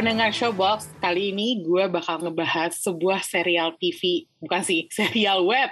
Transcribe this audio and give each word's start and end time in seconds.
Pendengar 0.00 0.32
Showbox, 0.32 0.96
kali 0.96 1.28
ini 1.28 1.60
gue 1.60 1.84
bakal 1.92 2.24
ngebahas 2.24 2.72
sebuah 2.72 3.20
serial 3.20 3.76
TV, 3.76 4.24
bukan 4.40 4.64
sih, 4.64 4.88
serial 4.96 5.44
web 5.44 5.68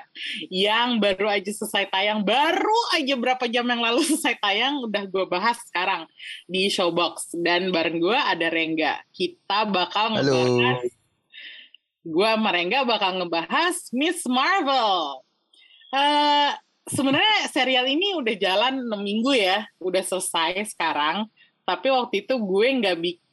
yang 0.52 1.00
baru 1.00 1.32
aja 1.32 1.48
selesai 1.48 1.88
tayang, 1.88 2.20
baru 2.20 2.80
aja 2.93 3.16
berapa 3.16 3.48
jam 3.48 3.64
yang 3.64 3.80
lalu 3.80 4.04
selesai 4.12 4.36
tayang, 4.36 4.84
udah 4.84 5.08
gue 5.08 5.25
bahas 5.32 5.56
sekarang 5.72 6.04
di 6.44 6.68
Showbox. 6.68 7.40
Dan 7.40 7.72
bareng 7.72 7.96
gue 8.04 8.12
ada 8.20 8.53
Rengga. 8.53 9.00
Kita 9.17 9.64
bakal 9.64 10.20
Halo. 10.20 10.20
ngebahas, 10.20 10.92
gue 12.04 12.29
sama 12.29 12.50
Rengga 12.53 12.81
bakal 12.84 13.11
ngebahas 13.25 13.76
Miss 13.96 14.20
Marvel. 14.29 15.25
Eh 15.96 16.53
Sebenarnya 16.89 17.53
serial 17.53 17.84
ini 17.84 18.17
udah 18.17 18.32
jalan 18.40 18.81
6 18.81 18.96
minggu 19.04 19.36
ya, 19.36 19.68
udah 19.76 20.00
selesai 20.00 20.72
sekarang. 20.72 21.29
Tapi 21.68 21.92
waktu 21.92 22.25
itu 22.25 22.32
gue 22.40 22.67
nggak 22.81 22.96
bikin 22.96 23.28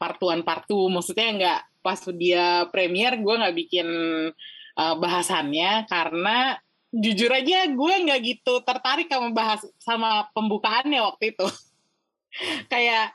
part 0.00 0.20
one 0.24 0.42
part 0.42 0.64
two, 0.64 0.88
maksudnya 0.88 1.28
nggak 1.36 1.60
pas 1.80 2.00
dia 2.16 2.68
premier 2.68 3.16
gue 3.20 3.34
nggak 3.40 3.56
bikin 3.56 3.88
eh, 4.76 4.94
bahasannya 4.96 5.88
karena 5.88 6.56
jujur 6.90 7.30
aja 7.30 7.70
gue 7.70 7.94
nggak 8.02 8.20
gitu 8.26 8.60
tertarik 8.66 9.06
sama 9.06 9.30
bahas 9.30 9.60
sama 9.78 10.26
pembukaannya 10.32 11.00
waktu 11.00 11.36
itu. 11.36 11.46
Kayak 12.72 13.14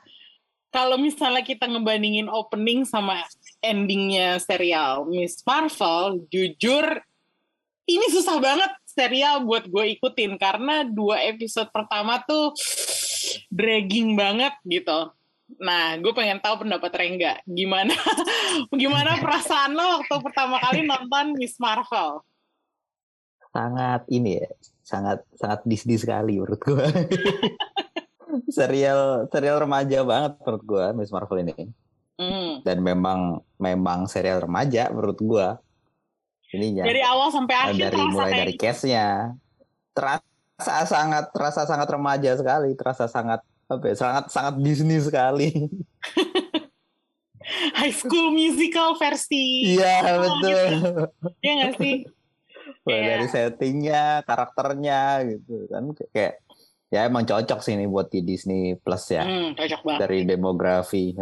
kalau 0.72 1.00
misalnya 1.00 1.40
kita 1.40 1.64
ngebandingin 1.64 2.28
opening 2.28 2.84
sama 2.84 3.24
endingnya 3.64 4.36
serial 4.40 5.08
Miss 5.08 5.40
Marvel, 5.44 6.26
jujur 6.28 7.00
ini 7.86 8.06
susah 8.10 8.36
banget 8.42 8.72
serial 8.84 9.46
buat 9.46 9.68
gue 9.68 9.94
ikutin 9.96 10.36
karena 10.40 10.82
dua 10.84 11.22
episode 11.22 11.70
pertama 11.70 12.18
tuh 12.24 12.52
dragging 13.48 14.14
banget 14.14 14.54
gitu. 14.66 15.12
Nah, 15.62 15.94
gue 15.98 16.10
pengen 16.10 16.42
tahu 16.42 16.66
pendapat 16.66 16.90
Rengga. 16.90 17.38
Gimana 17.46 17.94
gimana 18.82 19.18
perasaan 19.22 19.78
lo 19.78 20.02
waktu 20.02 20.14
pertama 20.22 20.58
kali 20.58 20.82
nonton 20.82 21.38
Miss 21.38 21.58
Marvel? 21.62 22.26
sangat 23.56 24.02
ini 24.12 24.44
ya 24.44 24.48
sangat 24.84 25.18
sangat 25.32 25.60
disdi 25.64 25.96
sekali 25.96 26.36
menurut 26.36 26.60
gua 26.60 26.84
serial 28.56 29.24
serial 29.32 29.56
remaja 29.64 30.04
banget 30.04 30.32
menurut 30.44 30.64
gua 30.68 30.84
Miss 30.92 31.08
Marvel 31.08 31.40
ini 31.40 31.72
Hmm. 32.16 32.64
dan 32.64 32.80
memang 32.80 33.44
memang 33.60 34.08
serial 34.08 34.40
remaja 34.40 34.88
menurut 34.88 35.20
gua 35.20 35.60
ininya 36.48 36.88
Dari 36.88 37.04
awal 37.04 37.28
sampai 37.28 37.52
akhir 37.52 37.92
dari 37.92 38.00
mulai 38.08 38.32
dari 38.32 38.54
case-nya 38.56 39.36
terasa 39.92 40.24
sangat 40.58 41.24
terasa 41.30 41.62
sangat 41.62 41.84
remaja 41.86 42.32
sekali 42.32 42.72
terasa 42.72 43.04
sangat 43.06 43.40
apa 43.66 43.84
ya, 43.84 43.94
sangat 43.94 44.24
sangat 44.28 44.54
Disney 44.58 44.98
sekali 44.98 45.50
High 47.76 47.94
School 47.94 48.32
Musical 48.32 48.96
versi. 48.96 49.76
iya 49.76 50.02
Oh, 50.08 50.18
betul 50.18 50.66
Iya 51.40 51.52
nggak 51.56 51.74
sih? 51.78 51.94
Mulai 52.82 52.96
Iya. 52.96 53.06
dari 53.08 53.26
settingnya 53.28 54.02
karakternya 54.22 55.00
gitu 55.28 55.66
kan 55.68 55.84
kayak 56.08 56.34
ya 56.86 57.00
emang 57.04 57.22
cocok 57.22 57.58
sih 57.60 57.74
ini 57.74 57.84
buat 57.84 58.08
di 58.08 58.22
Disney 58.22 58.74
Plus 58.76 59.06
ya 59.08 59.22
Hmm, 59.22 59.52
cocok 59.52 59.80
banget. 59.84 60.00
dari 60.00 60.18
demografi. 60.24 61.14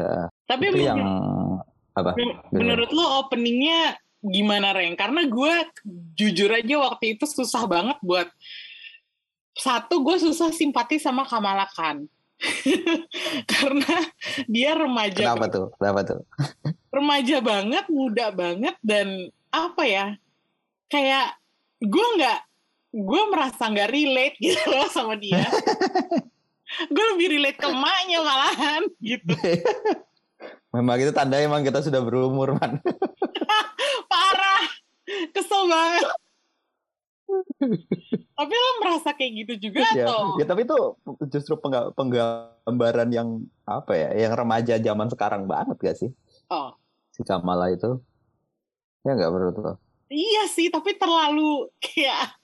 Tapi 0.45 0.63
itu 0.67 0.81
yang 0.83 1.01
apa 1.91 2.13
Men- 2.15 2.41
Menurut 2.51 2.91
lo 2.91 3.05
openingnya 3.21 3.97
gimana 4.23 4.73
Reng? 4.73 4.93
Karena 4.95 5.25
gue 5.25 5.55
jujur 6.15 6.49
aja 6.51 6.75
waktu 6.83 7.15
itu 7.15 7.25
susah 7.27 7.65
banget 7.65 7.97
buat 8.01 8.29
satu 9.55 10.03
gue 10.03 10.17
susah 10.19 10.51
simpati 10.51 10.99
sama 10.99 11.23
Kamala 11.27 11.67
Khan. 11.71 12.11
Karena 13.51 13.95
dia 14.51 14.75
remaja 14.75 15.23
kenapa 15.23 15.47
tuh 15.49 15.67
kenapa 15.79 16.01
tuh 16.03 16.21
remaja 16.97 17.37
banget, 17.39 17.85
muda 17.89 18.27
banget 18.35 18.75
dan 18.83 19.31
apa 19.55 19.83
ya? 19.87 20.07
Kayak 20.91 21.39
gue 21.79 22.07
nggak 22.19 22.41
gue 22.95 23.23
merasa 23.31 23.71
nggak 23.71 23.91
relate 23.91 24.37
gitu 24.43 24.67
loh 24.75 24.91
sama 24.91 25.15
dia. 25.15 25.47
gue 26.91 27.05
lebih 27.15 27.39
relate 27.39 27.59
ke 27.61 27.67
emaknya 27.71 28.19
malahan 28.19 28.83
gitu. 28.99 29.37
memang 30.75 30.99
itu 30.99 31.15
tanda 31.15 31.39
emang 31.39 31.63
kita 31.63 31.79
sudah 31.87 32.03
berumur 32.03 32.59
man 32.59 32.83
parah 34.11 34.65
kesel 35.31 35.71
banget 35.71 36.03
tapi 38.39 38.53
lo 38.53 38.71
merasa 38.83 39.11
kayak 39.17 39.33
gitu 39.45 39.71
juga 39.71 39.85
ya, 39.93 40.07
atau? 40.07 40.37
Ya 40.39 40.45
tapi 40.47 40.67
itu 40.69 40.79
justru 41.33 41.57
pengga- 41.59 41.91
penggambaran 41.97 43.11
yang 43.11 43.29
apa 43.65 43.93
ya 43.97 44.09
yang 44.15 44.33
remaja 44.37 44.79
zaman 44.79 45.09
sekarang 45.11 45.49
banget 45.49 45.77
gak 45.81 45.97
sih? 45.99 46.11
Oh. 46.53 46.77
Si 47.15 47.23
Kamala 47.25 47.73
itu. 47.73 48.01
Ya 49.05 49.13
nggak 49.17 49.33
menurut 49.33 49.57
lo? 49.61 49.73
Iya 50.09 50.49
sih 50.49 50.73
tapi 50.73 50.97
terlalu 50.97 51.69
kayak 51.81 52.37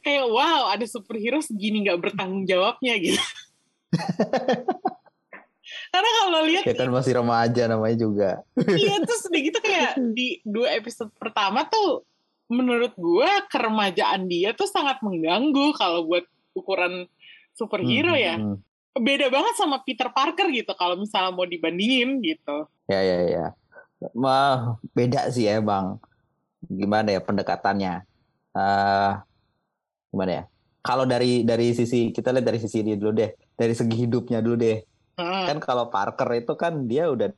kayak 0.00 0.24
wow 0.28 0.72
ada 0.72 0.86
superhero 0.88 1.44
segini 1.44 1.84
nggak 1.84 2.00
bertanggung 2.00 2.48
jawabnya 2.48 2.96
gitu. 2.96 3.20
Karena 5.90 6.10
kalau 6.22 6.40
lihat 6.46 6.62
ya 6.66 6.74
kan 6.74 6.90
masih 6.90 7.12
remaja 7.18 7.62
namanya 7.66 7.96
juga. 7.98 8.30
Iya 8.58 9.02
terus 9.06 9.26
udah 9.26 9.40
gitu 9.42 9.58
kayak 9.62 9.92
di 10.14 10.42
dua 10.42 10.74
episode 10.78 11.10
pertama 11.18 11.66
tuh 11.66 12.06
menurut 12.50 12.92
gua 12.98 13.46
keremajaan 13.46 14.26
dia 14.26 14.50
tuh 14.52 14.66
sangat 14.66 14.98
mengganggu 15.00 15.70
kalau 15.78 16.02
buat 16.04 16.26
ukuran 16.52 17.06
superhero 17.54 18.12
Hmm, 18.12 18.24
ya 18.26 18.34
hmm. 18.42 18.56
beda 18.98 19.30
banget 19.30 19.54
sama 19.54 19.78
Peter 19.86 20.10
Parker 20.10 20.50
gitu 20.50 20.74
kalau 20.74 20.98
misalnya 20.98 21.30
mau 21.30 21.46
dibandingin 21.46 22.18
gitu. 22.20 22.66
Ya 22.90 23.00
ya 23.00 23.18
ya. 23.30 23.46
Mah 24.18 24.82
beda 24.90 25.30
sih 25.30 25.46
ya 25.46 25.62
bang. 25.62 25.94
Gimana 26.66 27.14
ya 27.14 27.20
pendekatannya? 27.22 28.02
Eh 28.58 29.12
gimana 30.10 30.32
ya? 30.32 30.44
Kalau 30.82 31.06
dari 31.06 31.46
dari 31.46 31.70
sisi 31.70 32.10
kita 32.10 32.34
lihat 32.34 32.46
dari 32.50 32.58
sisi 32.58 32.82
dia 32.82 32.98
dulu 32.98 33.14
deh. 33.14 33.30
Dari 33.54 33.74
segi 33.78 33.94
hidupnya 33.94 34.42
dulu 34.42 34.58
deh. 34.58 34.78
Hmm. 35.20 35.44
kan 35.44 35.58
kalau 35.60 35.92
Parker 35.92 36.32
itu 36.32 36.56
kan 36.56 36.88
dia 36.88 37.12
udah 37.12 37.28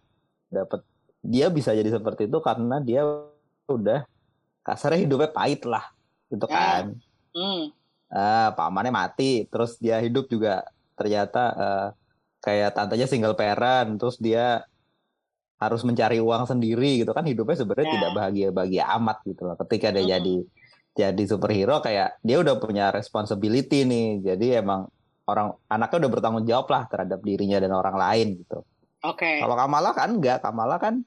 dapet 0.46 0.86
dia 1.18 1.50
bisa 1.50 1.74
jadi 1.74 1.90
seperti 1.90 2.30
itu 2.30 2.38
karena 2.38 2.78
dia 2.78 3.02
udah 3.66 4.06
kasarnya 4.62 5.04
hidupnya 5.04 5.30
pahit 5.30 5.62
lah 5.66 5.84
gitu 6.26 6.46
Ya. 6.46 6.54
kan 6.54 6.84
Hmm. 7.32 7.72
Ah, 8.08 8.52
pamannya 8.52 8.92
mati 8.92 9.48
terus 9.48 9.80
dia 9.80 9.96
hidup 9.98 10.28
juga 10.28 10.62
ternyata 10.94 11.42
eh, 11.52 11.88
kayak 12.40 12.76
tantenya 12.76 13.08
single 13.08 13.32
parent 13.32 13.96
terus 13.96 14.20
dia 14.20 14.66
harus 15.56 15.80
mencari 15.80 16.18
uang 16.18 16.44
sendiri 16.44 17.00
gitu 17.00 17.14
kan 17.14 17.22
hidupnya 17.22 17.56
sebenarnya 17.56 17.88
Ya. 17.88 17.94
tidak 17.96 18.10
bahagia 18.12 18.48
bahagia 18.50 18.84
amat 18.98 19.18
gitu 19.24 19.42
loh 19.46 19.56
ketika 19.64 19.88
dia 19.90 20.02
Hmm. 20.02 20.12
jadi 20.18 20.36
jadi 20.92 21.22
superhero 21.24 21.80
kayak 21.80 22.20
dia 22.20 22.36
udah 22.36 22.60
punya 22.60 22.92
responsibility 22.92 23.88
nih 23.88 24.20
jadi 24.20 24.60
emang 24.60 24.90
orang 25.24 25.56
anaknya 25.70 26.04
udah 26.04 26.10
bertanggung 26.12 26.44
jawab 26.44 26.66
lah 26.68 26.82
terhadap 26.90 27.22
dirinya 27.22 27.56
dan 27.62 27.72
orang 27.72 27.96
lain 27.96 28.28
gitu 28.44 28.60
Oke. 29.02 29.40
kalau 29.40 29.56
Kamala 29.56 29.90
kan 29.96 30.10
enggak 30.12 30.42
Kamala 30.44 30.76
kan 30.76 31.00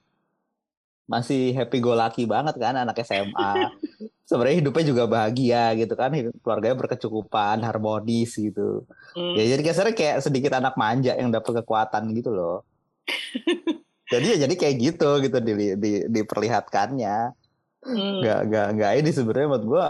masih 1.06 1.54
happy 1.54 1.78
go 1.78 1.94
lucky 1.94 2.26
banget 2.26 2.58
kan 2.58 2.74
anak 2.74 2.98
SMA 3.06 3.70
sebenarnya 4.28 4.58
hidupnya 4.58 4.84
juga 4.90 5.04
bahagia 5.06 5.72
gitu 5.78 5.94
kan. 5.94 6.10
Keluarganya 6.42 6.76
berkecukupan 6.76 7.62
harmonis 7.62 8.34
gitu. 8.34 8.84
Hmm. 9.14 9.38
ya 9.38 9.54
jadi 9.56 9.62
kasarnya 9.62 9.94
kayak 9.94 10.16
sedikit 10.26 10.58
anak 10.58 10.74
manja 10.74 11.14
yang 11.14 11.30
dapat 11.30 11.62
kekuatan 11.62 12.10
gitu 12.12 12.34
loh. 12.34 12.66
Jadi 14.06 14.38
ya 14.38 14.46
jadi 14.46 14.54
kayak 14.54 14.76
gitu 14.78 15.18
gitu 15.18 15.38
di, 15.42 15.74
di, 15.82 15.92
diperlihatkannya. 16.06 17.34
Hmm. 17.82 18.22
nggak 18.22 18.40
nggak 18.50 18.68
nggak 18.78 18.92
ini 19.02 19.10
sebenarnya 19.10 19.46
menurut 19.50 19.66
gua 19.66 19.86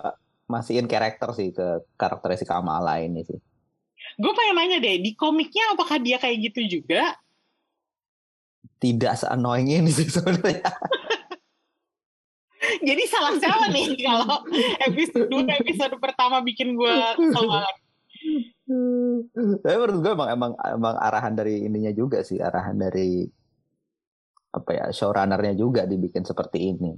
masihin 0.49 0.89
karakter 0.89 1.37
sih 1.37 1.53
ke 1.53 1.85
karakter 2.01 2.33
si 2.41 2.49
Kamala 2.49 2.97
ini 3.05 3.29
sih. 3.29 3.37
Gue 4.17 4.33
pengen 4.33 4.57
nanya 4.57 4.81
deh, 4.81 5.05
di 5.05 5.13
komiknya 5.13 5.77
apakah 5.77 6.01
dia 6.01 6.17
kayak 6.17 6.49
gitu 6.49 6.81
juga? 6.81 7.13
tidak 8.77 9.17
se-annoying 9.17 9.73
ini 9.73 9.91
sih 9.91 10.05
sebenarnya 10.05 10.61
Jadi 12.61 13.03
salah 13.09 13.35
siapa 13.37 13.69
nih 13.71 13.87
kalau 14.07 14.43
episode 14.89 15.29
episode 15.31 15.95
pertama 16.01 16.41
bikin 16.41 16.75
gue 16.75 16.95
kesel 17.17 17.45
banget? 17.47 17.77
Tapi 19.63 19.77
menurut 19.79 19.99
gue 20.03 20.13
emang, 20.13 20.29
emang 20.33 20.53
emang 20.59 20.95
arahan 20.99 21.35
dari 21.37 21.63
ininya 21.63 21.93
juga 21.95 22.25
sih, 22.27 22.41
arahan 22.43 22.75
dari 22.75 23.29
apa 24.57 24.71
ya 24.73 24.85
showrunnernya 24.89 25.55
juga 25.55 25.85
dibikin 25.85 26.25
seperti 26.25 26.75
ini. 26.75 26.93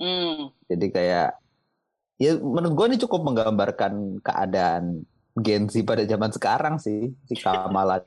Hmm. 0.00 0.52
Jadi 0.68 0.86
kayak 0.92 1.30
ya 2.20 2.36
menurut 2.36 2.74
gue 2.76 2.86
ini 2.94 2.98
cukup 3.00 3.20
menggambarkan 3.24 4.20
keadaan 4.20 5.08
Gen 5.40 5.72
Z 5.72 5.80
pada 5.88 6.04
zaman 6.04 6.30
sekarang 6.30 6.76
sih 6.76 7.16
si 7.24 7.34
Kamala 7.40 8.04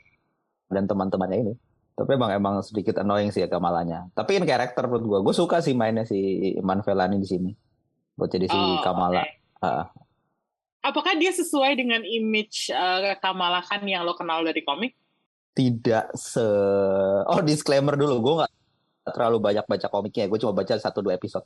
dan 0.69 0.85
teman-temannya 0.85 1.37
ini. 1.49 1.53
Tapi 1.93 2.09
emang 2.17 2.31
emang 2.33 2.55
sedikit 2.65 2.97
annoying 2.97 3.29
sih 3.29 3.45
ya 3.45 3.49
Kamalanya. 3.49 4.09
Tapi 4.17 4.41
ini 4.41 4.49
karakter 4.49 4.89
menurut 4.89 5.05
gue. 5.05 5.19
Gue 5.29 5.35
suka 5.37 5.61
sih 5.61 5.77
mainnya 5.77 6.03
si 6.03 6.17
Iman 6.57 6.81
Velani 6.81 7.21
di 7.21 7.27
sini. 7.29 7.51
Buat 8.17 8.33
jadi 8.33 8.49
si 8.49 8.57
Oh, 8.57 8.81
Kamala. 8.81 9.21
oke. 9.21 9.29
Ah. 9.61 9.85
Apakah 10.83 11.15
dia 11.15 11.31
sesuai 11.31 11.77
dengan 11.77 12.01
image 12.03 12.73
uh, 12.73 13.15
Kamala 13.21 13.61
Khan 13.63 13.85
yang 13.85 14.03
lo 14.03 14.17
kenal 14.17 14.43
dari 14.43 14.65
komik? 14.65 14.97
Tidak 15.53 16.17
se... 16.17 16.43
Oh 17.29 17.39
disclaimer 17.45 17.93
dulu. 17.93 18.19
Gue 18.19 18.33
nggak 18.41 18.51
terlalu 19.13 19.37
banyak 19.39 19.65
baca 19.69 19.87
komiknya. 19.87 20.25
Gue 20.27 20.41
cuma 20.41 20.51
baca 20.51 20.73
satu 20.75 20.99
dua 20.99 21.13
episode. 21.15 21.45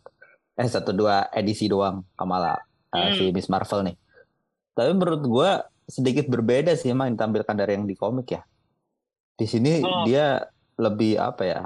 Eh 0.58 0.66
satu 0.66 0.96
dua 0.96 1.28
edisi 1.36 1.68
doang 1.68 2.08
Kamala. 2.16 2.56
ah, 2.56 3.12
Hmm. 3.12 3.14
Si 3.14 3.30
Miss 3.36 3.52
Marvel 3.52 3.84
nih. 3.84 3.96
Tapi 4.74 4.90
menurut 4.96 5.22
gue 5.22 5.50
sedikit 5.86 6.26
berbeda 6.32 6.72
sih 6.74 6.92
emang 6.92 7.12
yang 7.12 7.16
ditampilkan 7.20 7.56
dari 7.56 7.72
yang 7.76 7.86
di 7.86 7.96
komik 8.00 8.32
ya. 8.32 8.42
Di 9.38 9.46
sini 9.46 9.80
Oh. 9.86 10.04
dia 10.04 10.42
lebih 10.82 11.22
apa 11.22 11.44
ya? 11.46 11.62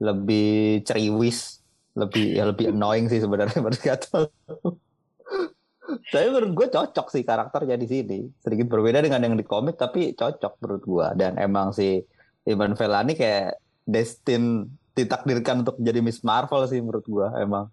Lebih 0.00 0.82
ceriwis, 0.82 1.60
lebih 1.92 2.36
ya 2.36 2.44
lebih 2.48 2.68
annoying 2.72 3.06
sih 3.12 3.20
sebenarnya 3.20 3.60
menurut 3.60 3.80
Gatot. 3.80 4.28
Tapi 5.86 6.26
menurut 6.32 6.52
gue 6.56 6.66
cocok 6.72 7.06
sih 7.14 7.22
karakternya 7.22 7.78
di 7.78 7.86
sini. 7.86 8.18
Sedikit 8.42 8.66
berbeda 8.66 8.98
dengan 9.04 9.22
yang 9.22 9.38
di 9.38 9.46
komik 9.46 9.78
tapi 9.78 10.18
cocok 10.18 10.58
menurut 10.58 10.82
gue. 10.82 11.06
Dan 11.14 11.38
emang 11.38 11.70
si 11.70 12.02
Ivan 12.42 12.74
Velani 12.74 13.14
kayak 13.14 13.54
destin 13.86 14.66
ditakdirkan 14.98 15.62
untuk 15.62 15.78
jadi 15.78 16.02
Miss 16.02 16.26
Marvel 16.26 16.66
sih 16.66 16.82
menurut 16.82 17.06
gue 17.06 17.26
emang. 17.38 17.70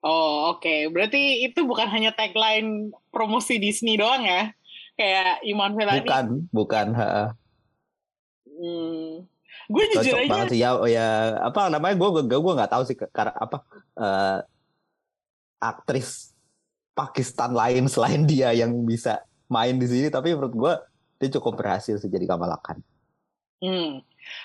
Oh 0.00 0.54
oke, 0.54 0.88
berarti 0.94 1.42
itu 1.42 1.66
bukan 1.66 1.90
hanya 1.90 2.14
tagline 2.14 2.94
promosi 3.10 3.58
Disney 3.58 3.98
doang 3.98 4.22
ya? 4.24 4.54
Kayak 4.94 5.42
Iman 5.44 5.72
Velani. 5.74 6.06
Bukan, 6.06 6.26
bukan. 6.54 6.86
ha. 6.94 7.34
Hmm. 8.58 9.22
Gue 9.70 9.84
jujur 9.94 10.12
Cocok 10.12 10.18
aja 10.18 10.30
banget 10.34 10.46
sih 10.50 10.60
ya. 10.60 10.70
Oh 10.74 10.88
ya 10.90 11.06
apa 11.40 11.70
namanya 11.70 11.94
gue 11.94 12.08
gue 12.26 12.38
gue 12.42 12.54
nggak 12.58 12.72
tahu 12.74 12.82
sih 12.84 12.96
ke- 12.98 13.12
kar- 13.14 13.38
apa 13.38 13.62
eh, 13.96 14.38
aktris 15.62 16.34
Pakistan 16.92 17.54
lain 17.54 17.86
selain 17.86 18.26
dia 18.26 18.50
yang 18.50 18.74
bisa 18.82 19.22
main 19.46 19.78
di 19.78 19.86
sini. 19.86 20.10
Tapi 20.10 20.34
menurut 20.34 20.54
gue 20.54 20.72
dia 21.22 21.28
cukup 21.38 21.62
berhasil 21.62 21.96
sih 22.02 22.10
jadi 22.10 22.26
Kamala 22.26 22.58
Khan. 22.58 22.82
Hmm. 23.58 24.02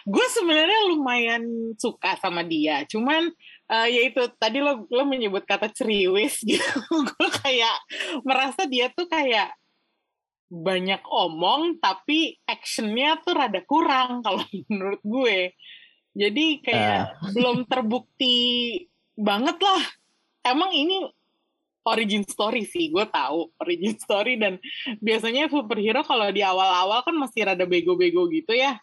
Gue 0.08 0.26
sebenarnya 0.32 0.90
lumayan 0.90 1.44
suka 1.76 2.16
sama 2.18 2.40
dia, 2.42 2.88
cuman 2.88 3.30
eh, 3.68 3.88
ya 3.92 4.02
itu 4.08 4.22
tadi 4.40 4.64
lo 4.64 4.88
lo 4.88 5.04
menyebut 5.04 5.44
kata 5.44 5.70
ceriwis 5.70 6.40
gitu, 6.48 6.80
gue 6.88 7.30
kayak 7.44 7.76
merasa 8.24 8.64
dia 8.64 8.88
tuh 8.96 9.06
kayak 9.12 9.52
banyak 10.54 11.02
omong 11.10 11.82
tapi 11.82 12.38
actionnya 12.46 13.18
tuh 13.26 13.34
rada 13.34 13.66
kurang 13.66 14.20
kalau 14.26 14.46
menurut 14.70 15.02
gue. 15.02 15.58
Jadi 16.14 16.62
kayak 16.62 17.34
belum 17.34 17.66
terbukti 17.66 18.36
banget 19.18 19.58
lah. 19.58 19.82
Emang 20.46 20.70
ini 20.70 21.10
origin 21.90 22.22
story 22.22 22.70
sih, 22.70 22.94
gue 22.94 23.06
tahu 23.10 23.50
origin 23.58 23.98
story 23.98 24.38
dan 24.38 24.62
biasanya 25.02 25.50
superhero 25.50 26.06
kalau 26.06 26.30
di 26.30 26.46
awal-awal 26.46 27.02
kan 27.02 27.18
masih 27.18 27.50
rada 27.50 27.66
bego-bego 27.66 28.30
gitu 28.30 28.54
ya. 28.54 28.78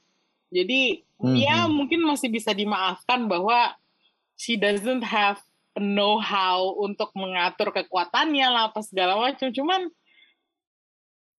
Jadi 0.51 1.07
Hmm, 1.21 1.37
ya 1.37 1.69
hmm. 1.69 1.73
mungkin 1.77 2.01
masih 2.01 2.33
bisa 2.33 2.57
dimaafkan 2.57 3.29
bahwa 3.29 3.77
she 4.41 4.57
doesn't 4.57 5.05
have 5.05 5.37
a 5.77 5.83
know-how 5.85 6.73
untuk 6.81 7.13
mengatur 7.13 7.69
kekuatannya 7.77 8.49
lah 8.49 8.73
apa 8.73 8.81
segala 8.81 9.21
macam. 9.21 9.53
Cuman 9.53 9.93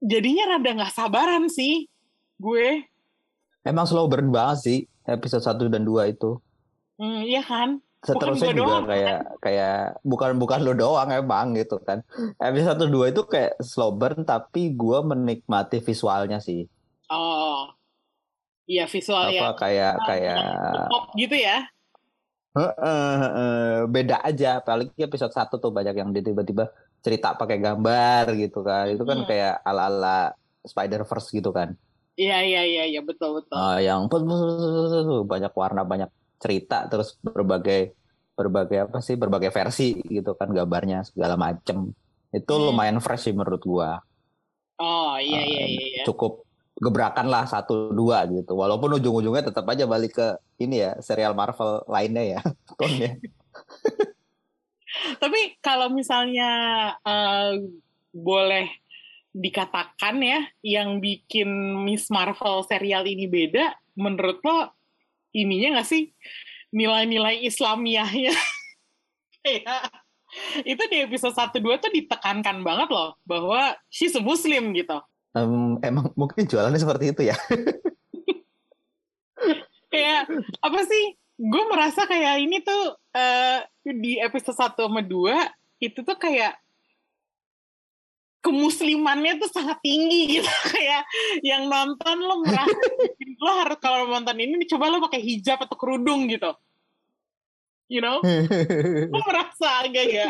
jadinya 0.02 0.58
rada 0.58 0.70
nggak 0.82 0.94
sabaran 0.94 1.48
sih 1.48 1.86
gue. 2.42 2.84
Emang 3.62 3.86
slow 3.86 4.10
burn 4.10 4.34
banget 4.34 4.58
sih 4.66 4.80
episode 5.06 5.46
1 5.46 5.70
dan 5.70 5.86
2 5.86 6.18
itu. 6.18 6.42
Hmm, 6.98 7.22
iya 7.22 7.46
kan? 7.46 7.78
Seterusnya 8.02 8.50
gua 8.50 8.58
juga 8.58 8.66
doang, 8.66 8.86
kayak 8.90 9.20
kayak 9.46 9.78
bukan 10.02 10.32
bukan 10.42 10.60
lo 10.66 10.74
doang 10.74 11.10
emang 11.14 11.54
gitu 11.54 11.78
kan. 11.86 12.02
Episode 12.42 12.90
1 12.90 12.90
2 12.90 13.14
itu 13.14 13.22
kayak 13.30 13.62
slow 13.62 13.94
burn 13.94 14.26
tapi 14.26 14.74
gua 14.74 15.06
menikmati 15.06 15.78
visualnya 15.86 16.42
sih. 16.42 16.66
Oh. 17.14 17.70
Iya 18.66 18.90
visual 18.90 19.30
Apa 19.30 19.34
ya. 19.36 19.52
kayak 19.58 19.94
kayak 20.08 20.42
Pop 20.90 21.06
gitu 21.14 21.36
ya. 21.38 21.66
Heeh, 22.52 23.88
beda 23.88 24.20
aja 24.28 24.60
apalagi 24.60 24.92
episode 25.00 25.32
1 25.32 25.56
tuh 25.56 25.72
banyak 25.72 25.96
yang 25.96 26.12
dia 26.12 26.20
tiba-tiba 26.20 26.68
cerita 27.00 27.32
pakai 27.40 27.64
gambar 27.64 28.36
gitu 28.36 28.60
kan. 28.60 28.92
Itu 28.92 29.08
kan 29.08 29.24
Hmm. 29.24 29.28
kayak 29.28 29.64
ala-ala 29.64 30.36
Spider-Verse 30.68 31.32
gitu 31.32 31.56
kan. 31.56 31.80
Iya 32.20 32.44
iya 32.44 32.62
iya 32.68 32.84
iya 32.92 33.00
betul 33.00 33.40
betul. 33.40 33.56
Ah, 33.56 33.80
yang 33.80 34.12
banyak 35.32 35.54
warna, 35.56 35.82
banyak 35.88 36.12
cerita, 36.44 36.92
terus 36.92 37.16
berbagai 37.24 37.96
berbagai 38.36 38.90
apa 38.92 39.00
sih, 39.00 39.16
berbagai 39.16 39.48
versi 39.48 39.96
gitu 40.04 40.36
kan 40.36 40.52
gambarnya 40.52 41.08
segala 41.08 41.40
macem. 41.40 41.96
Itu 42.36 42.52
Hmm. 42.52 42.68
lumayan 42.76 43.00
fresh 43.00 43.32
sih 43.32 43.34
menurut 43.34 43.64
gua. 43.64 43.96
Oh 44.76 45.16
iya 45.16 45.40
Ah, 45.40 45.48
iya 45.48 45.64
iya. 45.72 45.86
iya. 45.88 46.04
Cukup 46.04 46.44
gebrakan 46.82 47.30
lah 47.30 47.46
satu 47.46 47.94
dua 47.94 48.26
gitu. 48.26 48.58
Walaupun 48.58 48.98
ujung-ujungnya 48.98 49.54
tetap 49.54 49.70
aja 49.70 49.86
balik 49.86 50.18
ke 50.18 50.28
ini 50.58 50.82
ya 50.82 50.98
serial 50.98 51.38
Marvel 51.38 51.86
lainnya 51.86 52.26
ya. 52.26 52.40
tonnya. 52.82 53.22
Tapi 55.22 55.62
kalau 55.62 55.94
misalnya 55.94 56.50
eh, 57.06 57.62
boleh 58.12 58.68
dikatakan 59.32 60.20
ya, 60.20 60.42
yang 60.66 61.00
bikin 61.00 61.48
Miss 61.86 62.10
Marvel 62.12 62.66
serial 62.68 63.08
ini 63.08 63.30
beda, 63.30 63.78
menurut 63.96 64.44
lo 64.44 64.74
ininya 65.32 65.80
nggak 65.80 65.88
sih 65.88 66.12
nilai-nilai 66.74 67.46
Islamiahnya? 67.46 68.36
Kayak 69.40 69.88
itu 70.72 70.84
di 70.90 70.98
episode 71.06 71.38
1-2 71.38 71.84
tuh 71.84 71.92
ditekankan 71.94 72.66
banget 72.66 72.90
loh 72.90 73.16
bahwa 73.24 73.78
she's 73.88 74.18
a 74.18 74.24
Muslim 74.24 74.74
gitu. 74.74 74.98
Em, 75.32 75.80
emang 75.82 76.12
mungkin 76.20 76.44
jualannya 76.48 76.80
seperti 76.80 77.16
itu 77.16 77.22
ya. 77.32 77.36
Kayak 79.92 80.28
apa 80.64 80.80
sih? 80.88 81.16
Gue 81.42 81.64
merasa 81.68 82.06
kayak 82.06 82.36
ini 82.38 82.62
tuh 82.62 82.96
eh, 83.12 83.66
di 83.82 84.22
episode 84.22 84.56
1 84.56 84.78
sama 84.78 85.02
2 85.02 85.82
itu 85.82 86.00
tuh 86.06 86.14
kayak 86.16 86.54
kemuslimannya 88.42 89.38
tuh 89.38 89.50
sangat 89.54 89.78
tinggi 89.86 90.42
gitu 90.42 90.50
kayak 90.74 91.06
yang 91.46 91.70
nonton 91.70 92.18
lo 92.22 92.42
merasa 92.42 92.74
lo 93.46 93.52
harus 93.62 93.78
kalau 93.78 94.10
nonton 94.10 94.38
ini 94.38 94.66
coba 94.66 94.90
lo 94.90 94.98
pakai 95.06 95.22
hijab 95.22 95.62
atau 95.62 95.78
kerudung 95.78 96.26
gitu 96.26 96.50
you 97.86 98.02
know 98.02 98.18
lo 99.14 99.20
merasa 99.30 99.86
agak 99.86 100.06
ya 100.10 100.30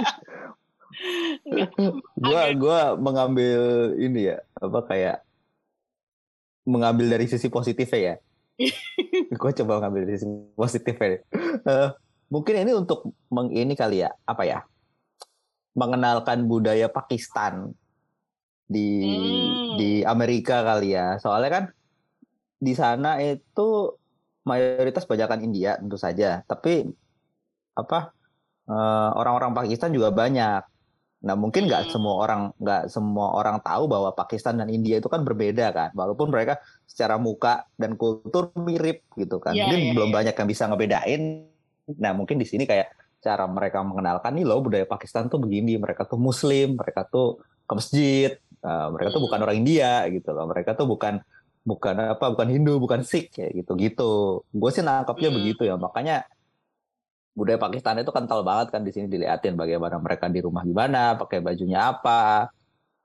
gua 2.19 2.51
Agak- 2.51 2.55
gua 2.59 2.79
mengambil 2.99 3.95
ini 3.95 4.35
ya 4.35 4.43
apa 4.61 4.79
kayak 4.85 5.17
mengambil 6.69 7.17
dari 7.17 7.25
sisi 7.25 7.49
positifnya 7.49 7.99
ya? 7.99 8.15
Gua 9.41 9.51
coba 9.51 9.81
mengambil 9.81 10.05
dari 10.05 10.17
sisi 10.21 10.29
positifnya 10.53 11.25
Eh, 11.65 11.89
mungkin 12.29 12.55
ini 12.61 12.71
untuk 12.77 13.09
meng 13.33 13.49
ini 13.49 13.73
kali 13.73 14.05
ya 14.05 14.13
apa 14.23 14.45
ya? 14.45 14.59
Mengenalkan 15.73 16.45
budaya 16.45 16.87
Pakistan 16.91 17.73
di 18.69 19.01
Hmm. 19.03 19.81
di 19.81 19.91
Amerika 20.05 20.61
kali 20.61 20.93
ya. 20.93 21.17
Soalnya 21.17 21.49
kan 21.51 21.63
di 22.61 22.73
sana 22.77 23.17
itu 23.19 23.97
mayoritas 24.45 25.09
bajakan 25.09 25.41
India 25.41 25.81
tentu 25.81 25.97
saja. 25.97 26.45
Tapi 26.45 26.85
apa 27.73 28.13
eh, 28.69 29.09
orang-orang 29.17 29.57
Pakistan 29.57 29.89
juga 29.89 30.13
banyak 30.13 30.70
Nah 31.21 31.37
mungkin 31.37 31.69
nggak 31.69 31.85
Hmm. 31.87 31.91
semua 31.93 32.15
orang 32.25 32.41
nggak 32.57 32.83
semua 32.89 33.27
orang 33.37 33.61
tahu 33.61 33.85
bahwa 33.85 34.09
Pakistan 34.17 34.57
dan 34.57 34.69
India 34.73 34.97
itu 34.97 35.05
kan 35.05 35.21
berbeda 35.21 35.69
kan, 35.69 35.89
walaupun 35.93 36.33
mereka 36.33 36.57
secara 36.89 37.21
muka 37.21 37.69
dan 37.77 37.93
kultur 37.93 38.49
mirip 38.57 39.05
gitu 39.13 39.37
kan. 39.37 39.53
Iya, 39.53 39.69
mungkin 39.69 39.79
iya, 39.85 39.91
belum 39.93 40.09
iya. 40.09 40.15
banyak 40.17 40.35
yang 40.35 40.49
bisa 40.49 40.63
ngebedain. 40.65 41.21
Nah 42.01 42.11
mungkin 42.17 42.41
di 42.41 42.47
sini 42.49 42.65
kayak 42.65 42.89
cara 43.21 43.45
mereka 43.45 43.85
mengenalkan 43.85 44.33
nih 44.33 44.45
loh 44.49 44.65
budaya 44.65 44.85
Pakistan 44.89 45.29
tuh 45.29 45.37
begini, 45.37 45.77
mereka 45.77 46.09
tuh 46.09 46.17
Muslim, 46.17 46.73
mereka 46.73 47.05
tuh 47.05 47.37
ke 47.69 47.73
masjid, 47.77 48.29
eh, 48.41 48.87
mereka 48.89 49.13
tuh 49.13 49.21
Hmm. 49.21 49.27
bukan 49.29 49.39
orang 49.45 49.57
India 49.61 50.09
gitu 50.09 50.29
loh, 50.33 50.49
mereka 50.49 50.73
tuh 50.73 50.89
bukan 50.89 51.21
bukan 51.61 52.17
apa, 52.17 52.33
bukan 52.33 52.49
Hindu, 52.49 52.81
bukan 52.81 53.05
Sikh 53.05 53.29
kayak 53.29 53.61
gitu 53.61 53.77
gitu. 53.77 54.11
Gue 54.49 54.69
sih 54.73 54.81
nangkapnya 54.81 55.29
Hmm. 55.29 55.37
begitu 55.37 55.69
ya, 55.69 55.77
makanya 55.77 56.25
budaya 57.31 57.59
Pakistan 57.59 57.99
itu 58.03 58.11
kental 58.11 58.43
banget 58.43 58.75
kan 58.75 58.83
di 58.83 58.91
sini 58.91 59.07
diliatin 59.07 59.55
bagaimana 59.55 59.97
mereka 59.97 60.27
di 60.27 60.43
rumah 60.43 60.67
gimana, 60.67 61.15
pakai 61.15 61.39
bajunya 61.39 61.95
apa, 61.95 62.51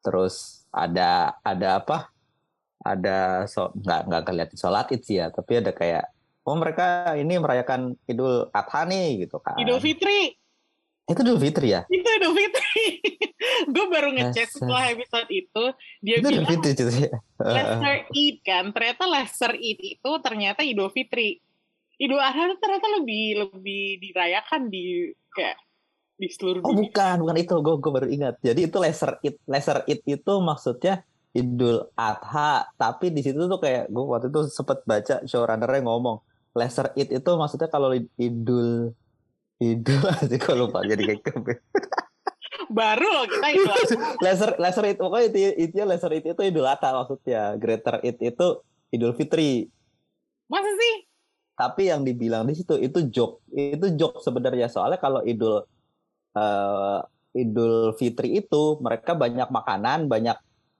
terus 0.03 0.67
ada 0.75 1.39
ada 1.47 1.83
apa, 1.83 2.11
ada 2.83 3.47
so, 3.47 3.71
nggak 3.75 4.01
nggak 4.11 4.23
kelihatan 4.27 4.59
sholat 4.59 4.91
id 4.91 5.03
sih 5.07 5.17
ya, 5.23 5.31
tapi 5.31 5.63
ada 5.63 5.71
kayak 5.71 6.11
oh 6.47 6.55
mereka 6.55 7.15
ini 7.19 7.39
merayakan 7.43 7.99
Idul 8.07 8.49
Adha 8.55 8.87
nih 8.87 9.27
gitu 9.27 9.43
kan. 9.43 9.59
Idul 9.59 9.83
Fitri 9.83 10.39
Itu 11.07 11.23
Idul 11.23 11.39
Fitri 11.39 11.71
ya? 11.71 11.83
Itu 11.87 12.11
Idul 12.19 12.35
Fitri. 12.35 12.83
gue 13.75 13.87
baru 13.87 14.11
ngecek 14.11 14.47
Lesser. 14.51 14.59
setelah 14.59 14.85
episode 14.91 15.29
itu 15.31 15.65
dia 16.03 16.15
Itu 16.19 16.27
Idul 16.27 16.43
bilang 16.43 16.51
Fitri 16.51 16.71
itu 16.75 16.83
ya. 16.99 17.11
lesser 17.39 17.97
Eid 18.11 18.37
kan. 18.43 18.65
Ternyata 18.75 19.03
lesser 19.07 19.53
Eid 19.55 19.79
itu 19.79 20.11
ternyata 20.19 20.61
Idul 20.67 20.91
Fitri. 20.91 21.39
Idul 21.97 22.21
Adha 22.21 22.45
itu 22.45 22.57
ternyata 22.61 22.89
lebih 23.01 23.25
lebih 23.49 23.83
dirayakan 24.05 24.69
di 24.69 25.09
kayak 25.33 25.57
di 26.17 26.29
seluruh 26.29 26.61
Oh 26.61 26.73
dunia. 26.73 26.89
bukan, 26.93 27.15
bukan 27.25 27.37
itu. 27.37 27.55
Gue 27.61 27.75
gue 27.81 27.93
baru 27.93 28.09
ingat. 28.09 28.35
Jadi 28.41 28.69
itu 28.69 28.77
lesser 28.77 29.17
it, 29.21 29.37
lesser 29.49 29.81
it 29.89 30.01
itu 30.05 30.33
maksudnya 30.41 31.05
Idul 31.33 31.89
Adha. 31.93 32.69
Tapi 32.77 33.13
di 33.13 33.21
situ 33.21 33.49
tuh 33.49 33.61
kayak 33.61 33.89
gue 33.89 34.05
waktu 34.05 34.29
itu 34.29 34.49
sempet 34.49 34.85
baca 34.85 35.25
showrunnernya 35.25 35.85
ngomong 35.85 36.21
lesser 36.53 36.93
it 36.97 37.13
itu 37.13 37.31
maksudnya 37.37 37.69
kalau 37.69 37.93
Idul 38.17 38.93
Idul 39.57 40.03
aja 40.21 40.37
gue 40.37 40.55
lupa 40.57 40.85
jadi 40.85 41.17
kayak 41.17 41.33
Baru 42.67 43.07
loh 43.07 43.25
kita 43.29 43.47
Idul 43.53 43.73
Adha. 43.77 43.97
lesser 44.21 44.51
lesser 44.57 44.85
it 44.89 44.97
pokoknya 44.97 45.33
itu 45.33 45.39
intinya 45.61 45.97
lesser 45.97 46.13
it 46.13 46.25
itu 46.25 46.41
Idul 46.45 46.65
Adha 46.69 46.93
maksudnya. 46.93 47.57
Greater 47.57 48.01
it 48.05 48.17
itu 48.21 48.47
Idul 48.93 49.13
Fitri. 49.17 49.69
Masa 50.49 50.69
sih? 50.77 50.95
Tapi 51.57 51.89
yang 51.89 52.05
dibilang 52.05 52.45
di 52.45 52.53
situ 52.53 52.77
itu 52.77 53.09
joke. 53.09 53.41
Itu 53.49 53.97
joke 53.97 54.21
sebenarnya 54.21 54.69
soalnya 54.69 55.01
kalau 55.01 55.25
Idul 55.25 55.65
eh, 56.37 56.99
Idul 57.37 57.97
Fitri 57.97 58.41
itu 58.45 58.77
mereka 58.81 59.17
banyak 59.17 59.49
makanan, 59.49 60.09
banyak 60.09 60.37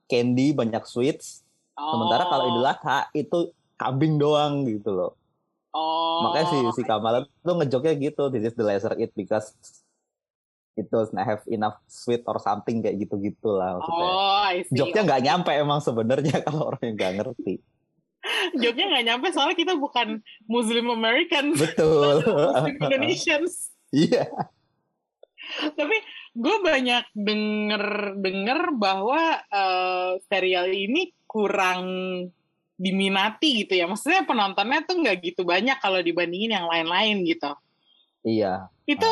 candy, 0.09 0.53
banyak 0.53 0.85
sweets. 0.85 1.45
Sementara 1.77 2.29
kalau 2.29 2.45
Idul 2.53 2.69
Adha 2.69 3.09
itu 3.13 3.53
kambing 3.77 4.17
doang 4.17 4.65
gitu 4.65 4.93
loh. 4.93 5.13
oh. 5.77 6.29
Makanya 6.29 6.47
si 6.49 6.57
si 6.81 6.83
Kamala 6.85 7.29
tuh 7.45 7.55
ngejoknya 7.61 7.93
gitu, 8.01 8.33
this 8.33 8.49
is 8.49 8.57
the 8.57 8.65
lesser 8.65 8.97
it 8.97 9.13
because 9.13 9.53
it 10.77 10.89
does 10.93 11.13
not 11.13 11.25
have 11.25 11.45
enough 11.49 11.77
sweet 11.89 12.25
or 12.29 12.41
something 12.41 12.85
kayak 12.85 13.01
gitu-gitu 13.01 13.49
lah 13.53 13.81
maksudnya. 13.81 14.09
Oh. 14.09 14.49
Joknya 14.73 15.01
nggak 15.05 15.23
nyampe 15.25 15.53
emang 15.57 15.81
sebenarnya 15.81 16.41
kalau 16.47 16.73
orang 16.73 16.83
yang 16.85 16.97
nggak 16.97 17.15
ngerti. 17.21 17.55
Joknya 18.63 18.85
nggak 18.91 19.05
nyampe 19.07 19.27
soalnya 19.33 19.57
kita 19.57 19.75
bukan 19.79 20.21
Muslim 20.47 20.93
American, 20.93 21.55
Betul. 21.55 22.23
Muslim 22.53 22.75
Indonesians. 22.81 23.71
Iya. 23.95 24.27
Tapi 25.79 25.97
gue 26.35 26.57
banyak 26.59 27.05
denger 27.15 27.85
denger 28.19 28.61
bahwa 28.75 29.41
eh, 29.47 30.11
serial 30.27 30.69
ini 30.75 31.15
kurang 31.25 31.83
diminati 32.77 33.65
gitu 33.65 33.79
ya. 33.79 33.89
Maksudnya 33.89 34.27
penontonnya 34.29 34.85
tuh 34.85 35.01
nggak 35.01 35.17
gitu 35.23 35.43
banyak 35.47 35.79
kalau 35.81 36.03
dibandingin 36.03 36.59
yang 36.59 36.67
lain-lain 36.69 37.25
gitu. 37.25 37.51
Iya. 38.27 38.69
Itu 38.85 39.11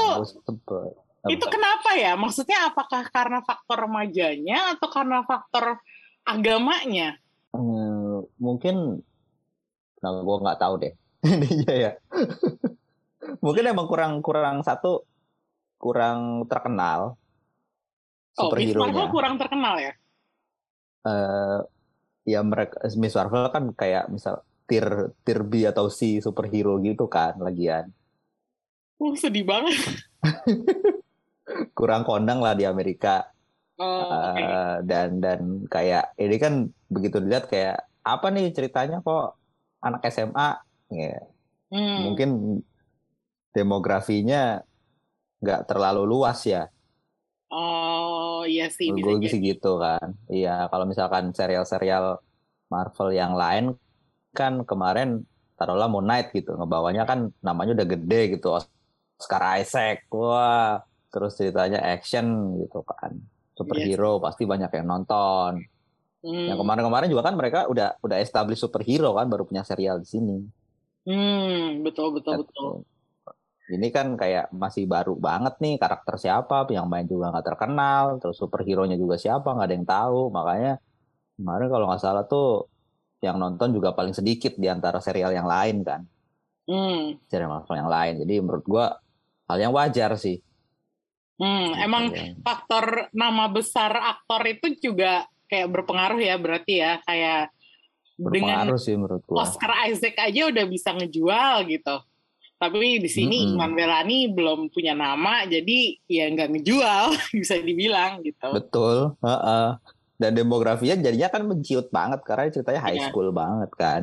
Ah, 1.24 1.32
itu 1.32 1.46
kenapa 1.48 1.96
ya? 1.96 2.12
Maksudnya 2.20 2.68
apakah 2.68 3.08
karena 3.08 3.40
faktor 3.40 3.88
remajanya 3.88 4.76
atau 4.76 4.92
karena 4.92 5.24
faktor 5.24 5.80
agamanya? 6.20 7.16
Hmm, 7.54 8.26
mungkin 8.42 8.98
nah 10.02 10.10
gue 10.10 10.36
nggak 10.42 10.60
tahu 10.60 10.74
deh. 10.82 10.92
Ininya 11.24 11.74
ya. 11.74 11.92
Mungkin 13.44 13.64
emang 13.64 13.88
kurang 13.88 14.20
kurang 14.20 14.60
satu 14.60 15.08
kurang 15.80 16.44
terkenal 16.50 17.16
Oh, 18.34 18.50
Miss 18.50 18.74
Marvel 18.74 19.06
kurang 19.14 19.38
terkenal 19.38 19.78
ya? 19.78 19.92
Eh, 21.06 21.60
ya 22.34 22.40
mereka 22.42 22.82
Miss 22.98 23.14
Marvel 23.14 23.46
kan 23.54 23.64
kayak 23.70 24.10
misal 24.10 24.42
tier 24.66 25.14
tier 25.22 25.40
B 25.46 25.62
atau 25.70 25.86
C 25.86 26.18
superhero 26.18 26.82
gitu 26.82 27.06
kan 27.06 27.38
lagian. 27.38 27.94
Uh, 28.98 29.14
sedih 29.14 29.46
banget. 29.46 29.78
kurang 31.78 32.02
kondang 32.02 32.42
lah 32.42 32.58
di 32.58 32.66
Amerika 32.66 33.30
Oh. 33.74 34.34
Eh, 34.38 34.76
dan 34.86 35.18
dan 35.18 35.66
kayak 35.66 36.14
ini 36.20 36.36
kan 36.38 36.70
begitu 36.86 37.18
dilihat 37.18 37.50
kayak 37.50 37.82
apa 38.06 38.26
nih 38.30 38.54
ceritanya 38.54 39.02
kok 39.02 39.34
anak 39.82 40.06
SMA 40.12 40.62
ya 40.94 41.18
Hmm. 41.74 42.06
mungkin 42.06 42.30
demografinya 43.50 44.62
nggak 45.42 45.66
terlalu 45.66 46.06
luas 46.06 46.46
ya. 46.46 46.70
Oh, 47.50 48.46
iya 48.46 48.70
sih 48.70 48.94
bisa 48.94 49.10
Gue 49.14 49.26
sih 49.26 49.42
gitu 49.42 49.82
kan. 49.82 50.14
Iya, 50.30 50.70
kalau 50.70 50.86
misalkan 50.86 51.34
serial-serial 51.34 52.22
Marvel 52.70 53.10
yang 53.14 53.34
lain 53.34 53.74
kan 54.34 54.62
kemarin 54.62 55.26
taruhlah 55.54 55.86
Moon 55.86 56.06
Knight 56.06 56.34
gitu, 56.34 56.54
ngebawanya 56.54 57.06
kan 57.06 57.30
namanya 57.42 57.78
udah 57.78 57.88
gede 57.94 58.20
gitu, 58.38 58.54
Oscar 58.54 59.62
Isaac, 59.62 60.06
wah, 60.10 60.82
terus 61.14 61.38
ceritanya 61.38 61.78
action 61.78 62.58
gitu 62.58 62.82
kan, 62.82 63.14
superhero 63.54 64.18
pasti 64.18 64.44
banyak 64.44 64.70
yang 64.70 64.86
nonton. 64.86 65.62
Hmm. 66.24 66.46
Yang 66.50 66.58
kemarin-kemarin 66.60 67.08
juga 67.08 67.22
kan 67.24 67.34
mereka 67.36 67.58
udah 67.70 68.00
udah 68.00 68.18
establish 68.18 68.60
superhero 68.60 69.14
kan, 69.14 69.30
baru 69.30 69.46
punya 69.46 69.62
serial 69.62 70.02
di 70.02 70.08
sini. 70.08 70.38
Hmm, 71.04 71.84
betul 71.84 72.16
betul 72.16 72.44
betul. 72.44 72.82
Ini 73.64 73.88
kan 73.88 74.12
kayak 74.20 74.52
masih 74.52 74.84
baru 74.84 75.16
banget 75.16 75.56
nih 75.56 75.80
karakter 75.80 76.20
siapa, 76.20 76.68
yang 76.68 76.84
main 76.84 77.08
juga 77.08 77.32
nggak 77.32 77.46
terkenal, 77.48 78.20
terus 78.20 78.36
superhero-nya 78.36 79.00
juga 79.00 79.16
siapa 79.16 79.56
nggak 79.56 79.68
ada 79.68 79.74
yang 79.76 79.88
tahu, 79.88 80.20
makanya 80.28 80.72
kemarin 81.40 81.68
kalau 81.72 81.84
nggak 81.88 82.02
salah 82.04 82.24
tuh 82.28 82.68
yang 83.24 83.40
nonton 83.40 83.72
juga 83.72 83.96
paling 83.96 84.12
sedikit 84.12 84.52
di 84.60 84.68
antara 84.68 85.00
serial 85.00 85.32
yang 85.32 85.48
lain 85.48 85.80
kan, 85.80 86.04
Hmm. 86.64 87.20
serial 87.28 87.52
Marvel 87.52 87.76
yang 87.76 87.88
lain. 87.92 88.14
Jadi 88.24 88.34
menurut 88.40 88.64
gua 88.64 88.96
hal 89.48 89.58
yang 89.60 89.72
wajar 89.76 90.16
sih. 90.16 90.40
Hmm, 91.34 91.74
emang 91.76 92.04
Gitu. 92.08 92.38
faktor 92.40 92.84
nama 93.10 93.46
besar 93.46 93.90
aktor 93.90 94.42
itu 94.46 94.66
juga 94.80 95.12
kayak 95.44 95.66
berpengaruh 95.68 96.18
ya 96.18 96.34
berarti 96.34 96.74
ya 96.78 97.02
kayak 97.02 97.50
dengan 98.14 98.70
berpengaruh 98.70 98.78
sih 98.78 98.94
menurut 98.94 99.22
gua. 99.24 99.42
Oscar 99.42 99.74
Isaac 99.84 100.14
aja 100.16 100.46
udah 100.46 100.64
bisa 100.64 100.94
ngejual 100.94 101.66
gitu. 101.66 101.96
Tapi 102.54 102.96
di 102.96 103.10
sini 103.10 103.42
Mm-mm. 103.44 103.58
Iman 103.58 103.72
Belani 103.74 104.30
belum 104.30 104.70
punya 104.70 104.94
nama, 104.94 105.42
jadi 105.44 105.98
ya 106.06 106.30
nggak 106.30 106.54
ngejual 106.54 107.04
bisa 107.42 107.58
dibilang 107.58 108.22
gitu. 108.22 108.48
Betul. 108.50 109.18
heeh. 109.18 109.68
Dan 110.14 110.30
demografinya 110.32 110.94
jadinya 111.00 111.26
kan 111.26 111.42
menciut 111.42 111.90
banget 111.90 112.22
karena 112.22 112.46
ceritanya 112.48 112.80
high 112.80 112.96
Iya. 112.96 113.10
school 113.10 113.34
banget 113.34 113.70
kan. 113.74 114.02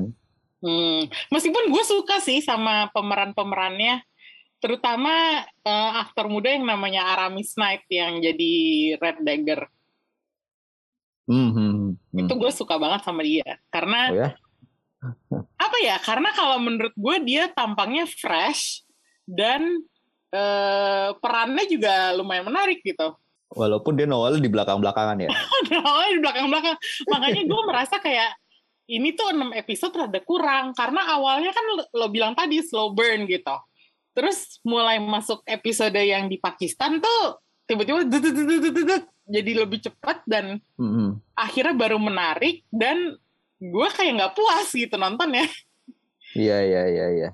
Hmm, 0.59 0.99
meskipun 1.31 1.71
gue 1.71 1.81
suka 1.81 2.19
sih 2.19 2.37
sama 2.37 2.91
pemeran-pemerannya, 2.91 4.03
terutama 4.61 5.41
eh, 5.43 5.91
aktor 6.05 6.29
muda 6.29 6.53
yang 6.53 6.63
namanya 6.63 7.17
Aramis 7.17 7.57
Knight 7.57 7.89
yang 7.89 8.21
jadi 8.21 8.53
Red 9.01 9.25
Dagger. 9.25 9.61
Hmm, 11.25 11.49
hmm, 11.51 11.73
hmm. 11.97 12.19
Itu 12.27 12.33
gue 12.37 12.51
suka 12.53 12.77
banget 12.77 13.01
sama 13.01 13.25
dia, 13.25 13.57
karena 13.73 13.99
Oh 14.13 14.17
ya? 14.21 14.29
apa 15.65 15.77
ya? 15.81 15.97
Karena 15.97 16.29
kalau 16.37 16.61
menurut 16.61 16.93
gue 16.93 17.15
dia 17.25 17.49
tampangnya 17.49 18.05
fresh 18.05 18.85
dan 19.25 19.81
eh, 20.29 21.09
perannya 21.17 21.65
juga 21.65 22.13
lumayan 22.13 22.45
menarik 22.45 22.85
gitu. 22.85 23.17
Walaupun 23.51 23.99
dia 23.99 24.07
nongol 24.07 24.39
di 24.39 24.47
belakang-belakangan 24.47 25.27
ya. 25.27 25.29
Awalnya 25.83 26.11
di 26.15 26.21
belakang-belakang, 26.23 26.77
makanya 27.11 27.41
gue 27.43 27.61
merasa 27.67 27.95
kayak 27.99 28.31
ini 28.91 29.15
tuh 29.15 29.31
6 29.31 29.55
episode 29.55 29.93
rada 29.95 30.19
kurang 30.19 30.75
karena 30.75 31.15
awalnya 31.15 31.55
kan 31.55 31.63
lo 31.95 32.07
bilang 32.11 32.35
tadi 32.35 32.59
slow 32.59 32.91
burn 32.91 33.23
gitu. 33.23 33.55
Terus 34.11 34.59
mulai 34.67 34.99
masuk 34.99 35.39
episode 35.47 35.95
yang 35.95 36.27
di 36.27 36.35
Pakistan 36.35 36.99
tuh 36.99 37.39
tiba-tiba 37.63 38.03
jadi 39.31 39.51
lebih 39.63 39.79
cepat 39.79 40.27
dan 40.27 40.59
Hmm, 40.75 40.91
hmm. 40.91 41.09
akhirnya 41.39 41.71
baru 41.71 41.95
menarik 41.95 42.67
dan 42.67 43.15
gue 43.61 43.87
kayak 43.95 44.13
nggak 44.19 44.33
puas 44.35 44.67
gitu 44.75 44.95
nonton 44.99 45.31
ya. 45.31 45.45
Iya 46.31 46.57
iya 46.63 46.83
iya 46.87 47.07
iya. 47.11 47.29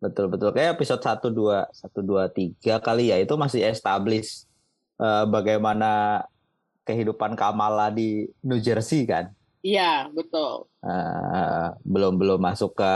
Betul 0.00 0.28
betul 0.28 0.52
kayak 0.52 0.76
episode 0.76 1.00
1 1.00 1.32
2 1.32 1.72
1 1.72 1.92
2 2.04 2.60
3 2.60 2.84
kali 2.84 3.08
ya 3.08 3.16
itu 3.16 3.32
masih 3.36 3.64
establish 3.64 4.44
eh, 5.00 5.24
bagaimana 5.24 6.24
kehidupan 6.84 7.34
Kamala 7.34 7.88
di 7.88 8.28
New 8.44 8.60
Jersey 8.60 9.08
kan. 9.08 9.32
Iya 9.64 10.12
betul. 10.12 10.70
Eh, 10.84 11.66
belum 11.82 12.20
belum 12.20 12.38
masuk 12.38 12.76
ke 12.78 12.94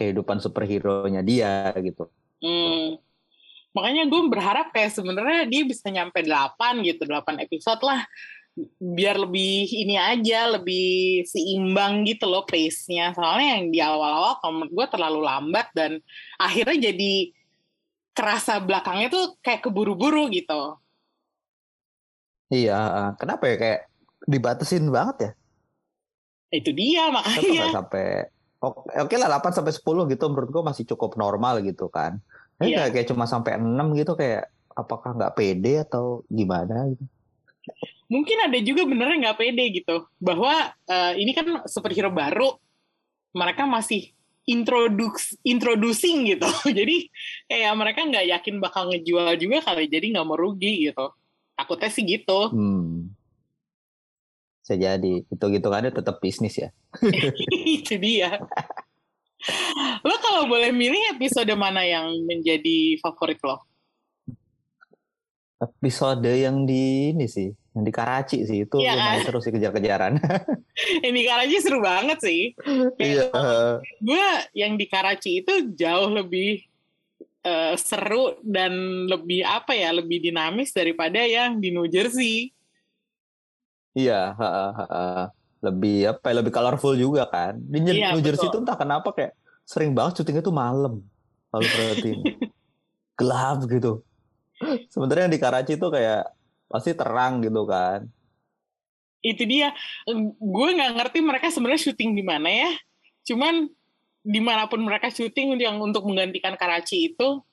kehidupan 0.00 0.40
superhero-nya 0.40 1.20
dia 1.20 1.76
gitu. 1.76 2.08
Hmm. 2.40 2.96
Makanya 3.76 4.08
gue 4.08 4.22
berharap 4.32 4.72
kayak 4.72 4.96
sebenarnya 4.96 5.44
dia 5.44 5.62
bisa 5.68 5.92
nyampe 5.92 6.24
8 6.24 6.80
gitu, 6.88 7.04
8 7.04 7.44
episode 7.44 7.84
lah. 7.84 8.08
Biar 8.80 9.14
lebih 9.14 9.68
ini 9.70 9.94
aja, 9.94 10.56
lebih 10.56 11.22
seimbang 11.28 12.02
gitu 12.08 12.26
loh 12.26 12.48
pace-nya. 12.48 13.12
Soalnya 13.14 13.60
yang 13.60 13.64
di 13.70 13.78
awal-awal 13.78 14.40
kalau 14.40 14.52
menurut 14.58 14.72
gue 14.74 14.86
terlalu 14.90 15.20
lambat 15.22 15.68
dan 15.76 16.00
akhirnya 16.40 16.90
jadi 16.90 17.30
kerasa 18.10 18.58
belakangnya 18.58 19.12
tuh 19.12 19.38
kayak 19.38 19.62
keburu-buru 19.68 20.32
gitu. 20.34 20.80
Iya, 22.50 23.14
kenapa 23.22 23.46
ya 23.46 23.56
kayak 23.60 23.80
dibatasin 24.26 24.90
banget 24.90 25.16
ya? 25.22 25.30
Itu 26.50 26.74
dia 26.74 27.06
Kenapa 27.06 27.22
makanya. 27.22 27.46
nggak 27.54 27.76
sampai 27.78 28.06
oke 28.60 28.92
oke 28.92 29.14
lah 29.16 29.28
8 29.32 29.50
sampai 29.52 29.72
10 29.72 29.82
gitu 30.06 30.24
menurut 30.28 30.48
gua 30.48 30.62
masih 30.68 30.84
cukup 30.86 31.16
normal 31.16 31.60
gitu 31.60 31.88
kan. 31.88 32.20
Eh, 32.60 32.68
Iya. 32.70 32.86
kayak, 32.86 32.90
kayak 32.92 33.06
cuma 33.08 33.24
sampai 33.24 33.56
6 33.56 33.96
gitu 33.96 34.12
kayak 34.14 34.48
apakah 34.70 35.16
nggak 35.16 35.34
pede 35.34 35.80
atau 35.80 36.22
gimana 36.28 36.88
gitu. 36.88 37.04
mungkin 38.06 38.36
ada 38.42 38.58
juga 38.58 38.82
benernya 38.82 39.30
nggak 39.30 39.38
pede 39.38 39.64
gitu 39.70 39.96
bahwa 40.18 40.50
eh, 40.84 41.12
ini 41.16 41.30
kan 41.30 41.46
superhero 41.64 42.10
baru 42.10 42.58
mereka 43.30 43.64
masih 43.64 44.10
introduce 44.44 45.38
introducing 45.42 46.26
gitu 46.26 46.48
jadi 46.78 47.06
kayak 47.46 47.72
mereka 47.76 48.00
nggak 48.02 48.26
yakin 48.34 48.58
bakal 48.58 48.90
ngejual 48.90 49.30
juga 49.38 49.62
kali 49.62 49.86
jadi 49.86 50.06
nggak 50.10 50.26
mau 50.26 50.34
rugi 50.34 50.90
gitu 50.90 51.12
takutnya 51.54 51.88
sih 51.88 52.02
gitu 52.02 52.50
Hmm. 52.50 53.14
Bisa 54.70 54.78
jadi. 54.78 55.26
Itu-gitu 55.26 55.66
kan 55.66 55.82
tetap 55.90 56.22
bisnis 56.22 56.54
ya. 56.54 56.70
itu 57.66 57.98
dia 57.98 58.38
lo 60.06 60.14
kalau 60.20 60.46
boleh 60.46 60.70
milih 60.70 61.16
episode 61.16 61.48
mana 61.58 61.80
yang 61.82 62.06
menjadi 62.28 63.00
favorit 63.02 63.40
lo 63.42 63.58
Episode 65.60 66.24
yang 66.24 66.64
di 66.64 67.12
ini 67.12 67.24
sih, 67.28 67.48
yang 67.76 67.82
di 67.84 67.92
Karachi 67.92 68.44
sih 68.48 68.64
itu 68.64 68.80
Iya 68.80 68.96
lumayan 68.96 69.20
kan? 69.20 69.26
seru 69.28 69.38
sih 69.44 69.52
kejar-kejaran. 69.52 70.12
ini 71.08 71.20
Karachi 71.24 71.56
seru 71.60 71.80
banget 71.82 72.18
sih 72.22 72.52
Iya. 72.96 73.28
gue 73.98 74.28
yang 74.54 74.76
di 74.76 74.86
Karachi 74.86 75.40
itu 75.42 75.72
jauh 75.74 76.14
lebih 76.14 76.60
eh, 77.42 77.74
seru 77.74 78.38
dan 78.44 78.72
lebih 79.10 79.42
apa 79.42 79.72
ya 79.74 79.90
lebih 79.92 80.20
dinamis 80.20 80.70
daripada 80.72 81.18
yang 81.20 81.58
di 81.58 81.72
New 81.72 81.88
Jersey 81.88 82.52
Iya, 83.92 84.34
ha-ha, 84.34 84.66
ha-ha. 84.72 85.04
lebih 85.60 86.08
apa 86.08 86.32
ya, 86.32 86.34
lebih 86.40 86.52
colorful 86.54 86.94
juga 86.96 87.28
kan. 87.28 87.58
Di 87.60 87.78
Iya, 87.84 88.16
New 88.16 88.22
Jersey 88.22 88.48
betul. 88.48 88.48
itu 88.48 88.58
entah 88.64 88.78
kenapa 88.78 89.12
kayak 89.12 89.32
sering 89.62 89.92
banget 89.92 90.22
syutingnya 90.22 90.40
tuh 90.40 90.56
malam. 90.56 91.04
Kalau 91.50 91.66
perhatiin. 91.66 92.20
Gelap 93.18 93.58
gitu. 93.68 94.00
Sebenarnya 94.88 95.28
yang 95.28 95.34
di 95.34 95.40
Karachi 95.40 95.74
itu 95.76 95.88
kayak 95.88 96.32
pasti 96.66 96.94
terang 96.94 97.42
gitu 97.42 97.66
kan. 97.66 98.06
itu 99.20 99.44
dia 99.44 99.68
gue 100.40 100.68
nggak 100.72 100.96
ngerti 100.96 101.20
mereka 101.20 101.52
sebenarnya 101.52 101.92
syuting 101.92 102.16
di 102.16 102.24
mana 102.24 102.48
ya 102.48 102.72
cuman 103.20 103.68
di 104.24 104.40
mana 104.40 104.64
pun 104.64 104.80
mereka 104.80 105.12
syuting 105.12 105.60
yang 105.60 105.76
untuk 105.76 106.08
menggantikan 106.08 106.56
Karachi 106.56 107.12
itu 107.12 107.44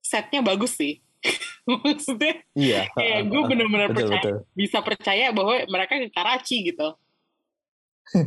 setnya 0.00 0.40
bagus 0.40 0.80
sih 0.80 1.04
maksudnya 1.64 2.34
Iya. 2.52 2.88
kayak 2.96 3.18
ha-ha, 3.18 3.28
gue 3.28 3.40
Betul 3.42 3.58
percaya 3.88 4.20
betul. 4.20 4.36
bisa 4.52 4.78
percaya 4.80 5.26
bahwa 5.30 5.54
mereka 5.66 5.92
ke 5.96 6.08
Karachi 6.08 6.56
gitu 6.64 6.88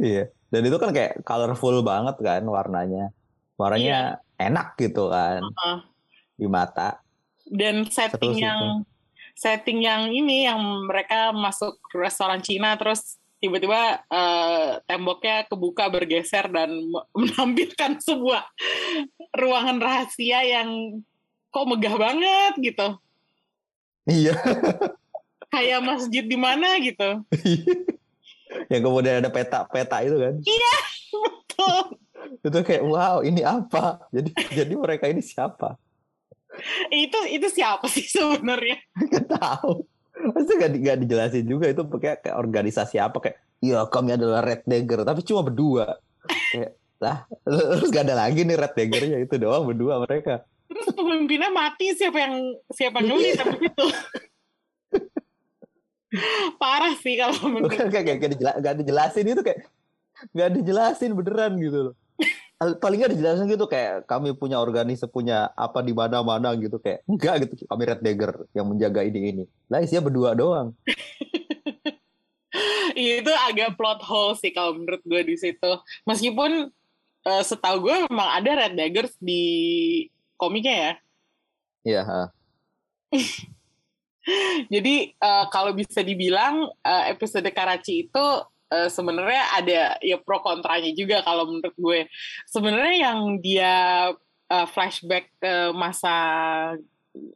Iya. 0.00 0.28
Dan 0.48 0.62
itu 0.62 0.76
kan 0.76 0.90
kayak 0.90 1.24
colorful 1.24 1.80
banget 1.80 2.16
kan 2.20 2.42
warnanya. 2.44 3.10
Warnanya 3.54 3.98
enak 4.36 4.74
gitu 4.76 5.08
kan 5.08 5.40
Heeh. 5.40 5.78
di 6.36 6.46
mata. 6.46 6.98
dan 7.44 7.84
setting 7.84 8.40
yang 8.40 8.82
setting 9.36 9.84
yang 9.84 10.08
ini 10.08 10.48
yang 10.48 10.56
mereka 10.88 11.28
masuk 11.30 11.76
restoran 11.92 12.40
Cina 12.40 12.72
terus 12.74 13.20
tiba-tiba 13.36 14.00
eh, 14.02 14.80
temboknya 14.88 15.44
kebuka 15.44 15.92
bergeser 15.92 16.48
dan 16.48 16.72
me- 16.72 17.04
menampilkan 17.12 18.00
sebuah 18.08 18.48
ruangan 19.36 19.76
rahasia 19.76 20.40
yang 20.40 20.98
kok 21.54 21.66
megah 21.70 21.94
banget 21.94 22.54
gitu 22.58 22.88
Iya. 24.04 24.34
kayak 25.48 25.80
masjid 25.86 26.26
di 26.26 26.34
mana 26.34 26.76
gitu 26.82 27.22
yang 28.72 28.82
kemudian 28.84 29.22
ada 29.22 29.30
peta-peta 29.30 29.96
itu 30.04 30.16
kan. 30.18 30.34
Tuh. 31.54 31.84
Itu 32.44 32.58
kayak 32.64 32.82
wow, 32.84 33.22
ini 33.22 33.42
apa? 33.42 34.02
Jadi 34.10 34.30
jadi 34.58 34.72
mereka 34.74 35.08
ini 35.10 35.22
siapa? 35.22 35.78
itu 36.86 37.18
itu 37.34 37.50
siapa 37.50 37.82
sih 37.90 38.06
sebenarnya 38.06 38.78
Gak 39.10 39.26
tahu. 39.26 39.82
Pasti 40.14 40.54
gak, 40.54 40.70
gak 40.78 40.98
dijelasin 41.02 41.50
juga 41.50 41.66
itu 41.66 41.82
kayak, 41.82 42.22
kayak 42.22 42.36
organisasi 42.38 43.02
apa 43.02 43.18
kayak 43.18 43.42
iya 43.58 43.82
kami 43.90 44.14
adalah 44.14 44.38
Red 44.38 44.62
Dagger 44.62 45.02
tapi 45.02 45.26
cuma 45.26 45.42
berdua. 45.42 45.98
Kayak 46.54 46.78
lah 47.02 47.26
terus 47.42 47.90
gak 47.90 48.06
ada 48.06 48.22
lagi 48.22 48.46
nih 48.46 48.54
Red 48.54 48.74
Daggernya 48.78 49.18
itu 49.26 49.34
doang 49.34 49.66
berdua 49.66 49.98
mereka. 49.98 50.46
Terus 50.74 50.90
pemimpinnya 50.90 51.54
mati 51.54 51.94
siapa 51.94 52.18
yang 52.18 52.34
siapa 52.74 52.98
nulis 52.98 53.38
habis 53.38 53.62
itu 53.62 53.86
parah 56.58 56.94
sih 56.98 57.14
kalau 57.18 57.38
menurut 57.50 57.74
kayak, 57.74 58.18
kayak 58.18 58.30
dijela- 58.34 58.58
gak 58.58 58.76
dijelasin 58.82 59.26
itu 59.26 59.42
kayak 59.42 59.60
gak 60.30 60.50
dijelasin 60.54 61.10
beneran 61.14 61.52
gitu 61.58 61.78
loh. 61.90 61.94
Al- 62.62 62.78
Paling 62.78 63.02
gak 63.02 63.12
dijelasin 63.18 63.50
gitu 63.50 63.66
kayak 63.66 64.06
kami 64.06 64.30
punya 64.38 64.62
organisasi 64.62 65.10
punya 65.10 65.50
apa 65.58 65.82
di 65.82 65.90
mana-mana 65.90 66.54
gitu 66.54 66.78
kayak 66.78 67.02
enggak 67.10 67.34
gitu 67.46 67.66
kami 67.66 67.82
Red 67.82 68.00
Dagger 68.02 68.32
yang 68.54 68.66
menjaga 68.70 69.02
ini 69.02 69.20
ini. 69.34 69.44
Lah 69.66 69.82
isinya 69.82 70.06
berdua 70.06 70.38
doang. 70.38 70.70
itu 72.94 73.32
agak 73.50 73.74
plot 73.74 74.00
hole 74.06 74.38
sih 74.38 74.54
kalau 74.54 74.78
menurut 74.78 75.02
gue 75.02 75.20
di 75.26 75.34
situ. 75.34 75.70
Meskipun 76.06 76.70
eh, 77.26 77.42
setahu 77.42 77.90
gue 77.90 78.06
memang 78.06 78.28
ada 78.38 78.50
Red 78.54 78.78
Daggers 78.78 79.18
di 79.18 79.42
komiknya 80.48 80.76
ya. 80.76 80.92
Iya, 81.84 82.00
ha. 82.04 82.22
Jadi 84.72 85.12
eh, 85.12 85.44
kalau 85.52 85.76
bisa 85.76 86.00
dibilang 86.00 86.68
eh, 86.80 87.04
episode 87.12 87.48
Karachi 87.52 88.08
itu 88.08 88.26
eh, 88.72 88.88
sebenarnya 88.88 89.44
ada 89.60 89.80
ya 90.00 90.16
pro 90.16 90.40
kontranya 90.40 90.92
juga 90.96 91.20
kalau 91.20 91.48
menurut 91.48 91.76
gue. 91.76 92.00
Sebenarnya 92.48 93.12
yang 93.12 93.40
dia 93.40 93.74
eh, 94.48 94.66
flashback 94.72 95.28
ke 95.40 95.72
masa 95.76 96.14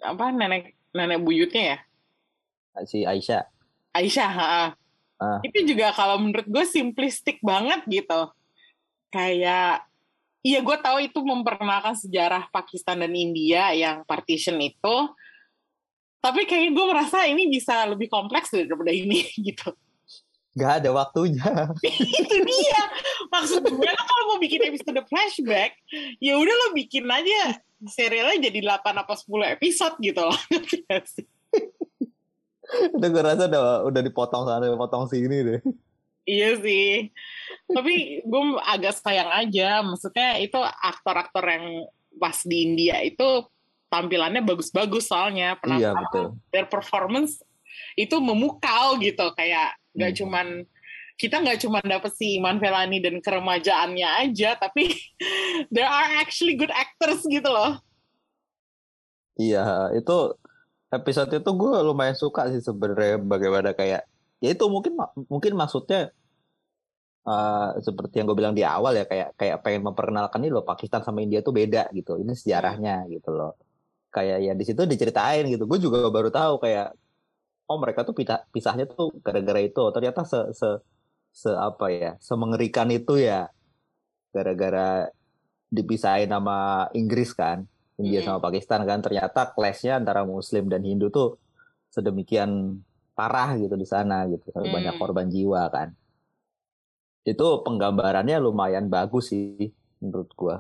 apa 0.03 0.25
nenek 0.35 0.75
nenek 0.90 1.23
buyutnya 1.23 1.64
ya 1.77 1.79
si 2.87 3.03
Aisyah. 3.03 3.42
Aisyah. 3.97 4.31
ha. 4.31 4.47
Ah. 5.18 5.40
Itu 5.42 5.66
juga 5.66 5.90
kalau 5.97 6.21
menurut 6.23 6.47
gue 6.47 6.64
simplistik 6.68 7.42
banget 7.42 7.83
gitu. 7.90 8.31
Kayak, 9.11 9.88
iya 10.42 10.62
gue 10.62 10.77
tahu 10.79 10.98
itu 11.03 11.18
memperkenalkan 11.22 11.94
sejarah 11.98 12.46
Pakistan 12.51 13.03
dan 13.03 13.12
India 13.14 13.74
yang 13.74 14.03
partition 14.07 14.59
itu. 14.62 14.96
Tapi 16.18 16.51
kayaknya 16.51 16.70
gue 16.74 16.87
merasa 16.90 17.18
ini 17.31 17.46
bisa 17.46 17.87
lebih 17.87 18.11
kompleks 18.11 18.51
daripada 18.51 18.90
ini 18.90 19.22
gitu. 19.48 19.70
Gak 20.59 20.83
ada 20.83 20.90
waktunya. 20.90 21.46
itu 22.22 22.37
dia. 22.42 22.83
Maksud 23.31 23.62
gue 23.62 23.90
lo 23.94 24.03
kalau 24.03 24.24
mau 24.35 24.38
bikin 24.42 24.59
episode 24.66 24.98
flashback, 25.07 25.79
ya 26.18 26.35
udah 26.35 26.55
lo 26.55 26.68
bikin 26.74 27.07
aja 27.07 27.62
serialnya 27.87 28.51
jadi 28.51 28.59
8 28.66 28.90
apa 28.90 29.14
10 29.14 29.55
episode 29.55 29.94
gitu 30.03 30.20
loh. 30.27 30.35
Udah 32.68 33.09
gue 33.09 33.22
rasa 33.24 33.48
udah, 33.48 33.88
udah 33.88 34.03
dipotong 34.05 34.44
sana, 34.44 34.68
dipotong 34.68 35.09
sini 35.09 35.40
deh. 35.40 35.61
Iya 36.29 36.61
sih. 36.61 37.09
Tapi 37.73 38.21
gue 38.21 38.43
agak 38.61 39.01
sayang 39.01 39.33
aja. 39.33 39.81
Maksudnya 39.81 40.37
itu 40.45 40.61
aktor-aktor 40.61 41.41
yang 41.49 41.88
pas 42.21 42.37
di 42.45 42.69
India 42.69 43.01
itu 43.01 43.49
tampilannya 43.88 44.45
bagus-bagus 44.45 45.09
soalnya. 45.09 45.57
Iya, 45.64 45.97
betul. 45.97 46.37
their 46.53 46.69
performance 46.69 47.41
itu 47.97 48.21
memukau 48.21 49.01
gitu. 49.01 49.33
Kayak 49.33 49.81
nggak 49.97 50.12
Hmm. 50.12 50.21
cuman 50.21 50.47
kita 51.19 51.43
nggak 51.43 51.59
cuma 51.64 51.83
dapet 51.83 52.12
si 52.14 52.38
Iman 52.38 52.62
Velani 52.62 53.03
dan 53.03 53.19
keremajaannya 53.19 54.29
aja, 54.29 54.55
tapi 54.55 54.93
there 55.75 55.88
are 55.88 56.21
actually 56.21 56.55
good 56.55 56.71
actors 56.71 57.25
gitu 57.27 57.49
loh. 57.49 57.81
Iya, 59.35 59.97
itu 59.99 60.35
episode 60.93 61.31
itu 61.31 61.51
gue 61.51 61.75
lumayan 61.83 62.14
suka 62.14 62.47
sih 62.51 62.62
sebenarnya 62.62 63.19
bagaimana 63.19 63.71
kayak 63.75 64.07
ya 64.42 64.48
itu 64.55 64.64
mungkin 64.74 64.92
mungkin 65.33 65.53
maksudnya 65.61 66.11
eh, 67.29 67.68
seperti 67.87 68.14
yang 68.18 68.27
gue 68.31 68.38
bilang 68.40 68.55
di 68.59 68.64
awal 68.64 68.92
ya 69.01 69.05
kayak 69.11 69.29
kayak 69.40 69.57
pengen 69.64 69.83
memperkenalkan 69.88 70.40
ini 70.42 70.51
loh 70.55 70.64
Pakistan 70.66 71.03
sama 71.07 71.18
India 71.24 71.40
tuh 71.46 71.55
beda 71.55 71.90
gitu. 71.94 72.18
Ini 72.22 72.33
sejarahnya 72.40 73.07
gitu 73.14 73.31
loh. 73.38 73.53
Kayak 74.14 74.38
ya 74.46 74.53
di 74.61 74.64
situ 74.68 74.83
diceritain 74.88 75.44
gitu. 75.53 75.64
Gue 75.70 75.79
juga 75.83 76.09
baru 76.09 76.31
tahu 76.33 76.55
kayak 76.64 76.87
oh 77.68 77.79
mereka 77.83 78.01
tuh 78.09 78.14
pisah, 78.16 78.38
pisahnya 78.55 78.85
tuh 78.88 79.12
gara-gara 79.24 79.61
itu. 79.61 79.83
Ternyata 79.94 80.20
se 80.24 80.38
se 80.61 80.68
se 81.33 81.51
apa 81.53 81.87
ya, 81.92 82.11
semengerikan 82.29 82.88
itu 82.90 83.20
ya 83.20 83.48
gara-gara 84.35 85.09
dipisahin 85.68 86.31
sama 86.33 86.88
Inggris 86.96 87.33
kan. 87.37 87.64
India 87.98 88.22
Hmm. 88.22 88.38
sama 88.38 88.40
Pakistan 88.46 88.87
kan 88.87 89.03
ternyata 89.03 89.51
clash-nya 89.55 89.98
antara 89.98 90.22
Muslim 90.22 90.70
dan 90.70 90.87
Hindu 90.87 91.11
tuh 91.11 91.35
sedemikian 91.90 92.79
parah 93.18 93.59
gitu 93.59 93.74
di 93.74 93.83
sana 93.83 94.31
gitu 94.31 94.46
Hmm. 94.54 94.70
banyak 94.70 94.94
korban 94.94 95.26
jiwa 95.26 95.66
kan 95.74 95.90
itu 97.26 97.46
penggambarannya 97.66 98.38
lumayan 98.38 98.87
bagus 98.87 99.35
sih 99.35 99.74
menurut 99.98 100.31
gua 100.38 100.57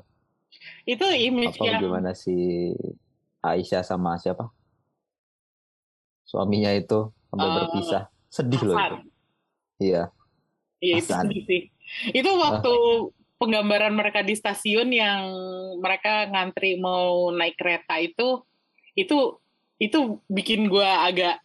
Itu 0.82 1.06
image 1.06 1.54
apa 1.54 1.64
yang 1.64 1.78
gimana 1.78 2.10
si 2.12 2.34
Aisyah 3.38 3.86
sama 3.86 4.18
siapa 4.18 4.50
suaminya 6.24 6.74
itu 6.74 7.14
sampai 7.30 7.46
Eh, 7.46 7.54
berpisah 7.56 8.02
sedih 8.28 8.62
loh 8.64 8.76
itu 8.76 8.82
Hasan. 8.82 9.02
iya 9.78 10.02
Iya 10.78 10.94
itu 10.98 11.10
Hasan. 11.10 11.24
sedih 11.26 11.42
sih. 11.44 11.60
Itu 12.12 12.30
waktu 12.36 12.74
penggambaran 13.38 13.94
mereka 13.94 14.20
di 14.20 14.34
stasiun 14.34 14.92
yang 14.92 15.22
mereka 15.80 16.26
ngantri 16.28 16.76
mau 16.76 17.30
naik 17.30 17.56
kereta 17.56 17.96
itu 17.98 18.44
itu 18.92 19.40
itu 19.78 19.98
bikin 20.26 20.66
gue 20.66 20.84
agak 20.84 21.38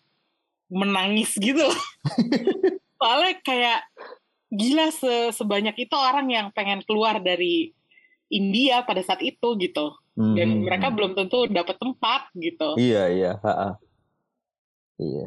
menangis 0.73 1.37
gitu 1.37 1.63
soalnya 2.99 3.37
kayak 3.39 3.79
gila 4.49 4.89
se 4.89 5.29
sebanyak 5.31 5.77
itu 5.77 5.93
orang 5.93 6.25
yang 6.29 6.47
pengen 6.49 6.81
keluar 6.81 7.21
dari 7.21 7.69
India 8.27 8.81
pada 8.81 8.99
saat 8.99 9.21
itu 9.21 9.53
gitu 9.57 9.93
dan 10.13 10.45
Hmm. 10.45 10.61
mereka 10.61 10.89
belum 10.89 11.13
tentu 11.13 11.49
dapat 11.49 11.73
tempat 11.77 12.29
gitu 12.33 12.77
Iya 12.77 13.03
iya. 13.09 13.31
ha-ha. 13.41 13.81
Iya. 14.97 15.25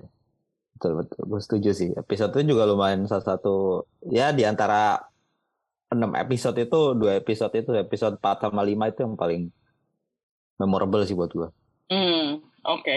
Betul 0.73 0.93
betul. 1.03 1.21
Gue 1.27 1.41
setuju 1.43 1.71
sih. 1.73 1.91
Episode 1.91 2.39
itu 2.39 2.55
juga 2.55 2.71
lumayan 2.71 3.03
salah 3.07 3.27
satu 3.27 3.83
ya 4.07 4.31
di 4.31 4.47
antara 4.47 5.03
enam 5.91 6.15
episode 6.15 6.55
itu 6.61 6.95
dua 6.95 7.19
episode 7.19 7.51
itu 7.51 7.75
episode 7.75 8.23
4 8.23 8.47
sama 8.47 8.63
5 8.63 8.79
itu 8.95 9.01
yang 9.03 9.15
paling 9.15 9.43
memorable 10.57 11.03
sih 11.03 11.19
buat 11.19 11.31
gue. 11.31 11.49
Hmm, 11.91 12.47
oke. 12.69 12.97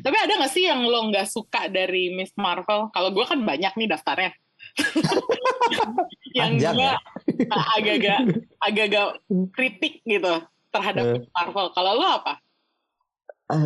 Tapi 0.00 0.16
ada 0.16 0.32
nggak 0.34 0.50
sih 0.50 0.64
yang 0.64 0.82
lo 0.82 1.08
nggak 1.08 1.24
suka 1.24 1.66
dari 1.66 2.10
Miss 2.10 2.32
Marvel? 2.34 2.88
Kalau 2.90 3.10
gue 3.10 3.24
kan 3.24 3.40
banyak 3.40 3.72
nih 3.74 3.88
daftarnya. 3.88 4.32
yang 6.38 6.56
gue 6.56 6.68
ya? 6.76 6.94
agak-agak 7.74 8.18
agak-agak 8.58 9.06
kritik 9.50 10.00
gitu 10.02 10.34
terhadap 10.70 11.04
Eh. 11.04 11.12
Miss 11.16 11.28
Marvel. 11.30 11.66
Kalau 11.70 11.92
lo 11.94 12.06
apa? 12.16 12.34
Eh, 13.50 13.64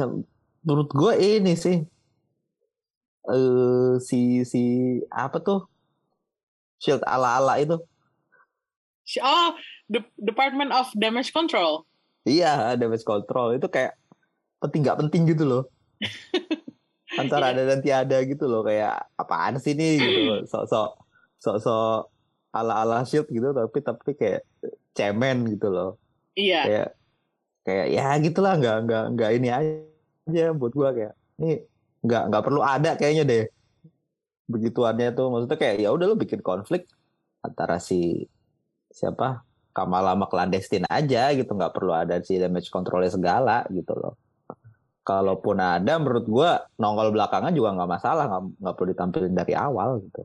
menurut 0.60 0.90
gue 0.90 1.12
ini 1.18 1.54
sih 1.54 1.78
eh 3.24 3.92
si 3.98 4.44
si 4.44 4.62
apa 5.08 5.40
tuh 5.40 5.64
shield 6.76 7.00
ala 7.02 7.38
ala 7.38 7.56
itu 7.56 7.80
Oh, 9.20 9.52
De- 9.84 10.12
Department 10.16 10.72
of 10.72 10.88
Damage 10.94 11.28
Control. 11.28 11.84
iya 12.24 12.72
damage 12.72 13.04
control 13.04 13.52
itu 13.52 13.68
kayak 13.68 13.92
penting 14.64 14.80
nggak 14.84 14.98
penting 15.06 15.22
gitu 15.28 15.44
loh. 15.44 15.62
Antara 17.20 17.54
ada 17.54 17.62
dan 17.62 17.78
tiada 17.84 18.18
gitu 18.26 18.50
loh 18.50 18.66
kayak 18.66 19.06
apaan 19.14 19.60
sih 19.62 19.76
nih 19.76 20.00
gitu 20.00 20.20
loh. 20.28 20.38
sok 20.50 20.64
sok 20.66 20.90
sok 21.38 21.56
sok 21.60 22.00
ala 22.54 22.82
ala 22.82 23.02
shield 23.06 23.28
gitu 23.30 23.50
tapi 23.50 23.78
tapi 23.84 24.10
kayak 24.16 24.42
cemen 24.96 25.46
gitu 25.52 25.68
loh. 25.70 26.00
Iya. 26.34 26.60
kayak 26.66 26.88
kayak 27.64 27.86
ya 27.94 28.06
gitulah 28.18 28.54
nggak 28.58 28.76
nggak 28.88 29.04
nggak 29.14 29.30
ini 29.38 29.48
aja 29.54 30.44
buat 30.56 30.72
gua 30.74 30.90
kayak 30.90 31.14
ini 31.38 31.62
nggak 32.02 32.22
nggak 32.32 32.44
perlu 32.44 32.60
ada 32.64 32.90
kayaknya 32.98 33.24
deh. 33.28 33.44
Begituannya 34.50 35.08
tuh 35.16 35.32
maksudnya 35.32 35.56
kayak 35.56 35.76
ya 35.80 35.88
udah 35.94 36.06
lu 36.10 36.16
bikin 36.18 36.42
konflik 36.44 36.90
antara 37.44 37.76
si 37.78 38.24
siapa 38.88 39.44
Kamala 39.74 40.14
sama 40.14 40.30
clandestine 40.30 40.86
aja 40.86 41.34
gitu 41.34 41.50
nggak 41.50 41.74
perlu 41.74 41.90
ada 41.90 42.22
si 42.22 42.38
damage 42.38 42.70
controlnya 42.70 43.10
segala 43.10 43.66
gitu 43.74 43.90
loh 43.98 44.14
kalaupun 45.04 45.60
ada 45.60 46.00
menurut 46.00 46.24
gua 46.24 46.50
nongol 46.74 47.12
belakangan 47.12 47.52
juga 47.52 47.76
nggak 47.76 47.90
masalah 47.92 48.24
nggak 48.58 48.74
perlu 48.74 48.88
ditampilin 48.90 49.34
dari 49.36 49.54
awal 49.54 50.00
gitu 50.02 50.24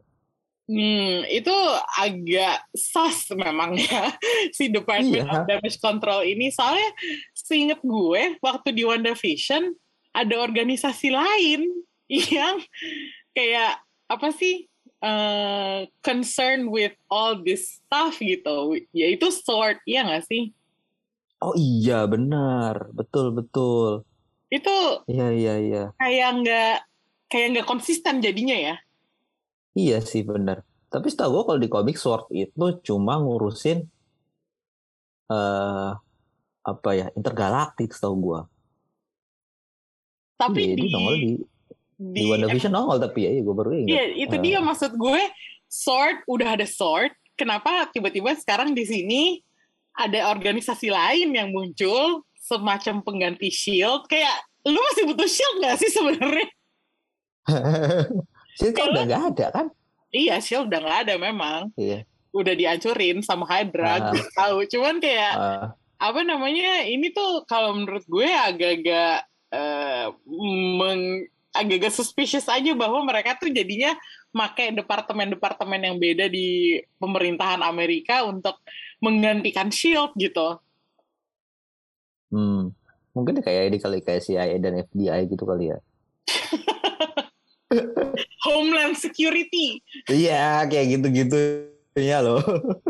Hmm, 0.70 1.26
itu 1.26 1.50
agak 1.98 2.62
sus 2.78 3.34
memang 3.34 3.74
ya 3.74 4.14
si 4.58 4.70
Department 4.70 5.26
Iya. 5.26 5.42
of 5.42 5.50
Damage 5.50 5.82
Control 5.82 6.22
ini. 6.22 6.54
Soalnya 6.54 6.94
seinget 7.34 7.82
gue 7.82 8.38
waktu 8.38 8.78
di 8.78 8.86
WandaVision 8.86 9.74
ada 10.14 10.36
organisasi 10.38 11.10
lain 11.10 11.74
yang 12.38 12.62
kayak 13.34 13.82
apa 14.14 14.30
sih 14.30 14.70
eh 15.02 15.90
concern 16.06 16.70
with 16.70 16.94
all 17.10 17.34
this 17.42 17.82
stuff 17.82 18.22
gitu. 18.22 18.78
Yaitu 18.94 19.34
SWORD, 19.34 19.82
ya 19.90 20.06
nggak 20.06 20.30
sih? 20.30 20.54
oh 21.42 21.56
iya 21.58 22.04
benar 22.06 22.92
betul 22.92 23.32
betul 23.32 24.04
Itu 24.50 25.06
iya 25.06 25.30
iya 25.30 25.54
iya 25.62 25.84
kayak 26.02 26.30
nggak 26.42 26.76
kayak 27.30 27.48
nggak 27.54 27.68
konsisten 27.70 28.20
jadinya 28.20 28.58
ya. 28.58 28.76
Iya 29.78 30.02
sih 30.02 30.26
bener. 30.26 30.66
Tapi 30.90 31.06
setahu 31.14 31.40
gue 31.40 31.44
kalau 31.46 31.60
di 31.62 31.70
komik 31.70 31.98
Sword 32.02 32.34
itu 32.34 32.82
cuma 32.82 33.22
ngurusin 33.22 33.86
eh 35.30 35.92
apa 36.66 36.90
ya 36.98 37.14
intergalaktik 37.14 37.94
setahu 37.94 38.16
gue. 38.18 38.40
Tapi 40.40 40.62
Iya, 40.64 40.76
di, 40.76 40.82
di 40.82 40.90
nongol 40.90 41.16
di 41.20 41.32
di, 42.00 42.24
WandaVision 42.32 42.72
nongol 42.72 42.98
tapi 43.04 43.28
ya, 43.28 43.32
gue 43.44 43.56
baru 43.56 43.70
ingat. 43.76 43.92
Iya, 43.92 44.04
itu 44.24 44.36
Eh. 44.40 44.42
dia 44.42 44.60
maksud 44.64 44.96
gue. 44.96 45.22
Sword 45.70 46.26
udah 46.26 46.58
ada 46.58 46.66
sword, 46.66 47.14
kenapa 47.38 47.86
tiba-tiba 47.94 48.34
sekarang 48.34 48.74
di 48.74 48.90
sini 48.90 49.38
ada 49.94 50.34
organisasi 50.34 50.90
lain 50.90 51.30
yang 51.30 51.54
muncul 51.54 52.26
semacam 52.50 53.06
pengganti 53.06 53.54
shield? 53.54 54.10
Kayak 54.10 54.34
lu 54.66 54.82
masih 54.82 55.06
butuh 55.06 55.30
shield 55.30 55.56
nggak 55.62 55.78
sih 55.78 55.92
sebenarnya? 55.94 56.50
Sih 58.60 58.76
kan 58.76 58.92
udah 58.92 59.04
nggak 59.06 59.24
ada 59.36 59.46
kan? 59.54 59.66
Iya, 60.10 60.42
shield 60.42 60.68
udah 60.68 60.80
nggak 60.82 61.00
ada 61.08 61.14
memang. 61.16 61.62
Iya. 61.78 62.04
Udah 62.30 62.54
dihancurin 62.54 63.22
sama 63.22 63.46
Hydra, 63.46 64.12
gue 64.12 64.26
tahu. 64.34 64.66
Cuman 64.68 64.98
kayak 65.00 65.34
Eh, 65.34 65.66
apa 66.00 66.22
namanya? 66.22 66.84
Ini 66.84 67.10
tuh 67.10 67.46
kalau 67.46 67.74
menurut 67.74 68.04
gue 68.04 68.28
agak-agak 68.28 69.24
eh, 69.50 70.06
meng- 70.76 71.26
agak-agak 71.50 71.90
suspicious 71.90 72.46
aja 72.46 72.78
bahwa 72.78 73.02
mereka 73.02 73.34
tuh 73.34 73.50
jadinya 73.50 73.98
pakai 74.30 74.70
departemen-departemen 74.78 75.82
yang 75.82 75.98
beda 75.98 76.30
di 76.30 76.78
pemerintahan 77.02 77.66
Amerika 77.66 78.22
untuk 78.22 78.62
menggantikan 79.02 79.74
Shield 79.74 80.14
gitu. 80.14 80.62
Hmm. 82.34 82.62
Mungkin 83.18 83.42
kayak 83.42 83.74
ini 83.74 83.78
kali 83.82 84.00
kayak 84.06 84.24
CIA 84.24 84.62
dan 84.62 84.86
FBI 84.86 85.28
gitu 85.28 85.44
kali 85.44 85.74
ya. 85.74 85.78
Homeland 88.46 88.98
Security. 88.98 89.82
Iya, 90.10 90.66
kayak 90.70 90.86
gitu-gitu 90.98 91.38
ya 91.98 92.24
loh. 92.24 92.42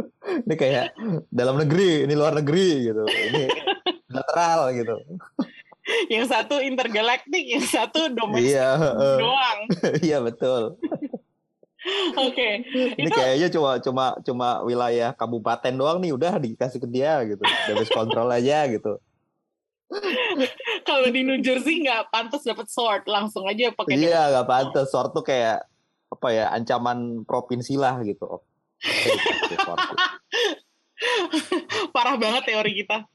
ini 0.46 0.56
kayak 0.56 0.94
dalam 1.34 1.60
negeri, 1.60 2.06
ini 2.06 2.14
luar 2.14 2.38
negeri 2.38 2.92
gitu. 2.92 3.04
Ini 3.08 3.44
lateral 4.16 4.72
gitu. 4.76 4.96
Yang 6.12 6.30
satu 6.30 6.62
intergalaktik, 6.62 7.46
yang 7.50 7.66
satu 7.66 8.14
domestik 8.14 8.54
Iya, 8.54 8.78
doang. 9.18 9.60
iya 10.06 10.18
betul. 10.22 10.78
Oke. 12.14 12.62
Ini 12.70 13.10
Itu 13.10 13.18
kayaknya 13.18 13.48
cuma 13.50 13.72
cuma 13.82 14.06
cuma 14.22 14.48
wilayah 14.62 15.18
kabupaten 15.18 15.74
doang 15.74 15.98
nih 15.98 16.14
udah 16.14 16.38
dikasih 16.38 16.78
ke 16.78 16.88
dia 16.92 17.26
gitu. 17.26 17.42
Damage 17.42 17.90
control 17.90 18.30
aja 18.30 18.70
gitu. 18.70 19.02
Kalau 20.86 21.10
di 21.10 21.26
New 21.26 21.42
Jersey 21.42 21.82
nggak 21.82 22.14
pantas 22.14 22.46
dapat 22.46 22.70
sword, 22.70 23.10
langsung 23.10 23.50
aja 23.50 23.74
pakai 23.74 23.98
Iya, 23.98 24.30
nggak 24.38 24.48
pantas. 24.48 24.94
Sword 24.94 25.12
tuh 25.18 25.26
kayak 25.26 25.66
apa 26.10 26.28
ya 26.34 26.50
ancaman 26.54 27.26
provinsi 27.26 27.78
lah 27.78 28.02
gitu. 28.06 28.42
Parah 31.96 32.16
banget 32.22 32.44
teori 32.54 32.86
kita. 32.86 33.06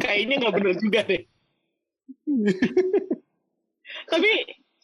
Kayaknya 0.00 0.34
nggak 0.44 0.54
bener 0.54 0.74
juga 0.76 1.00
deh. 1.08 1.22
Tapi 4.08 4.30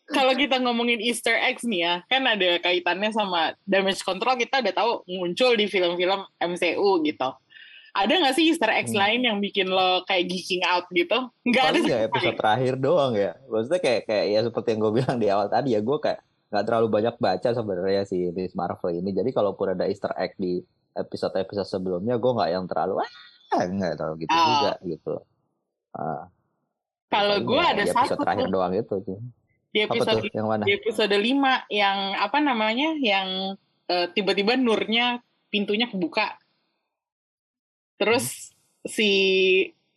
kalau 0.08 0.32
kita 0.32 0.56
ngomongin 0.64 1.04
Easter 1.04 1.36
eggs 1.36 1.68
nih 1.68 1.84
ya, 1.84 1.94
kan 2.08 2.24
ada 2.24 2.56
kaitannya 2.64 3.12
sama 3.12 3.52
damage 3.68 4.00
control 4.00 4.40
kita 4.40 4.64
udah 4.64 4.74
tahu 4.74 4.92
muncul 5.04 5.52
di 5.52 5.68
film-film 5.68 6.24
MCU 6.40 7.04
gitu. 7.04 7.28
Ada 7.90 8.12
nggak 8.14 8.34
sih 8.34 8.44
Easter 8.46 8.68
eggs 8.68 8.90
Hmm. 8.90 9.00
lain 9.00 9.20
yang 9.22 9.38
bikin 9.38 9.66
lo 9.66 10.02
kayak 10.02 10.26
geeking 10.26 10.62
out 10.62 10.84
gitu? 10.88 11.18
Nggak 11.42 11.64
ada 11.66 11.78
ya 11.80 11.98
episode 12.04 12.36
terakhir 12.36 12.74
doang 12.76 13.12
ya. 13.12 13.32
Maksudnya 13.44 13.78
kayak 13.78 14.02
kayak 14.04 14.24
ya 14.28 14.40
seperti 14.42 14.68
yang 14.70 14.80
gue 14.80 14.92
bilang 14.94 15.16
di 15.16 15.26
awal 15.26 15.46
tadi 15.46 15.72
ya, 15.72 15.80
gue 15.80 15.98
kayak 15.98 16.20
nggak 16.48 16.64
terlalu 16.64 16.88
banyak 16.90 17.14
baca 17.16 17.48
sebenarnya 17.50 18.02
si 18.02 18.28
Miss 18.30 18.52
Marvel 18.52 18.92
ini. 18.94 19.10
Jadi 19.10 19.30
kalaupun 19.30 19.66
ada 19.70 19.84
Easter 19.84 20.12
egg 20.14 20.32
di 20.34 20.60
episode-episode 20.92 21.68
sebelumnya, 21.68 22.16
gue 22.16 22.30
nggak 22.30 22.50
yang 22.50 22.64
terlalu 22.64 23.00
ah 23.00 23.10
nggak 23.62 23.94
terlalu 23.94 24.16
gitu 24.22 24.32
Ah. 24.32 24.44
juga 24.46 24.72
gitu. 24.82 25.14
Ah, 25.90 26.24
Kalau 27.08 27.36
gue 27.40 27.56
ya 27.56 27.68
ada 27.70 27.82
di 27.82 27.88
episode 27.88 28.08
satu 28.10 28.22
terakhir 28.22 28.44
tuh, 28.44 28.52
doang 28.52 28.72
itu. 28.74 28.96
sih. 29.02 29.18
di 29.68 29.78
episode 29.82 30.16
tuh? 30.18 30.32
Yang 30.32 30.46
mana? 30.46 30.62
di 30.64 30.72
episode 30.74 31.12
5 31.12 31.24
yang 31.70 31.98
apa 32.16 32.38
namanya 32.38 32.88
yang 32.96 33.28
eh, 33.84 34.06
tiba-tiba 34.10 34.52
nurnya 34.54 35.20
pintunya 35.48 35.84
kebuka 35.84 36.36
terus 37.98 38.54
si 38.86 39.10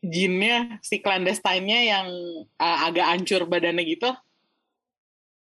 jinnya 0.02 0.82
si 0.82 0.98
clandestine-nya 0.98 1.80
yang 1.86 2.08
eh, 2.58 2.78
agak 2.90 3.06
hancur 3.06 3.46
badannya 3.46 3.86
gitu 3.86 4.10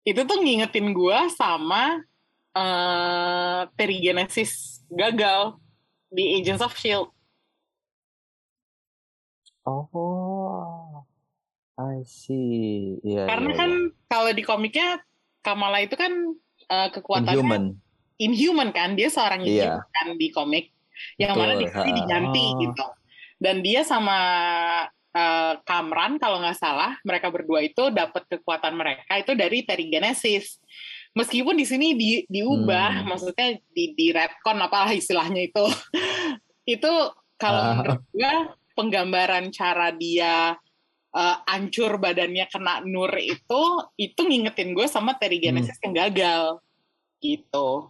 itu 0.04 0.22
tuh 0.28 0.38
ngingetin 0.44 0.92
gua 0.92 1.32
sama 1.32 2.04
eh 2.50 3.62
Terrigenesis 3.78 4.84
gagal 4.92 5.56
di 6.12 6.38
Agents 6.38 6.62
of 6.62 6.76
Shield 6.76 7.10
Oh, 9.70 11.06
I 11.78 12.02
see. 12.02 12.98
Iya, 13.06 13.30
karena 13.30 13.50
iya, 13.54 13.60
kan 13.60 13.70
iya. 13.70 13.90
kalau 14.10 14.32
di 14.34 14.42
komiknya 14.42 14.98
Kamala 15.46 15.86
itu 15.86 15.94
kan 15.94 16.10
eh, 16.66 16.90
kekuatannya 16.90 17.38
Inhuman. 17.38 17.64
inhuman 18.18 18.70
kan 18.74 18.98
dia 18.98 19.14
seorang 19.14 19.46
Iya. 19.46 19.78
inhuman 19.78 19.86
kan 19.94 20.08
di 20.18 20.28
komik 20.34 20.66
yang 21.18 21.36
mana 21.36 21.56
di 21.56 21.66
Betul, 21.68 21.76
sini 21.84 21.92
ha. 21.92 21.98
diganti 22.04 22.46
Oh. 22.46 22.58
gitu. 22.64 22.86
Dan 23.40 23.56
dia 23.64 23.82
sama 23.84 24.20
eh, 25.10 25.54
Kamran 25.66 26.22
kalau 26.22 26.38
nggak 26.38 26.54
salah 26.54 26.94
mereka 27.02 27.34
berdua 27.34 27.66
itu 27.66 27.90
dapat 27.90 28.30
kekuatan 28.30 28.78
mereka 28.78 29.10
itu 29.18 29.34
dari 29.34 29.66
Terrigenesis. 29.66 30.62
Meskipun 31.18 31.58
di 31.58 31.66
sini 31.66 31.98
di, 31.98 32.22
diubah, 32.30 33.02
Hmm. 33.02 33.08
maksudnya 33.10 33.58
di 33.74 33.98
di 33.98 34.14
retcon 34.14 34.62
apalah 34.62 34.94
istilahnya 34.94 35.50
itu. 35.50 35.66
itu 36.78 36.92
kalau 37.42 37.62
Ah. 37.62 37.68
menurut 37.82 38.02
gue 38.14 38.34
penggambaran 38.78 39.50
cara 39.50 39.90
dia 39.92 40.54
eh, 41.10 41.38
ancur 41.50 41.98
badannya 41.98 42.46
kena 42.46 42.86
nur 42.86 43.10
itu 43.18 43.62
itu 43.98 44.22
ngingetin 44.22 44.78
gue 44.78 44.86
sama 44.86 45.18
Terrigenesis 45.18 45.82
yang 45.82 45.98
gagal 45.98 46.62
gitu. 47.18 47.90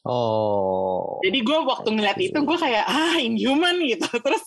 Oh. 0.00 1.20
Jadi 1.20 1.44
gue 1.44 1.58
waktu 1.60 1.88
ngeliat 1.92 2.16
itu 2.16 2.38
gue 2.40 2.58
kayak 2.58 2.84
ah 2.88 3.20
inhuman 3.20 3.76
gitu. 3.84 4.08
Terus 4.24 4.44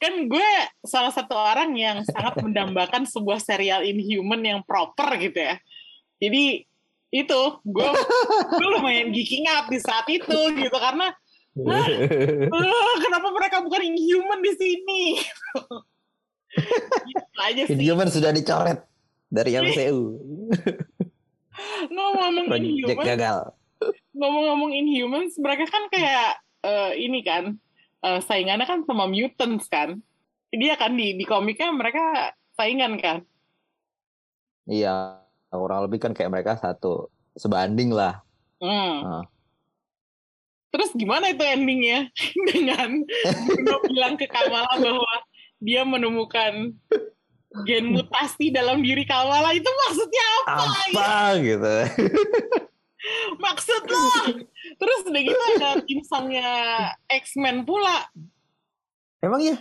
kan 0.00 0.24
gue 0.24 0.48
salah 0.88 1.12
satu 1.12 1.36
orang 1.36 1.76
yang 1.76 2.00
sangat 2.08 2.40
mendambakan 2.40 3.04
sebuah 3.04 3.36
serial 3.40 3.84
inhuman 3.84 4.40
yang 4.40 4.60
proper 4.64 5.20
gitu 5.20 5.36
ya. 5.36 5.60
Jadi 6.16 6.64
itu 7.12 7.40
gue 7.62 7.88
gue 8.56 8.68
lumayan 8.80 9.12
geeking 9.12 9.46
up 9.52 9.68
di 9.68 9.78
saat 9.78 10.08
itu 10.10 10.36
gitu 10.58 10.76
karena 10.76 11.12
"Ah, 11.56 12.96
kenapa 13.00 13.28
mereka 13.32 13.56
bukan 13.64 13.80
inhuman 13.80 14.40
di 14.44 14.52
sini? 14.56 15.02
gitu 17.08 17.40
aja 17.40 17.62
sih. 17.68 17.72
Inhuman 17.76 18.08
sudah 18.12 18.32
dicoret 18.32 18.80
dari 19.28 19.56
MCU. 19.60 20.00
Ngomong-ngomong 21.88 22.46
Project 22.48 22.68
inhuman, 22.68 23.04
gagal. 23.04 23.38
Ngomong-ngomong 24.16 24.72
Inhumans, 24.72 25.36
mereka 25.40 25.68
kan 25.68 25.88
kayak 25.92 26.40
eh, 26.64 26.92
ini 27.00 27.20
kan 27.20 27.56
eh, 28.04 28.20
saingannya 28.24 28.66
kan 28.66 28.82
sama 28.88 29.08
mutants 29.08 29.68
kan. 29.68 30.00
Dia 30.52 30.78
kan 30.78 30.94
di 30.96 31.16
di 31.18 31.24
komiknya 31.26 31.74
mereka 31.74 32.32
saingan 32.56 32.96
kan. 32.96 33.22
Iya, 34.66 35.22
kurang 35.52 35.86
lebih 35.86 36.02
kan 36.02 36.12
kayak 36.16 36.32
mereka 36.32 36.58
satu 36.58 37.12
sebanding 37.36 37.92
lah. 37.92 38.24
Hmm. 38.58 38.96
Ah. 39.04 39.24
Terus 40.72 40.90
gimana 40.92 41.32
itu 41.32 41.44
endingnya 41.44 42.10
dengan 42.52 43.04
Bruno 43.48 43.76
bilang 43.88 44.14
ke 44.20 44.26
Kamala 44.28 44.74
bahwa 44.76 45.14
dia 45.62 45.88
menemukan 45.88 46.76
gen 47.64 47.84
mutasi 47.96 48.52
dalam 48.52 48.84
diri 48.84 49.08
Kamala 49.08 49.56
itu 49.56 49.68
maksudnya 49.86 50.26
apa? 50.44 50.52
Apa 50.92 51.14
gitu? 51.40 51.76
Maksud 53.44 53.82
lo? 53.86 54.06
Terus 54.76 55.00
udah 55.06 55.22
gitu 55.22 55.42
ada 55.56 55.68
tim 55.84 56.00
songnya 56.02 56.50
X-Men 57.10 57.62
pula. 57.66 58.08
Emang 59.22 59.42
ya? 59.42 59.56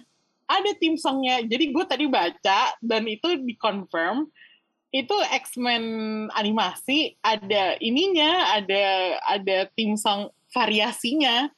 ada 0.46 0.72
tim 0.78 0.96
songnya. 0.96 1.42
Jadi 1.46 1.74
gue 1.74 1.86
tadi 1.86 2.06
baca 2.06 2.74
dan 2.80 3.04
itu 3.10 3.42
dikonfirm 3.42 4.30
itu 4.96 5.16
X-Men 5.28 5.84
animasi 6.32 7.20
ada 7.20 7.76
ininya, 7.84 8.56
ada 8.56 9.18
ada 9.28 9.68
tim 9.76 10.00
song 10.00 10.32
variasinya 10.56 11.52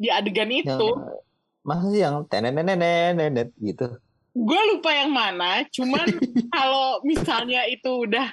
di 0.00 0.08
adegan 0.08 0.48
itu. 0.48 0.72
Yang, 0.72 1.20
masa 1.60 1.84
sih 1.92 2.00
yang 2.00 2.16
tenenenenenenet 2.24 3.52
gitu? 3.60 4.00
Gue 4.32 4.60
lupa 4.72 4.94
yang 4.94 5.12
mana, 5.12 5.66
cuman 5.68 6.06
kalau 6.54 7.02
misalnya 7.04 7.66
itu 7.68 8.08
udah 8.08 8.32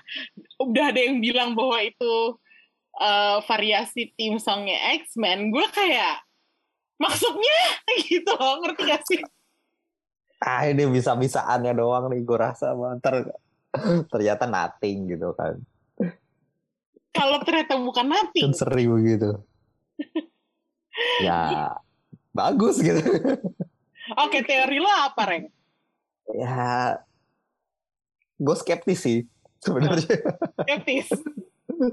udah 0.62 0.84
ada 0.94 1.02
yang 1.04 1.20
bilang 1.20 1.52
bahwa 1.58 1.82
itu 1.84 2.38
eh, 3.02 3.38
variasi 3.44 4.16
tim 4.16 4.40
songnya 4.40 4.78
X-Men, 5.04 5.52
gue 5.52 5.66
kayak 5.72 6.24
maksudnya 7.00 7.60
gitu 8.10 8.32
loh, 8.36 8.64
ngerti 8.64 8.84
gak 8.88 9.04
sih? 9.08 9.22
Ah 10.44 10.68
ini 10.68 10.86
bisa-bisaannya 10.92 11.74
doang 11.74 12.12
nih 12.12 12.22
gue 12.22 12.38
rasa 12.38 12.76
mah. 12.76 13.00
Ntar 13.00 13.32
ternyata 14.12 14.46
nothing 14.48 15.16
gitu 15.16 15.32
kan. 15.36 15.60
Kalau 17.16 17.40
ternyata 17.48 17.80
bukan 17.80 18.12
nothing, 18.12 18.52
Kan 18.52 18.56
seri 18.60 18.92
begitu. 18.92 19.40
ya 21.28 21.72
bagus 22.36 22.84
gitu. 22.84 23.00
Oke, 24.20 24.44
teori 24.44 24.78
lo 24.84 24.92
apa, 24.92 25.24
Reng? 25.24 25.48
ya 26.26 26.98
gue 28.42 28.56
skeptis 28.58 29.00
sih 29.00 29.20
sebenarnya. 29.62 30.20
Skeptis. 30.66 31.08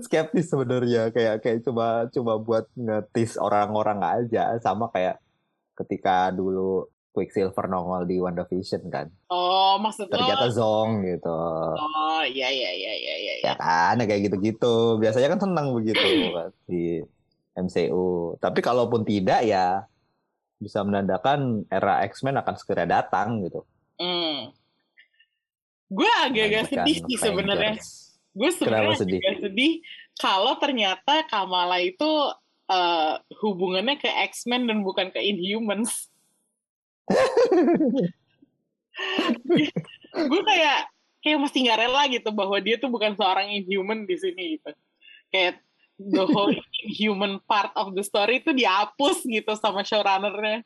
Skeptis 0.01 0.47
sebenarnya 0.47 1.11
kayak 1.11 1.41
kayak 1.41 1.59
coba 1.63 2.07
coba 2.09 2.33
buat 2.39 2.65
ngetis 2.75 3.37
orang-orang 3.37 4.01
aja 4.01 4.57
sama 4.59 4.89
kayak 4.89 5.19
ketika 5.75 6.31
dulu 6.31 6.87
Quicksilver 7.13 7.69
nongol 7.69 8.05
di 8.05 8.17
WandaVision 8.17 8.89
kan 8.89 9.13
Oh, 9.29 9.77
maksud 9.77 10.09
lo? 10.09 10.17
ternyata 10.17 10.49
Zong 10.49 11.05
gitu 11.05 11.29
Oh, 11.77 12.23
iya, 12.25 12.49
iya, 12.49 12.71
iya, 12.73 12.93
iya, 12.95 13.15
iya. 13.21 13.35
ya 13.43 13.55
kan 13.55 13.97
kayak 13.99 14.27
gitu-gitu 14.27 14.97
biasanya 14.97 15.29
kan 15.33 15.41
senang 15.41 15.67
begitu 15.73 16.01
kan, 16.37 16.51
di 16.65 17.05
MCU 17.53 18.37
tapi 18.41 18.61
kalaupun 18.61 19.05
tidak 19.05 19.45
ya 19.45 19.85
bisa 20.57 20.81
menandakan 20.81 21.69
era 21.69 22.01
X-Men 22.07 22.39
akan 22.39 22.55
segera 22.57 22.85
datang 22.85 23.43
gitu 23.43 23.63
Hmm. 24.01 24.51
Gue 25.87 26.09
agak-agak 26.09 26.73
sedih 26.73 27.05
sih 27.05 27.19
sebenarnya. 27.21 27.77
Gue 28.33 28.51
sebenarnya 28.53 28.97
sedih? 28.97 29.21
agak 29.21 29.37
sedih 29.45 29.73
kalau 30.17 30.57
ternyata 30.57 31.25
Kamala 31.29 31.81
itu 31.85 32.11
eh, 32.69 33.15
hubungannya 33.45 34.01
ke 34.01 34.09
X-Men 34.33 34.69
dan 34.69 34.81
bukan 34.85 35.13
ke 35.13 35.21
Inhumans. 35.21 36.09
gue 40.13 40.43
kayak 40.45 40.79
kayak 41.25 41.39
masih 41.41 41.65
nggak 41.65 41.81
rela 41.81 42.03
gitu 42.09 42.29
bahwa 42.33 42.57
dia 42.61 42.77
tuh 42.77 42.91
bukan 42.93 43.15
seorang 43.17 43.53
Inhuman 43.53 44.05
di 44.09 44.17
sini 44.17 44.59
gitu. 44.59 44.73
Kayak 45.33 45.61
the 45.97 46.25
whole 46.25 46.53
Inhuman 46.89 47.39
part 47.45 47.71
of 47.79 47.95
the 47.95 48.03
story 48.03 48.41
itu 48.41 48.51
dihapus 48.57 49.23
gitu 49.29 49.53
sama 49.61 49.85
showrunnernya. 49.85 50.65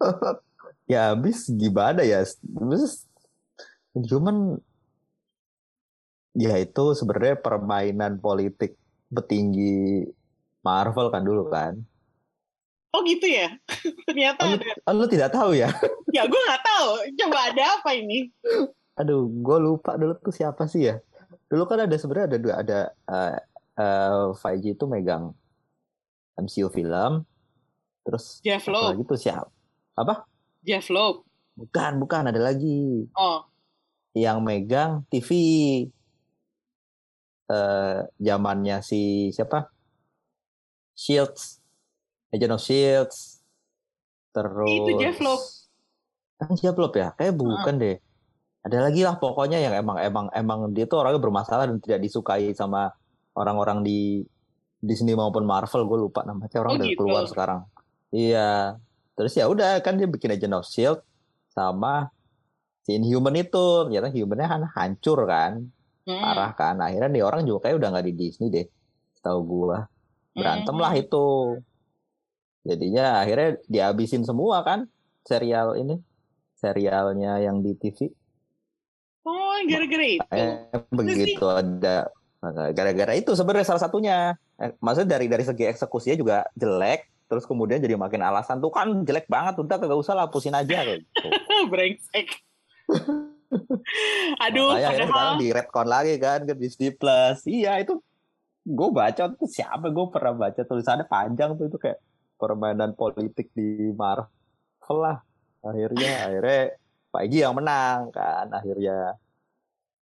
ya 0.92 1.14
habis 1.14 1.46
gimana 1.46 2.02
ya 2.02 2.24
habis 2.56 3.06
cuman 3.94 4.58
ya 6.34 6.54
itu 6.58 6.94
sebenarnya 6.94 7.38
permainan 7.40 8.18
politik 8.22 8.78
petinggi 9.10 10.06
Marvel 10.62 11.10
kan 11.10 11.22
dulu 11.24 11.48
kan 11.50 11.74
Oh 12.90 13.06
gitu 13.06 13.22
ya? 13.22 13.54
Ternyata 14.10 14.50
oh, 14.50 14.58
ada. 14.58 14.66
oh, 14.90 14.94
lu 14.98 15.06
tidak 15.06 15.30
tahu 15.30 15.54
ya 15.54 15.70
Ya 16.16 16.26
gue 16.26 16.40
nggak 16.42 16.62
tahu. 16.66 16.88
Coba 17.22 17.38
ada 17.54 17.78
apa 17.78 17.94
ini? 17.94 18.26
aduh 19.00 19.24
gue 19.32 19.58
lupa 19.64 19.96
dulu 19.96 20.12
tuh 20.20 20.28
siapa 20.28 20.68
sih 20.68 20.92
ya 20.92 21.00
dulu 21.48 21.64
kan 21.64 21.88
ada 21.88 21.96
sebenarnya 21.96 22.36
ada 22.36 22.38
dua 22.38 22.54
ada 22.60 22.78
uh, 23.08 23.36
uh, 23.80 24.24
Feige 24.36 24.76
itu 24.76 24.84
megang 24.84 25.32
MCU 26.36 26.68
film 26.68 27.24
terus 28.04 28.44
Jeff 28.44 28.68
Loeb. 28.68 28.92
lagi 28.92 29.02
tuh 29.08 29.16
siapa 29.16 29.48
apa 29.96 30.28
Jeff 30.60 30.92
Loeb. 30.92 31.24
bukan 31.56 31.96
bukan 31.96 32.28
ada 32.28 32.40
lagi 32.40 33.08
Oh, 33.16 33.48
yang 34.12 34.44
megang 34.44 35.08
TV 35.08 35.30
eh 37.50 37.98
zamannya 38.22 38.78
si 38.80 39.00
siapa? 39.34 39.66
Shields. 40.94 41.58
Agent 42.30 42.54
of 42.54 42.62
Shields. 42.62 43.42
Terus 44.30 44.70
Itu 44.70 44.92
Jeff 45.02 45.18
Loeb. 45.18 45.42
kan 46.38 46.50
Jeff 46.54 46.76
Loeb 46.78 46.94
ya? 46.94 47.08
Kayak 47.18 47.34
bukan 47.34 47.74
deh. 47.76 47.96
Ada 48.60 48.86
lagi 48.86 49.02
lah 49.02 49.16
pokoknya 49.16 49.58
yang 49.58 49.74
emang 49.74 49.96
emang 49.98 50.26
emang 50.30 50.58
dia 50.70 50.84
tuh 50.84 51.00
orangnya 51.00 51.18
bermasalah 51.18 51.64
dan 51.66 51.80
tidak 51.80 52.04
disukai 52.04 52.52
sama 52.52 52.92
orang-orang 53.32 53.80
di 53.82 54.22
Disney 54.78 55.16
maupun 55.16 55.48
Marvel. 55.48 55.88
Gue 55.88 55.98
lupa 55.98 56.22
namanya. 56.22 56.60
Orang 56.60 56.72
Oh, 56.72 56.78
udah 56.78 56.88
gitu. 56.88 57.00
keluar 57.02 57.24
sekarang. 57.26 57.60
Iya. 58.12 58.76
Terus 59.16 59.32
ya 59.36 59.48
udah 59.48 59.80
kan 59.82 59.96
dia 59.96 60.08
bikin 60.08 60.32
Agent 60.32 60.54
of 60.56 60.64
Shield 60.68 61.00
sama 61.50 62.12
si 62.84 62.94
Inhuman 62.96 63.34
itu. 63.34 63.88
Ternyata 63.88 64.08
Humannya 64.12 64.46
kan 64.48 64.62
hancur 64.76 65.18
kan 65.26 65.66
hmm. 66.06 66.20
parah 66.22 66.52
kan 66.54 66.76
akhirnya 66.80 67.10
nih 67.10 67.24
orang 67.24 67.42
juga 67.44 67.68
kayak 67.68 67.76
udah 67.80 67.88
nggak 67.96 68.06
di 68.08 68.14
Disney 68.16 68.48
deh 68.48 68.66
setahu 69.16 69.40
gua 69.44 69.88
berantem 70.32 70.76
lah 70.78 70.92
Hmm. 70.94 71.02
itu 71.02 71.24
jadinya 72.60 73.24
akhirnya 73.24 73.56
dihabisin 73.66 74.22
semua 74.22 74.60
kan 74.62 74.86
serial 75.24 75.76
ini 75.80 75.96
serialnya 76.56 77.40
yang 77.40 77.64
di 77.64 77.72
TV 77.74 78.12
Oh, 79.20 79.52
gara-gara 79.68 80.06
itu. 80.16 80.24
eh, 80.32 80.64
begitu 80.88 81.44
ada 81.44 82.08
gara-gara 82.72 83.12
itu 83.12 83.36
sebenarnya 83.36 83.68
salah 83.68 83.84
satunya 83.84 84.32
eh, 84.56 84.72
maksudnya 84.80 85.20
dari 85.20 85.28
dari 85.28 85.44
segi 85.44 85.68
eksekusinya 85.68 86.16
juga 86.16 86.36
jelek 86.56 87.28
terus 87.28 87.44
kemudian 87.44 87.84
jadi 87.84 88.00
makin 88.00 88.24
alasan 88.24 88.64
tuh 88.64 88.72
kan 88.72 88.90
jelek 89.04 89.28
banget 89.28 89.60
udah 89.60 89.76
kagak 89.76 90.00
usah 90.00 90.16
lah 90.16 90.24
hapusin 90.26 90.56
aja 90.56 90.82
kayak 90.82 91.04
gitu. 91.04 91.28
Brengsek. 91.70 92.28
Aduh, 94.46 94.70
Makanya 94.72 94.86
akhirnya 94.86 95.06
sekarang 95.06 95.10
padahal 95.10 95.36
di 95.36 95.48
retcon 95.50 95.88
lagi 95.88 96.14
kan 96.16 96.40
ke 96.44 96.54
Disney 96.54 96.90
Plus. 96.90 97.38
Iya 97.44 97.72
itu 97.78 97.98
gue 98.60 98.88
baca 98.90 99.22
tuh 99.28 99.48
siapa 99.48 99.88
gue 99.88 100.06
pernah 100.08 100.34
baca 100.36 100.60
tulisannya 100.60 101.06
panjang 101.06 101.56
tuh 101.56 101.66
itu 101.66 101.76
kayak 101.76 101.98
permainan 102.36 102.94
politik 102.94 103.50
di 103.52 103.90
Marvel 103.90 104.96
lah. 104.96 105.18
Akhirnya 105.60 106.10
akhirnya 106.26 106.60
Feige 107.10 107.38
yang 107.42 107.54
menang 107.54 108.08
kan 108.10 108.46
akhirnya. 108.50 109.18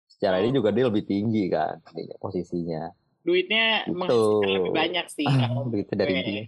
Secara 0.04 0.40
ini 0.40 0.54
juga 0.54 0.70
dia 0.70 0.86
lebih 0.86 1.04
tinggi 1.04 1.50
kan 1.50 1.82
posisinya. 2.16 2.88
Duitnya 3.20 3.82
Gitu. 3.84 3.96
menghasilkan 3.96 4.50
lebih 4.52 4.72
banyak 4.72 5.06
sih. 5.10 5.26
kalau 5.26 5.66
Begitu 5.66 5.92
dari 5.92 6.12
gue. 6.12 6.22
dia. 6.22 6.44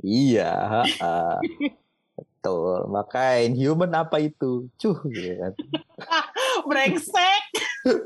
Iya, 0.00 0.50
ha-ha. 0.50 1.38
betul. 2.16 2.88
Maka 2.88 3.44
Inhuman 3.44 3.92
apa 3.92 4.16
itu? 4.18 4.66
Cuh, 4.78 4.96
gitu 5.04 5.36
kan. 5.36 5.52
Brengsek. 6.66 7.44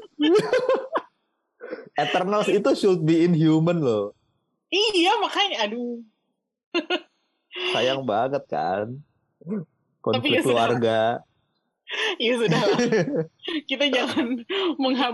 Eternals 1.94 2.50
itu 2.50 2.70
should 2.74 3.06
be 3.06 3.24
inhuman 3.24 3.80
loh. 3.80 4.12
Iya 4.74 5.12
makanya 5.22 5.70
aduh. 5.70 6.02
Sayang 7.70 8.02
banget 8.02 8.42
kan. 8.50 8.98
ya 9.46 9.62
Konflik 10.02 10.42
sudah. 10.42 10.44
keluarga. 10.44 11.00
Ya 12.18 12.34
sudah. 12.40 12.62
Kita 13.70 13.86
jangan 13.88 14.42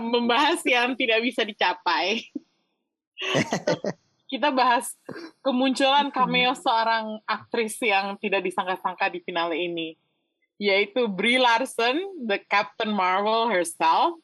membahas 0.01 0.59
yang 0.65 0.97
tidak 0.97 1.21
bisa 1.21 1.45
dicapai. 1.45 2.25
Kita 4.31 4.49
bahas 4.49 4.95
kemunculan 5.43 6.09
cameo 6.09 6.55
seorang 6.55 7.19
aktris 7.27 7.77
yang 7.83 8.15
tidak 8.17 8.47
disangka-sangka 8.47 9.11
di 9.11 9.19
finale 9.21 9.59
ini. 9.59 9.93
Yaitu 10.61 11.09
Brie 11.09 11.41
Larson, 11.41 11.97
the 12.21 12.37
Captain 12.45 12.93
Marvel 12.93 13.49
herself. 13.49 14.21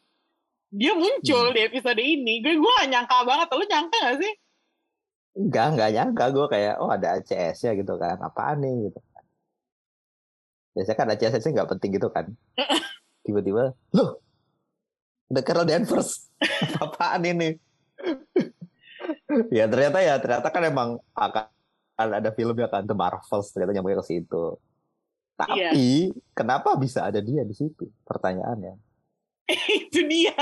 Dia 0.69 0.93
muncul 0.93 1.49
Hmm. 1.49 1.55
di 1.57 1.61
episode 1.65 1.97
ini. 1.97 2.45
Gue 2.45 2.53
gue 2.53 2.71
gak 2.77 2.89
nyangka 2.93 3.25
banget. 3.25 3.47
Lu 3.49 3.65
nyangka 3.65 3.97
gak 3.97 4.17
sih? 4.21 4.33
Enggak, 5.33 5.65
enggak 5.73 5.89
nyangka 5.97 6.25
gue 6.29 6.45
kayak, 6.45 6.75
oh 6.77 6.89
ada 6.89 7.07
ACS-nya 7.17 7.73
gitu 7.73 7.97
kan. 7.97 8.21
Apaan 8.21 8.61
nih 8.61 8.89
gitu. 8.89 8.99
Biasanya 10.73 10.97
kan 10.97 11.07
ACS-nya 11.09 11.51
nggak 11.57 11.69
penting 11.73 11.89
gitu 11.97 12.09
kan. 12.09 12.25
Tiba-tiba, 13.25 13.73
loh, 13.93 14.21
ada 15.29 15.41
Carol 15.41 15.65
Danvers. 15.65 16.29
Apaan 16.77 17.25
ini? 17.25 17.57
ya 19.49 19.65
ternyata 19.65 19.99
ya, 20.05 20.21
ternyata 20.21 20.47
kan 20.49 20.63
emang 20.63 20.89
akan 21.13 21.49
ada 21.97 22.29
filmnya 22.33 22.69
kan, 22.69 22.85
The 22.85 22.93
Marvels. 22.93 23.49
Ternyata 23.53 23.73
nyambungnya 23.73 24.01
ke 24.01 24.09
situ. 24.09 24.57
Tapi, 25.37 26.09
kenapa 26.33 26.73
bisa 26.81 27.05
ada 27.05 27.21
dia 27.21 27.45
di 27.45 27.53
situ? 27.53 27.85
Pertanyaannya. 28.03 28.73
itu 29.85 29.99
dia. 30.09 30.35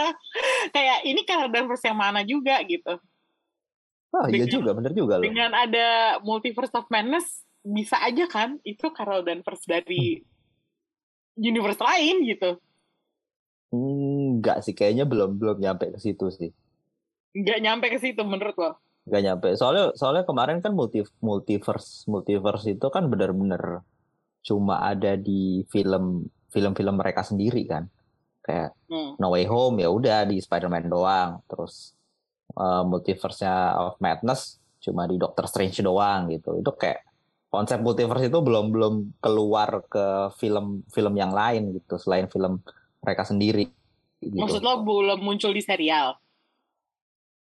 Kayak 0.71 0.99
ini 1.03 1.21
Carol 1.27 1.51
Danvers 1.51 1.83
yang 1.83 1.99
mana 1.99 2.23
juga 2.23 2.57
gitu. 2.63 2.95
Oh 4.15 4.25
iya 4.31 4.47
Dengan- 4.47 4.55
juga, 4.55 4.69
bener 4.71 4.93
juga 4.95 5.19
loh. 5.19 5.25
Dengan 5.27 5.51
ada 5.51 6.17
Multiverse 6.23 6.71
of 6.79 6.87
Madness, 6.87 7.43
bisa 7.61 7.99
aja 7.99 8.25
kan 8.31 8.57
itu 8.63 8.87
Carol 8.95 9.27
Danvers 9.27 9.67
dari 9.67 10.23
universe 11.35 11.83
lain 11.83 12.23
gitu. 12.23 12.55
Enggak 13.75 14.63
sih, 14.63 14.71
kayaknya 14.71 15.03
belum 15.03 15.35
belum 15.35 15.59
nyampe 15.59 15.91
ke 15.91 15.99
situ 15.99 16.31
sih. 16.31 16.55
Nggak 17.35 17.59
nyampe 17.59 17.85
ke 17.91 17.99
situ 17.99 18.23
menurut 18.23 18.55
lo. 18.55 18.71
Nggak 19.03 19.21
nyampe. 19.27 19.47
Soalnya 19.59 19.91
soalnya 19.99 20.23
kemarin 20.23 20.63
kan 20.63 20.71
multi, 20.71 21.03
multiverse 21.19 22.07
multiverse 22.07 22.71
itu 22.71 22.87
kan 22.87 23.11
benar-benar 23.11 23.83
cuma 24.45 24.85
ada 24.85 25.17
di 25.17 25.65
film 25.73 26.29
film-film 26.53 26.95
mereka 26.95 27.25
sendiri 27.25 27.65
kan. 27.65 27.89
Kayak 28.45 28.77
Hmm. 28.85 29.17
No 29.17 29.33
Way 29.33 29.49
Home 29.49 29.81
ya 29.81 29.89
udah 29.89 30.29
di 30.29 30.37
Spider-Man 30.37 30.85
doang. 30.85 31.41
Terus 31.49 31.97
eh, 32.53 32.83
multiverse-nya 32.85 33.81
of 33.81 33.97
Madness 33.97 34.61
cuma 34.77 35.09
di 35.09 35.17
Doctor 35.17 35.49
Strange 35.49 35.81
doang 35.81 36.29
gitu. 36.29 36.61
Itu 36.61 36.77
kayak 36.77 37.01
konsep 37.49 37.81
multiverse 37.81 38.29
itu 38.29 38.39
belum 38.39 38.69
belum 38.69 38.93
keluar 39.17 39.81
ke 39.89 40.29
film-film 40.37 41.13
yang 41.17 41.33
lain 41.33 41.73
gitu 41.73 41.97
selain 41.97 42.29
film 42.29 42.61
mereka 43.01 43.25
sendiri. 43.25 43.65
Gitu. 44.21 44.37
Maksud 44.37 44.61
lo 44.61 44.85
belum 44.85 45.25
muncul 45.25 45.51
di 45.51 45.65
serial? 45.65 46.21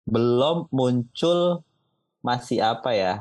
belum 0.09 0.67
muncul 0.73 1.61
masih 2.25 2.59
apa 2.59 2.91
ya 2.91 3.13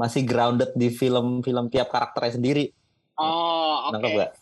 masih 0.00 0.24
grounded 0.24 0.72
di 0.74 0.88
film-film 0.88 1.68
tiap 1.68 1.92
karakternya 1.92 2.40
sendiri 2.40 2.64
Oh, 3.16 3.90
oke. 3.90 4.00
gak? 4.02 4.32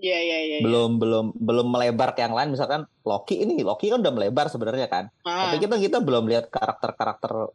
Iya, 0.00 0.18
iya, 0.18 0.38
iya. 0.40 0.56
iya. 0.56 0.58
belum 0.64 0.96
belum 0.96 1.26
belum 1.36 1.66
melebar 1.68 2.16
ke 2.16 2.24
yang 2.24 2.32
lain 2.32 2.56
misalkan 2.56 2.88
Loki 3.04 3.44
ini 3.44 3.60
Loki 3.60 3.92
kan 3.92 4.00
udah 4.00 4.12
melebar 4.16 4.48
sebenarnya 4.48 4.88
kan 4.88 5.12
Ah, 5.28 5.52
tapi 5.52 5.60
kita 5.60 5.76
kita 5.76 5.98
belum 6.00 6.24
lihat 6.24 6.48
karakter-karakter 6.48 7.52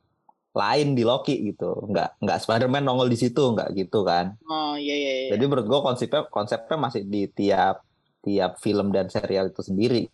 lain 0.55 0.93
di 0.93 1.03
Loki 1.03 1.41
gitu 1.41 1.89
nggak 1.89 2.21
nggak 2.21 2.37
Spider-Man 2.45 2.85
nongol 2.85 3.09
di 3.09 3.17
situ 3.17 3.41
nggak 3.51 3.73
gitu 3.75 4.05
kan 4.05 4.37
oh, 4.45 4.77
iya, 4.77 4.93
iya, 4.93 5.11
iya. 5.25 5.29
jadi 5.35 5.43
menurut 5.49 5.65
gua 5.67 5.81
konsepnya 5.83 6.29
konsepnya 6.29 6.77
masih 6.77 7.01
di 7.03 7.25
tiap 7.27 7.81
tiap 8.21 8.61
film 8.61 8.93
dan 8.93 9.09
serial 9.09 9.49
itu 9.49 9.65
sendiri 9.65 10.05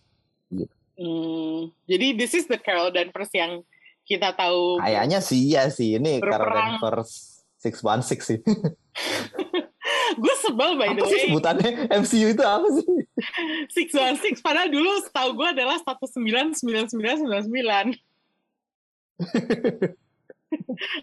Hmm, 1.02 1.74
jadi 1.90 2.14
this 2.14 2.38
is 2.38 2.46
the 2.46 2.62
Carol 2.62 2.94
Danvers 2.94 3.34
yang 3.34 3.66
kita 4.06 4.38
tahu. 4.38 4.78
kayaknya 4.78 5.18
sih 5.18 5.50
ya 5.50 5.66
sih 5.74 5.98
ini 5.98 6.22
Berperang. 6.22 6.78
Carol 6.78 7.02
Danvers 7.02 7.42
616 7.58 8.22
sih 8.22 8.38
Gue 10.18 10.36
sebel 10.40 10.72
by 10.76 10.88
the 10.92 10.98
apa 10.98 11.06
sih 11.06 11.14
way. 11.14 11.24
sebutannya 11.28 11.70
MCU 11.92 12.28
itu 12.30 12.44
apa 12.44 12.68
sih 12.72 12.86
616 13.90 14.42
padahal 14.42 14.68
dulu 14.68 14.90
setahu 15.02 15.30
gue 15.34 15.48
adalah 15.52 15.78
199999. 15.80 17.98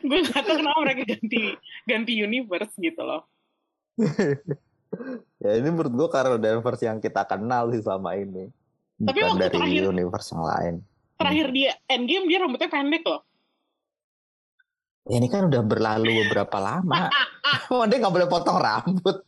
gue 0.04 0.18
gak 0.28 0.42
tahu 0.42 0.56
kenapa 0.58 0.78
mereka 0.84 1.02
ganti 1.08 1.40
ganti 1.84 2.12
universe 2.14 2.74
gitu 2.76 3.00
loh. 3.00 3.22
ya 5.42 5.50
ini 5.54 5.68
menurut 5.68 5.90
gua 5.90 6.08
Carol 6.08 6.38
Danvers 6.38 6.80
yang 6.80 6.96
kita 6.96 7.20
kenal 7.24 7.68
sih 7.68 7.82
selama 7.82 8.14
ini 8.14 8.48
Tapi 8.96 9.18
bukan 9.20 9.28
waktu 9.28 9.42
dari 9.42 9.56
terakhir- 9.58 9.88
universe 9.90 10.28
yang 10.30 10.44
lain 10.44 10.74
Terakhir 11.18 11.46
dia 11.50 11.70
Endgame 11.84 12.24
dia 12.24 12.38
rambutnya 12.38 12.70
pendek 12.70 13.02
loh. 13.02 13.20
Ya 15.08 15.16
ini 15.16 15.28
kan 15.32 15.48
udah 15.48 15.64
berlalu 15.64 16.28
beberapa 16.28 16.60
lama 16.60 17.08
dia 17.88 17.96
nggak 17.96 18.14
boleh 18.14 18.28
potong 18.28 18.60
rambut 18.60 19.24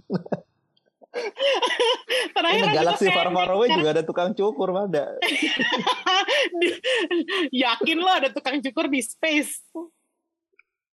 Terakhir 2.31 2.71
ini 2.71 2.79
Galaxy 2.79 3.11
Far. 3.11 3.35
Far 3.35 3.51
Away 3.51 3.75
juga 3.75 3.99
ada 3.99 4.07
tukang 4.07 4.31
cukur 4.31 4.71
ada 4.71 5.19
Yakin 7.67 7.99
lo 7.99 8.07
ada 8.07 8.31
tukang 8.31 8.63
cukur 8.63 8.87
di 8.87 9.03
space. 9.03 9.59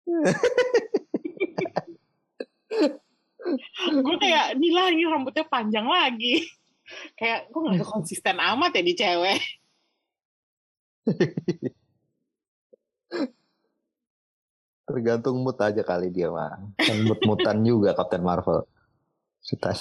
gue 4.04 4.16
kayak 4.20 4.60
ini 4.60 5.08
rambutnya 5.08 5.48
panjang 5.48 5.88
lagi. 5.88 6.44
kayak 7.16 7.48
gue 7.48 7.72
gak 7.72 7.88
konsisten 7.88 8.36
amat 8.36 8.76
ya 8.76 8.82
di 8.84 8.92
cewek. 8.92 9.40
Tergantung 14.82 15.40
mood 15.40 15.56
aja 15.62 15.80
kali 15.86 16.10
dia 16.10 16.28
mah 16.28 16.58
kan 16.78 16.96
mood-moodan 17.06 17.62
juga 17.68 17.94
Captain 17.94 18.22
Marvel. 18.22 18.66
Kita 19.42 19.74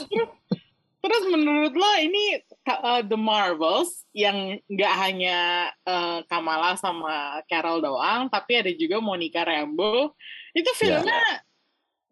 Terus 1.01 1.23
menurut 1.33 1.73
lo 1.73 1.91
ini 1.97 2.37
uh, 2.69 3.01
The 3.01 3.17
Marvels 3.17 4.05
yang 4.13 4.61
nggak 4.69 4.93
hanya 5.01 5.69
uh, 5.81 6.21
Kamala 6.29 6.77
sama 6.77 7.41
Carol 7.49 7.81
doang, 7.81 8.29
tapi 8.29 8.61
ada 8.61 8.69
juga 8.69 9.01
Monica 9.01 9.41
Rambeau. 9.41 10.13
Itu 10.53 10.69
filmnya, 10.77 11.41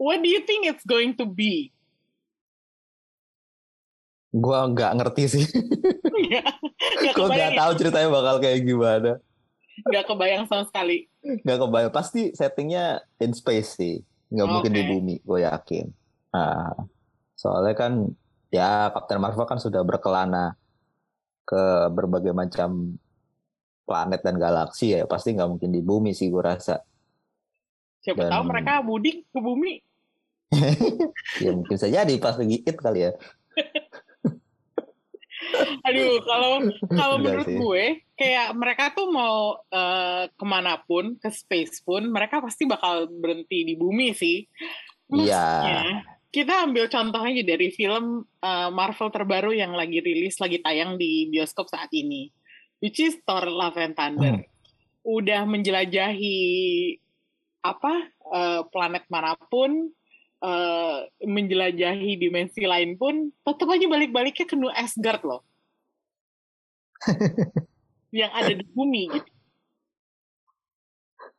what 0.02 0.26
do 0.26 0.30
you 0.30 0.42
think 0.42 0.66
it's 0.66 0.82
going 0.90 1.14
to 1.14 1.30
be? 1.30 1.70
gua 4.34 4.70
nggak 4.70 4.92
ngerti 5.02 5.24
sih. 5.26 5.46
Nggak 6.30 7.14
gua 7.18 7.28
nggak 7.34 7.54
tahu 7.58 7.72
ceritanya 7.78 8.10
bakal 8.14 8.36
kayak 8.38 8.62
gimana. 8.66 9.12
Nggak 9.90 10.06
kebayang 10.06 10.46
sama 10.46 10.64
sekali. 10.70 11.09
Nggak 11.24 11.58
kebayang. 11.60 11.94
Pasti 11.94 12.32
settingnya 12.32 13.04
in 13.20 13.36
space 13.36 13.80
sih. 13.80 13.96
Nggak 14.30 14.48
mungkin 14.48 14.72
di 14.74 14.84
bumi 14.86 15.16
gue 15.26 15.40
yakin. 15.46 15.86
Nah, 16.36 16.74
soalnya 17.34 17.74
kan 17.76 17.94
ya 18.54 18.94
Captain 18.94 19.22
Marvel 19.22 19.50
kan 19.50 19.60
sudah 19.62 19.82
berkelana 19.82 20.54
ke 21.46 21.90
berbagai 21.90 22.34
macam 22.34 22.98
planet 23.84 24.22
dan 24.22 24.38
galaksi 24.38 24.94
ya. 24.96 25.10
Pasti 25.10 25.34
nggak 25.34 25.50
mungkin 25.50 25.72
di 25.74 25.82
bumi 25.82 26.14
sih 26.14 26.30
gue 26.30 26.44
rasa. 26.44 26.80
Siapa 28.00 28.28
Dan- 28.28 28.32
tahu 28.32 28.44
mereka 28.48 28.74
mudik 28.86 29.28
ke 29.28 29.40
bumi. 29.42 29.74
ya 31.46 31.54
mungkin 31.54 31.78
saja 31.78 32.02
di 32.02 32.18
pas 32.18 32.34
lagi 32.34 32.66
it 32.66 32.74
kali 32.74 33.06
ya 33.06 33.14
Aduh, 35.88 36.20
kalau 36.24 36.52
kalau 36.92 37.16
menurut 37.20 37.48
sih. 37.48 37.58
gue, 37.58 37.86
kayak 38.16 38.56
mereka 38.56 38.92
tuh 38.92 39.08
mau 39.12 39.60
eh, 39.72 40.28
ke 40.32 40.46
mana 40.46 40.80
pun, 40.84 41.16
ke 41.20 41.30
space 41.32 41.84
pun, 41.84 42.08
mereka 42.10 42.44
pasti 42.44 42.68
bakal 42.68 43.08
berhenti 43.08 43.64
di 43.64 43.74
bumi 43.76 44.12
sih. 44.16 44.44
Iya. 45.10 46.04
Kita 46.30 46.70
ambil 46.70 46.86
contoh 46.94 47.22
aja 47.26 47.42
dari 47.42 47.74
film 47.74 48.22
eh, 48.22 48.70
Marvel 48.70 49.10
terbaru 49.10 49.52
yang 49.56 49.74
lagi 49.74 50.00
rilis, 50.04 50.38
lagi 50.38 50.62
tayang 50.62 50.96
di 51.00 51.30
bioskop 51.34 51.68
saat 51.70 51.90
ini, 51.96 52.30
which 52.84 53.02
is 53.02 53.18
Thor: 53.26 53.50
Love 53.50 53.80
and 53.82 53.98
Thunder. 53.98 54.46
Udah 55.02 55.48
menjelajahi 55.50 56.38
apa 57.66 57.94
eh, 58.36 58.62
planet 58.70 59.10
mana 59.10 59.34
pun, 59.50 59.90
eh, 60.44 60.98
menjelajahi 61.26 62.12
dimensi 62.20 62.64
lain 62.64 62.96
pun 62.96 63.34
tetap 63.44 63.68
aja 63.68 63.86
balik-baliknya 63.90 64.46
ke 64.46 64.56
New 64.56 64.72
Asgard 64.72 65.24
loh. 65.26 65.49
yang 68.20 68.32
ada 68.34 68.52
di 68.54 68.66
bumi 68.74 69.08
gitu. 69.12 69.32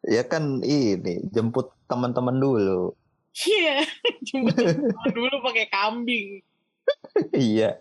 Ya 0.09 0.25
kan 0.25 0.65
ini 0.65 1.21
jemput 1.29 1.77
teman-teman 1.85 2.41
dulu. 2.41 2.97
Iya, 3.37 3.85
jemput 4.27 4.57
teman 4.57 5.11
dulu 5.13 5.35
pakai 5.45 5.67
kambing. 5.69 6.41
iya. 7.37 7.79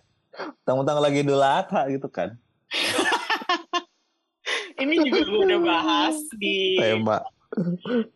Tang-tang 0.62 1.00
lagi 1.02 1.26
Idul 1.26 1.42
Adha 1.42 1.90
gitu 1.90 2.06
kan. 2.06 2.38
Ini 4.78 4.94
juga 5.04 5.20
gue 5.26 5.40
udah 5.44 5.60
bahas 5.60 6.16
di 6.38 6.78
Tema. 6.78 7.20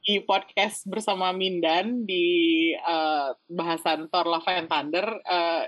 di 0.07 0.23
podcast 0.23 0.87
bersama 0.87 1.35
Mindan 1.35 2.07
di 2.07 2.71
eh, 2.73 3.29
bahasan 3.51 4.07
Thor 4.09 4.31
Love 4.31 4.49
and 4.49 4.71
Thunder. 4.71 5.07
Eh, 5.27 5.65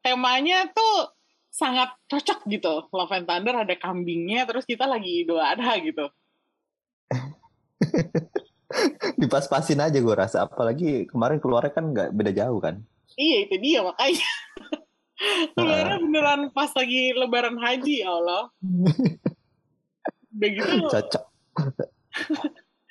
temanya 0.00 0.66
tuh 0.72 1.19
sangat 1.50 1.90
cocok 2.06 2.46
gitu. 2.46 2.86
Love 2.94 3.12
and 3.12 3.26
Thunder 3.26 3.66
ada 3.66 3.74
kambingnya, 3.76 4.46
terus 4.46 4.64
kita 4.64 4.86
lagi 4.86 5.26
Idul 5.26 5.42
Adha 5.42 5.74
gitu. 5.82 6.06
Dipas-pasin 9.20 9.82
aja 9.82 9.98
gue 9.98 10.14
rasa. 10.14 10.46
Apalagi 10.46 11.10
kemarin 11.10 11.42
keluarnya 11.42 11.74
kan 11.74 11.90
nggak 11.90 12.14
beda 12.14 12.32
jauh 12.32 12.62
kan. 12.62 12.78
Iya 13.18 13.50
itu 13.50 13.58
dia 13.58 13.82
makanya. 13.82 14.30
Keluarnya 15.52 16.00
beneran 16.00 16.48
pas 16.56 16.72
lagi 16.72 17.12
lebaran 17.12 17.60
haji, 17.60 18.00
ya 18.00 18.08
Allah. 18.08 18.48
Udah 20.32 20.48
gitu, 20.48 20.88
Cocok. 20.88 21.24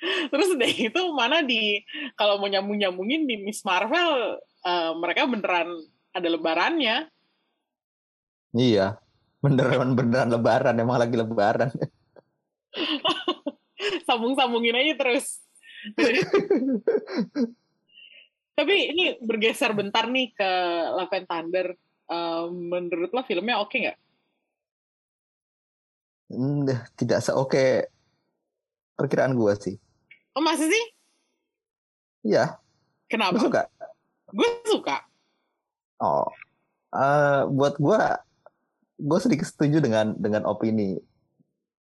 terus 0.32 0.48
udah 0.56 0.70
gitu 0.70 1.00
mana 1.12 1.44
di, 1.44 1.84
kalau 2.16 2.40
mau 2.40 2.48
nyambung-nyambungin 2.48 3.26
di 3.26 3.42
Miss 3.42 3.66
Marvel, 3.66 4.38
eh, 4.62 4.92
mereka 4.94 5.26
beneran 5.26 5.74
ada 6.14 6.28
lebarannya. 6.30 7.10
Iya. 8.54 8.98
Beneran 9.40 9.96
beneran 9.96 10.30
lebaran. 10.30 10.76
Emang 10.76 11.00
lagi 11.00 11.16
lebaran. 11.16 11.70
Sambung-sambungin 14.06 14.76
aja 14.76 14.94
terus. 14.98 15.40
Tapi 18.58 18.74
ini 18.92 19.16
bergeser 19.24 19.72
bentar 19.72 20.04
nih 20.04 20.36
ke 20.36 20.50
Love 20.92 21.14
and 21.16 21.26
Thunder. 21.26 21.66
Eh, 22.10 22.44
menurut 22.50 23.10
lo 23.14 23.22
filmnya 23.24 23.62
oke 23.62 23.76
nggak? 23.78 23.98
Hmm, 26.30 26.66
Tidak 26.94 27.18
seoke 27.22 27.88
perkiraan 28.94 29.32
gue 29.32 29.52
sih. 29.56 29.76
Oh 30.36 30.42
masih 30.44 30.68
sih? 30.68 30.84
Iya. 32.28 32.60
Gue 33.08 33.08
Kenapa? 33.16 33.40
suka. 33.40 33.62
Gue 34.30 34.48
suka. 34.68 34.96
Oh, 36.00 36.28
eh, 36.96 37.42
buat 37.50 37.76
gua, 37.76 38.20
gue 39.00 39.18
sedikit 39.18 39.48
setuju 39.48 39.80
dengan 39.80 40.12
dengan 40.20 40.44
opini 40.44 41.00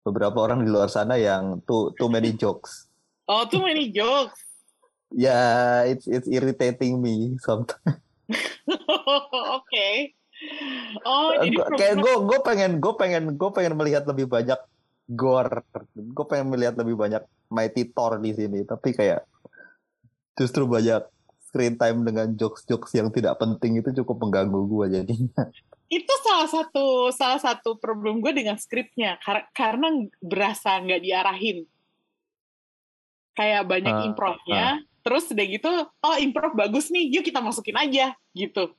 beberapa 0.07 0.47
orang 0.47 0.63
di 0.65 0.71
luar 0.71 0.89
sana 0.89 1.19
yang 1.19 1.61
too 1.67 1.93
too 1.99 2.09
many 2.09 2.33
jokes. 2.33 2.87
Oh 3.27 3.45
too 3.51 3.61
many 3.61 3.91
jokes. 3.91 4.39
Ya, 5.11 5.83
it's 5.91 6.07
it's 6.07 6.31
irritating 6.31 7.03
me 7.03 7.35
sometimes. 7.43 7.99
Oke. 9.59 10.15
Oh, 11.05 11.37
jadi 11.37 11.53
Gua- 11.53 11.69
kayak 11.77 11.97
gue 12.01 12.15
gue 12.25 12.39
pengen 12.41 12.71
gue 12.81 12.95
pengen 12.97 13.25
gue 13.37 13.51
pengen 13.53 13.75
melihat 13.77 14.09
lebih 14.09 14.31
banyak 14.31 14.57
gore. 15.11 15.67
Gue 15.93 16.27
pengen 16.31 16.49
melihat 16.49 16.75
lebih 16.81 16.97
banyak 16.97 17.23
Mighty 17.53 17.91
Thor 17.93 18.17
di 18.23 18.33
sini. 18.33 18.65
Tapi 18.65 18.97
kayak 18.97 19.27
justru 20.39 20.65
banyak 20.65 21.05
screen 21.51 21.75
time 21.77 22.07
dengan 22.07 22.31
jokes-jokes 22.39 22.95
yang 22.95 23.11
tidak 23.11 23.37
penting 23.37 23.83
itu 23.83 23.91
cukup 24.01 24.23
mengganggu 24.23 24.61
gue 24.65 24.87
jadinya. 25.03 25.45
itu 25.91 26.13
salah 26.23 26.47
satu 26.47 27.11
salah 27.11 27.43
satu 27.43 27.75
problem 27.83 28.23
gue 28.23 28.31
dengan 28.31 28.55
skripnya 28.55 29.19
Kar- 29.19 29.51
karena 29.51 29.91
berasa 30.23 30.79
nggak 30.79 31.03
diarahin. 31.03 31.67
Kayak 33.35 33.67
banyak 33.67 33.95
Ah, 33.95 34.05
improvnya, 34.07 34.65
terus 35.03 35.27
udah 35.31 35.47
gitu, 35.51 35.71
oh 35.87 36.17
improv 36.19 36.55
bagus 36.55 36.91
nih, 36.95 37.11
yuk 37.11 37.27
kita 37.27 37.43
masukin 37.43 37.75
aja 37.75 38.15
gitu. 38.35 38.71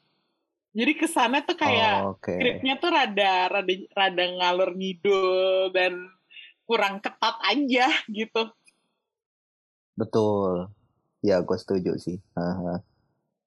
Jadi 0.72 0.92
kesannya 0.96 1.44
tuh 1.44 1.58
kayak 1.60 1.96
Oh, 2.08 2.16
Oke. 2.16 2.32
skripnya 2.32 2.80
tuh 2.80 2.96
rada 2.96 3.52
rada 3.52 3.76
rada 3.92 4.26
ngalur 4.40 4.72
ngidul 4.72 5.68
dan 5.76 6.00
kurang 6.64 7.04
ketat 7.04 7.36
aja 7.44 7.92
gitu. 8.08 8.48
Betul. 10.00 10.72
Ya, 11.20 11.44
gue 11.44 11.58
setuju 11.60 12.00
sih. 12.00 12.24
Aha. 12.40 12.80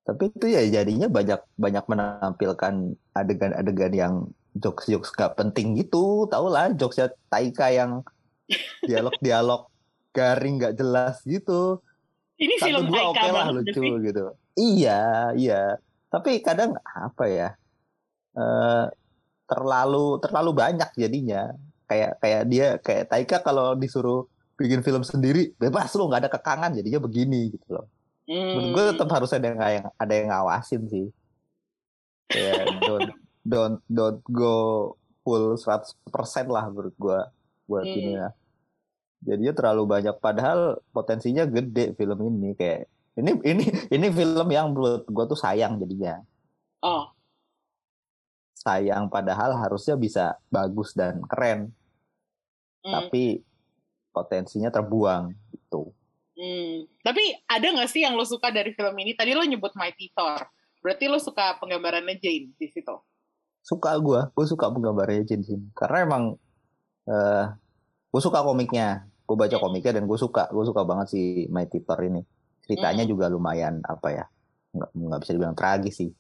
Tapi 0.05 0.29
itu 0.29 0.47
ya 0.53 0.61
jadinya 0.69 1.09
banyak 1.09 1.41
banyak 1.57 1.85
menampilkan 1.89 2.75
adegan-adegan 3.17 3.93
yang 3.97 4.15
jokes-jokes 4.53 5.11
gak 5.17 5.41
penting 5.41 5.75
gitu. 5.81 6.29
Tau 6.29 6.53
lah 6.53 6.71
jokesnya 6.77 7.11
Taika 7.33 7.73
yang 7.73 8.05
dialog-dialog 8.89 9.73
garing 10.13 10.61
gak 10.61 10.77
jelas 10.77 11.25
gitu. 11.25 11.81
Ini 12.37 12.55
Satu 12.61 12.69
film 12.69 12.85
dua 12.93 13.01
Taika 13.01 13.09
oke 13.09 13.19
lah 13.19 13.33
banget 13.33 13.49
gak 13.49 13.57
lucu 13.57 13.81
sih? 13.81 13.93
gitu. 14.05 14.25
Iya, 14.55 15.03
iya. 15.35 15.63
Tapi 16.13 16.31
kadang 16.45 16.77
apa 16.85 17.25
ya? 17.27 17.51
eh 18.35 18.87
terlalu 19.49 20.21
terlalu 20.21 20.51
banyak 20.53 20.91
jadinya. 21.01 21.49
Kayak 21.89 22.13
kayak 22.21 22.43
dia 22.53 22.67
kayak 22.81 23.05
Taika 23.09 23.37
kalau 23.41 23.73
disuruh 23.73 24.29
bikin 24.55 24.87
film 24.87 25.03
sendiri 25.03 25.51
bebas 25.59 25.91
lu 25.99 26.07
nggak 26.07 26.27
ada 26.27 26.31
kekangan 26.31 26.71
jadinya 26.77 27.01
begini 27.03 27.55
gitu 27.57 27.81
loh. 27.81 27.87
Menurut 28.25 28.69
gue 28.73 28.83
Hmm. 28.83 28.91
tetap 28.97 29.09
harus 29.13 29.31
ada 29.37 29.47
yang 29.53 29.59
yang 29.61 29.87
ada 30.01 30.13
yang 30.13 30.29
ngawasin 30.33 30.83
sih. 30.89 31.07
Kayak 32.33 32.65
don't 32.81 33.11
don't 33.45 33.77
don't 33.87 34.21
go 34.33 34.57
full 35.21 35.57
100% 35.61 36.49
lah 36.49 36.69
menurut 36.73 36.97
gue 36.97 37.21
buat 37.69 37.85
Hmm. 37.85 37.97
ini 38.01 38.13
lah. 38.17 38.33
Jadinya 39.25 39.53
terlalu 39.57 39.83
banyak 39.89 40.17
padahal 40.21 40.81
potensinya 40.93 41.49
gede 41.49 41.97
film 41.97 42.19
ini 42.29 42.53
kayak 42.57 42.89
ini 43.17 43.31
ini 43.45 43.65
ini 43.93 44.07
film 44.13 44.49
yang 44.49 44.73
menurut 44.73 45.05
gue 45.09 45.25
tuh 45.29 45.39
sayang 45.39 45.81
jadinya. 45.81 46.21
Oh, 46.85 47.09
Sayang 48.55 49.13
padahal 49.13 49.61
harusnya 49.61 49.93
bisa 49.93 50.41
bagus 50.49 50.97
dan 50.97 51.21
keren, 51.29 51.69
hmm. 52.81 52.93
tapi 52.93 53.45
potensinya 54.09 54.73
terbuang. 54.73 55.37
Hmm. 56.35 56.91
Tapi 57.01 57.23
ada 57.47 57.67
nggak 57.71 57.87
sih 57.87 58.03
yang 58.03 58.15
lo 58.15 58.27
suka 58.27 58.51
dari 58.51 58.75
film 58.75 58.95
ini? 58.99 59.15
Tadi 59.15 59.33
lo 59.33 59.43
nyebut 59.43 59.71
Mighty 59.75 60.11
Thor. 60.11 60.43
Berarti 60.79 61.07
lo 61.07 61.17
suka 61.17 61.57
penggambarannya 61.57 62.19
Jane 62.19 62.53
di 62.55 62.69
situ. 62.69 62.95
suka 63.61 63.97
gue 63.97 64.21
gue 64.29 64.45
suka 64.45 64.69
penggambarnya 64.69 65.25
Jin 65.25 65.41
Shin 65.41 65.73
karena 65.73 66.05
emang 66.05 66.25
eh 67.09 67.49
gue 68.13 68.21
suka 68.21 68.45
komiknya 68.45 69.09
gue 69.25 69.33
baca 69.33 69.57
komiknya 69.57 69.97
dan 69.97 70.05
gue 70.05 70.21
suka 70.21 70.53
gue 70.53 70.65
suka 70.69 70.85
banget 70.85 71.17
si 71.17 71.21
Mighty 71.49 71.81
Thor 71.81 71.97
ini 72.05 72.21
ceritanya 72.61 73.09
juga 73.09 73.33
lumayan 73.33 73.81
apa 73.81 74.09
ya 74.13 74.25
nggak 74.69 74.91
nggak 74.93 75.21
bisa 75.25 75.33
dibilang 75.33 75.57
tragis 75.57 75.97
sih 75.97 76.13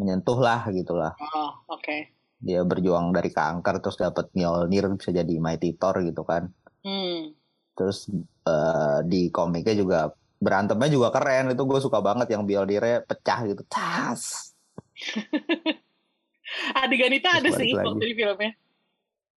menyentuh 0.00 0.40
lah 0.40 0.64
gitulah 0.72 1.12
Oh, 1.20 1.52
oke. 1.68 2.08
dia 2.40 2.64
berjuang 2.64 3.12
dari 3.12 3.28
kanker 3.28 3.84
terus 3.84 4.00
dapat 4.00 4.32
Mjolnir 4.32 4.88
bisa 4.96 5.12
jadi 5.12 5.34
Mighty 5.36 5.76
Thor 5.76 6.00
gitu 6.00 6.24
kan 6.24 6.48
Hmm. 6.80 7.36
terus 7.76 8.08
eh, 8.42 8.98
di 9.06 9.28
komiknya 9.28 9.74
juga 9.74 10.00
berantemnya 10.42 10.90
juga 10.90 11.08
keren 11.14 11.54
itu 11.54 11.62
gue 11.62 11.78
suka 11.78 12.02
banget 12.02 12.34
yang 12.34 12.42
Mjolnirnya 12.42 13.06
pecah 13.06 13.46
gitu 13.46 13.62
tas 13.70 14.52
Adegan 16.76 17.12
itu 17.16 17.28
ada 17.28 17.48
sih 17.48 17.72
waktu 17.72 18.12
di 18.12 18.16
filmnya. 18.16 18.52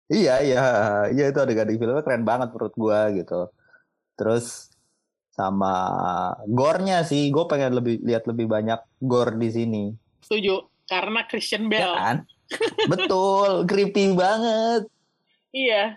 Iya 0.08 0.34
iya 0.44 0.64
iya 1.12 1.24
itu 1.28 1.38
adegan 1.40 1.68
di 1.68 1.76
filmnya 1.76 2.00
keren 2.00 2.24
banget 2.24 2.52
menurut 2.52 2.74
gua 2.74 3.12
gitu. 3.12 3.52
Terus 4.16 4.72
sama 5.32 5.72
gore-nya 6.44 7.04
sih, 7.04 7.32
gue 7.32 7.44
pengen 7.48 7.72
lebih 7.72 8.00
lihat 8.04 8.28
lebih 8.28 8.48
banyak 8.48 8.80
gore 9.00 9.36
di 9.36 9.48
sini. 9.48 9.84
Setuju. 10.20 10.68
Karena 10.84 11.24
Christian 11.24 11.72
Ya 11.72 11.88
Bale. 11.88 11.96
kan? 11.96 12.16
Betul, 12.84 13.64
creepy 13.64 14.12
banget, 14.12 14.84
Iya. 15.56 15.96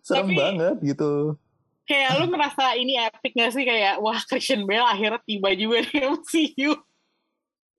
serem 0.00 0.32
Tapi- 0.32 0.38
banget 0.40 0.76
gitu. 0.80 1.36
Kayak 1.82 2.10
lo 2.22 2.24
merasa 2.30 2.78
ini 2.78 2.94
epic 2.94 3.34
gak 3.34 3.52
sih? 3.52 3.66
Kayak, 3.66 3.98
wah 3.98 4.18
Christian 4.22 4.64
Bale 4.64 4.86
akhirnya 4.86 5.20
tiba 5.26 5.50
juga 5.58 5.82
di 5.82 5.96
MCU. 5.98 6.72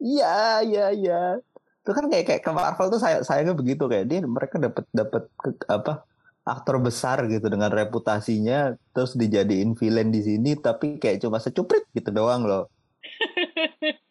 Iya 0.04 0.60
iya 0.68 0.86
iya. 0.92 1.22
Itu 1.84 1.92
kan 1.96 2.12
kayak 2.12 2.26
kayak 2.28 2.42
ke 2.44 2.52
Marvel 2.52 2.92
tuh 2.92 3.00
saya 3.00 3.24
sayangnya 3.24 3.56
begitu 3.56 3.88
kayak 3.88 4.06
dia 4.12 4.20
mereka 4.24 4.60
dapat 4.60 4.84
dapat 4.92 5.24
apa 5.72 6.04
aktor 6.44 6.76
besar 6.84 7.24
gitu 7.32 7.48
dengan 7.48 7.72
reputasinya 7.72 8.76
terus 8.92 9.16
dijadiin 9.16 9.80
villain 9.80 10.12
di 10.12 10.20
sini 10.20 10.60
tapi 10.60 11.00
kayak 11.00 11.24
cuma 11.24 11.40
secuprit 11.40 11.88
gitu 11.96 12.12
doang 12.12 12.44
loh. 12.44 12.68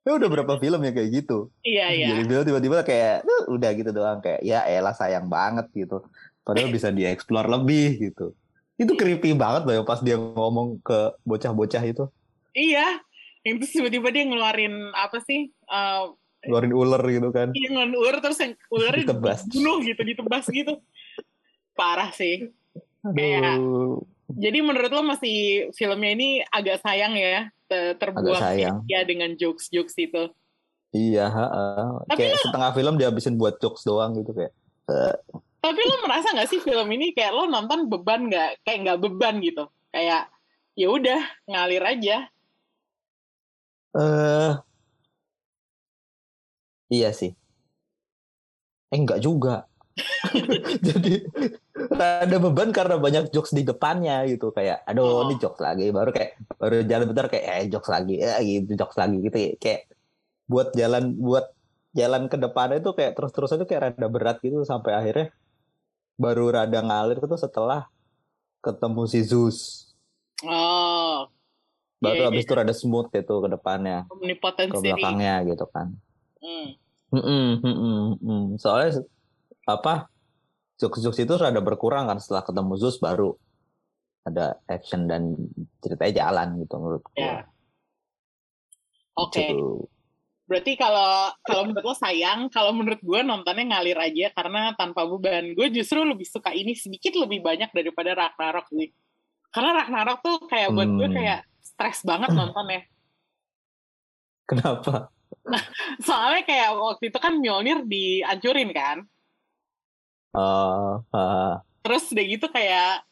Ya 0.00 0.16
udah 0.16 0.32
berapa 0.32 0.56
film 0.56 0.80
ya 0.80 0.96
kayak 0.96 1.10
gitu. 1.12 1.52
Iya, 1.60 1.92
iya. 1.92 2.06
Jadi 2.16 2.22
film 2.24 2.44
tiba-tiba 2.48 2.80
kayak 2.88 3.20
"Eh, 3.20 3.42
udah 3.52 3.70
gitu 3.76 3.90
doang 3.92 4.24
kayak 4.24 4.40
ya 4.40 4.64
elah 4.64 4.96
sayang 4.96 5.28
banget 5.28 5.68
gitu. 5.76 6.00
Padahal 6.40 6.72
bisa 6.72 6.88
dieksplor 6.88 7.44
lebih 7.44 8.08
gitu. 8.08 8.32
Itu 8.80 8.96
creepy 8.96 9.36
banget 9.36 9.68
loh 9.68 9.84
pas 9.84 10.00
dia 10.00 10.16
ngomong 10.16 10.80
ke 10.80 11.12
bocah-bocah 11.22 11.84
itu. 11.84 12.08
Iya. 12.50 13.04
yang 13.40 13.56
terus 13.56 13.72
tiba-tiba 13.72 14.08
dia 14.08 14.24
ngeluarin 14.24 14.92
apa 14.92 15.20
sih 15.24 15.48
uh, 15.64 16.12
Ngeluarin 16.44 16.72
ular 16.72 17.00
gitu 17.04 17.28
kan. 17.28 17.48
Iya 17.52 17.68
ngeluarin 17.72 17.96
ular 17.96 18.16
terus 18.20 18.36
yang 18.36 18.52
ularnya 18.68 19.04
Ditebas. 19.08 19.40
dibunuh 19.44 19.76
gitu 19.80 20.00
ditebas 20.00 20.44
gitu 20.48 20.72
parah 21.72 22.12
sih 22.12 22.52
Kayak- 23.00 23.56
jadi 24.30 24.58
menurut 24.60 24.92
lo 24.92 25.02
masih 25.02 25.68
filmnya 25.72 26.12
ini 26.12 26.28
agak 26.46 26.84
sayang 26.84 27.16
ya 27.16 27.48
te- 27.64 27.96
terbuang 27.96 28.38
sayang. 28.38 28.84
ya 28.86 29.02
dengan 29.02 29.32
jokes-jokes 29.34 29.96
itu 29.96 30.28
iya, 30.90 31.26
heeh. 31.26 31.86
Tapi 32.06 32.18
kayak 32.18 32.38
setengah 32.42 32.70
film 32.74 32.94
dihabisin 32.94 33.34
buat 33.34 33.56
jokes 33.56 33.82
doang 33.82 34.10
gitu 34.14 34.34
kayak. 34.34 34.50
Tapi 35.60 35.80
lo 35.84 35.96
merasa 36.02 36.32
nggak 36.32 36.50
sih 36.50 36.60
film 36.60 36.88
ini 36.90 37.12
kayak 37.12 37.32
lo 37.32 37.44
nonton 37.46 37.86
beban 37.86 38.26
nggak 38.28 38.64
kayak 38.64 38.78
nggak 38.84 39.00
beban 39.00 39.34
gitu 39.40 39.64
kayak 39.92 40.28
ya 40.74 40.86
udah 40.88 41.20
ngalir 41.46 41.84
aja 41.84 42.16
Eh, 43.90 44.52
iya 46.94 47.10
sih. 47.10 47.30
Eh 48.90 48.98
enggak 48.98 49.18
juga. 49.18 49.66
Jadi 50.86 51.26
ada 51.98 52.36
beban 52.38 52.70
karena 52.70 52.96
banyak 53.02 53.34
jokes 53.34 53.50
di 53.50 53.66
depannya 53.66 54.22
gitu 54.30 54.54
kayak 54.54 54.86
aduh 54.86 55.02
Oh. 55.02 55.20
ini 55.26 55.34
jokes 55.42 55.58
lagi 55.58 55.90
baru 55.90 56.10
kayak 56.14 56.30
baru 56.56 56.76
jalan 56.86 57.06
bentar 57.10 57.26
kayak 57.26 57.44
eh 57.50 57.66
jokes 57.66 57.90
lagi 57.90 58.14
ya 58.22 58.38
gitu 58.40 58.70
jokes 58.78 58.96
lagi 58.96 59.16
gitu 59.26 59.36
kayak 59.58 59.90
buat 60.46 60.68
jalan 60.78 61.18
buat 61.18 61.46
jalan 61.92 62.22
ke 62.30 62.36
depannya 62.38 62.78
itu 62.78 62.90
kayak 62.94 63.12
terus-terusan 63.18 63.58
itu 63.60 63.66
kayak 63.66 63.82
rada 63.90 64.06
berat 64.06 64.36
gitu 64.40 64.62
sampai 64.62 64.92
akhirnya 64.94 65.26
baru 66.20 66.52
rada 66.52 66.80
ngalir 66.84 67.16
itu 67.16 67.36
setelah 67.40 67.88
ketemu 68.60 69.02
si 69.08 69.20
Zeus 69.24 69.88
oh 70.44 71.32
baru 72.00 72.20
Iya, 72.20 72.28
habis 72.28 72.44
itu 72.44 72.52
rada 72.52 72.74
smooth 72.76 73.08
itu 73.12 73.34
ke 73.40 73.48
depannya 73.48 74.04
ke 74.04 74.12
omnipotensi 74.12 74.76
belakangnya 74.84 75.34
gitu 75.48 75.64
kan 75.72 75.96
hmm. 76.44 76.68
Mm-mm, 77.10 77.58
mm-mm, 77.58 78.22
mm. 78.22 78.44
Soalnya 78.62 79.02
apa 79.66 80.06
jokes-jokes 80.78 81.26
itu 81.26 81.34
rada 81.34 81.58
berkurang 81.58 82.06
kan 82.06 82.22
setelah 82.22 82.46
ketemu 82.46 82.78
Zeus 82.78 83.02
baru 83.02 83.34
ada 84.22 84.62
action 84.70 85.10
dan 85.10 85.34
ceritanya 85.82 86.12
jalan 86.22 86.62
gitu 86.62 86.74
menurut 86.78 87.02
gue. 87.10 87.18
ya 87.18 87.42
oke 89.18 89.42
Gitu. 89.42 89.90
Berarti 90.50 90.74
kalau 90.74 91.30
kalau 91.46 91.62
menurut 91.70 91.84
lo 91.86 91.94
sayang, 91.94 92.50
kalau 92.50 92.74
menurut 92.74 92.98
gue 92.98 93.20
nontonnya 93.22 93.70
ngalir 93.70 93.94
aja 93.94 94.34
karena 94.34 94.74
tanpa 94.74 95.06
beban. 95.06 95.54
Gue 95.54 95.70
justru 95.70 96.02
lebih 96.02 96.26
suka 96.26 96.50
ini 96.50 96.74
sedikit 96.74 97.14
lebih 97.14 97.38
banyak 97.38 97.70
daripada 97.70 98.18
Ragnarok 98.18 98.66
sih. 98.74 98.90
Karena 99.54 99.78
Ragnarok 99.78 100.18
tuh 100.26 100.36
kayak 100.50 100.74
buat 100.74 100.90
gue 100.90 101.06
Hmm. 101.06 101.14
kayak 101.22 101.40
stres 101.62 102.02
banget 102.02 102.34
nontonnya. 102.34 102.82
Kenapa? 104.50 105.14
Soalnya 106.02 106.42
kayak 106.42 106.70
waktu 106.74 107.14
itu 107.14 107.18
kan 107.22 107.38
Mjolnir 107.38 107.86
dihancurin 107.86 108.74
kan. 108.74 109.06
Eh, 110.34 110.94
eh, 111.14 111.54
Terus 111.86 112.10
udah 112.10 112.26
gitu 112.26 112.46
kayak 112.50 113.06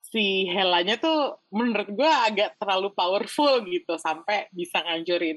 si 0.00 0.48
Helanya 0.48 0.96
tuh 0.96 1.44
menurut 1.52 1.92
gue 1.92 2.08
agak 2.08 2.56
terlalu 2.56 2.88
powerful 2.96 3.60
gitu 3.68 4.00
sampai 4.00 4.48
bisa 4.50 4.80
ngancurin 4.80 5.36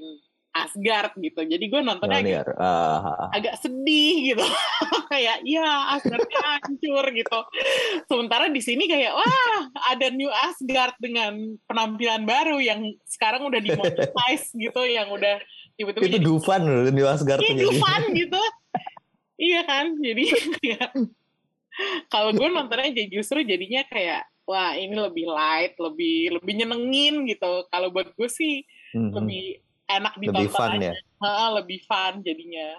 Asgard 0.54 1.18
gitu. 1.18 1.42
Jadi 1.42 1.66
gue 1.66 1.82
nontonnya 1.82 2.22
agak 2.22 2.30
Mjolnir. 2.46 2.48
Eh. 2.54 3.00
agak 3.34 3.56
sedih 3.58 4.16
gitu 4.30 4.46
kayak 5.12 5.42
ya 5.44 5.66
Asgardnya 5.98 6.42
hancur 6.62 7.06
gitu 7.10 7.40
sementara 8.06 8.46
di 8.54 8.62
sini 8.62 8.86
kayak 8.86 9.18
wah 9.18 9.58
ada 9.90 10.14
New 10.14 10.30
Asgard 10.30 10.94
dengan 11.02 11.34
penampilan 11.66 12.24
baru 12.24 12.62
yang 12.62 12.86
sekarang 13.10 13.50
udah 13.50 13.58
dimonetize 13.58 14.54
gitu 14.64 14.82
yang 14.86 15.10
udah 15.10 15.42
tiba-tiba 15.74 16.06
itu 16.06 16.10
jadi 16.14 16.20
Dufan 16.22 16.62
loh 16.66 16.86
di 16.86 17.02
Asgard 17.02 17.42
iya, 17.42 17.54
jadi. 17.58 17.78
fun 17.82 18.04
gitu 18.22 18.42
iya 19.42 19.62
kan 19.66 19.86
jadi 19.98 20.24
kalau 22.14 22.30
gue 22.30 22.48
nontonnya 22.48 22.94
jadi 22.94 23.10
justru 23.10 23.42
jadinya 23.42 23.82
kayak 23.90 24.30
wah 24.46 24.78
ini 24.78 24.94
lebih 24.94 25.26
light 25.26 25.74
lebih 25.82 26.38
lebih 26.38 26.54
nyenengin 26.62 27.26
gitu 27.26 27.66
kalau 27.74 27.90
buat 27.90 28.14
gue 28.14 28.30
sih 28.30 28.62
Mhm. 28.94 29.10
lebih 29.10 29.46
enak 29.86 30.14
Lebih 30.16 30.28
ditonton 30.30 30.54
fun 30.54 30.72
aja. 30.78 30.90
ya. 30.90 30.94
Ha, 31.20 31.32
lebih 31.56 31.80
fun 31.84 32.14
jadinya. 32.22 32.70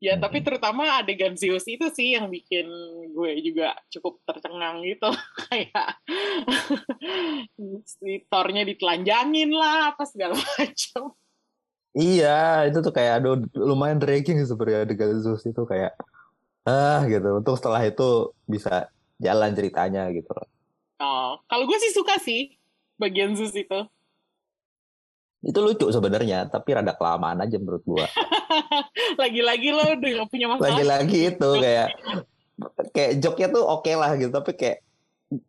Ya, 0.00 0.16
Hmm. 0.16 0.24
tapi 0.24 0.40
terutama 0.40 0.96
adegan 0.96 1.36
Zeus 1.36 1.68
itu 1.68 1.84
sih 1.92 2.16
yang 2.16 2.32
bikin 2.32 2.64
gue 3.12 3.30
juga 3.44 3.76
cukup 3.92 4.24
tercengang 4.24 4.80
gitu. 4.80 5.12
Kayak 5.52 6.00
si 7.84 8.24
Thor-nya 8.26 8.64
ditelanjangin 8.64 9.50
lah, 9.52 9.92
apa 9.92 10.08
segala 10.08 10.34
macam. 10.56 11.12
Iya, 11.90 12.70
itu 12.70 12.78
tuh 12.80 12.94
kayak 12.94 13.20
aduh 13.20 13.34
lumayan 13.52 13.98
dragging 13.98 14.38
sebenarnya 14.46 14.86
adegan 14.86 15.20
Zeus 15.20 15.42
itu 15.42 15.62
kayak 15.66 15.92
ah 16.64 17.02
gitu. 17.04 17.36
Untuk 17.36 17.58
setelah 17.58 17.82
itu 17.82 18.30
bisa 18.46 18.88
jalan 19.18 19.52
ceritanya 19.52 20.06
gitu. 20.14 20.30
Oh, 20.96 21.36
kalau 21.44 21.64
gue 21.66 21.76
sih 21.76 21.92
suka 21.92 22.16
sih 22.16 22.56
bagian 22.96 23.34
Zeus 23.34 23.52
itu. 23.52 23.84
Itu 25.40 25.58
lucu 25.64 25.88
sebenarnya, 25.88 26.52
tapi 26.52 26.76
rada 26.76 26.92
kelamaan 26.92 27.40
aja 27.40 27.56
menurut 27.56 27.80
gua. 27.88 28.06
Lagi-lagi 29.22 29.68
lo 29.72 29.96
udah 29.96 30.10
gak 30.20 30.28
punya 30.28 30.46
masalah. 30.52 30.76
Lagi-lagi 30.76 31.18
itu 31.32 31.48
kayak 31.56 31.88
kayak 32.92 33.12
joknya 33.24 33.48
tuh 33.48 33.64
oke 33.64 33.92
lah 33.96 34.10
gitu, 34.20 34.28
tapi 34.28 34.52
kayak 34.52 34.84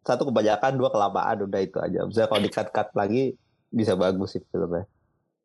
satu 0.06 0.30
kebanyakan, 0.30 0.78
dua 0.78 0.90
kelamaan 0.94 1.44
udah 1.44 1.60
itu 1.60 1.78
aja. 1.82 2.08
Misalnya 2.08 2.30
kalau 2.30 2.42
di-cut-cut 2.46 2.90
lagi 2.96 3.36
bisa 3.74 3.98
bagus 4.00 4.38
sih 4.38 4.44
filmnya. 4.54 4.86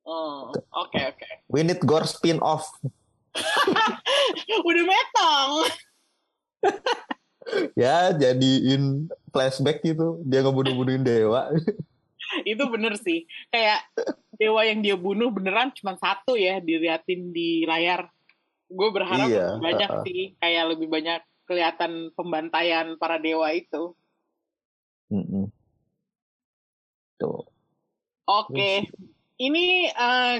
Oh, 0.07 0.55
oke 0.55 1.01
oke. 1.03 1.28
We 1.51 1.66
need 1.66 1.82
gore 1.82 2.07
spin-off. 2.07 2.70
Udah 4.68 4.84
metong. 4.86 5.53
Ya, 7.78 8.11
jadiin 8.11 9.07
flashback 9.30 9.78
gitu. 9.86 10.18
Dia 10.26 10.42
ngebunuh-bunuhin 10.42 11.07
dewa. 11.07 11.55
itu 12.50 12.62
bener 12.68 12.94
sih. 12.98 13.24
Kayak 13.50 13.86
dewa 14.36 14.62
yang 14.66 14.80
dia 14.84 14.96
bunuh 14.98 15.32
beneran 15.32 15.72
cuma 15.74 15.96
satu 15.96 16.34
ya 16.34 16.60
diliatin 16.60 17.30
di 17.32 17.64
layar. 17.64 18.10
Gue 18.66 18.90
berharap 18.90 19.30
Iya, 19.30 19.54
lebih 19.54 19.62
banyak 19.62 19.90
uh-uh. 19.90 20.04
sih, 20.04 20.22
kayak 20.42 20.64
lebih 20.74 20.88
banyak 20.90 21.20
kelihatan 21.46 22.10
pembantaian 22.18 22.98
para 22.98 23.22
dewa 23.22 23.54
itu. 23.54 23.94
Mm-mm. 25.06 25.46
Tuh. 27.16 27.46
Oke, 28.26 28.90
ini 29.38 29.86
eh, 29.86 30.36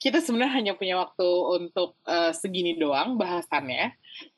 kita 0.00 0.24
sebenarnya 0.24 0.56
hanya 0.56 0.72
punya 0.72 0.96
waktu 0.96 1.28
untuk 1.60 2.00
eh, 2.08 2.32
segini 2.32 2.80
doang 2.80 3.20
bahasannya. 3.20 3.92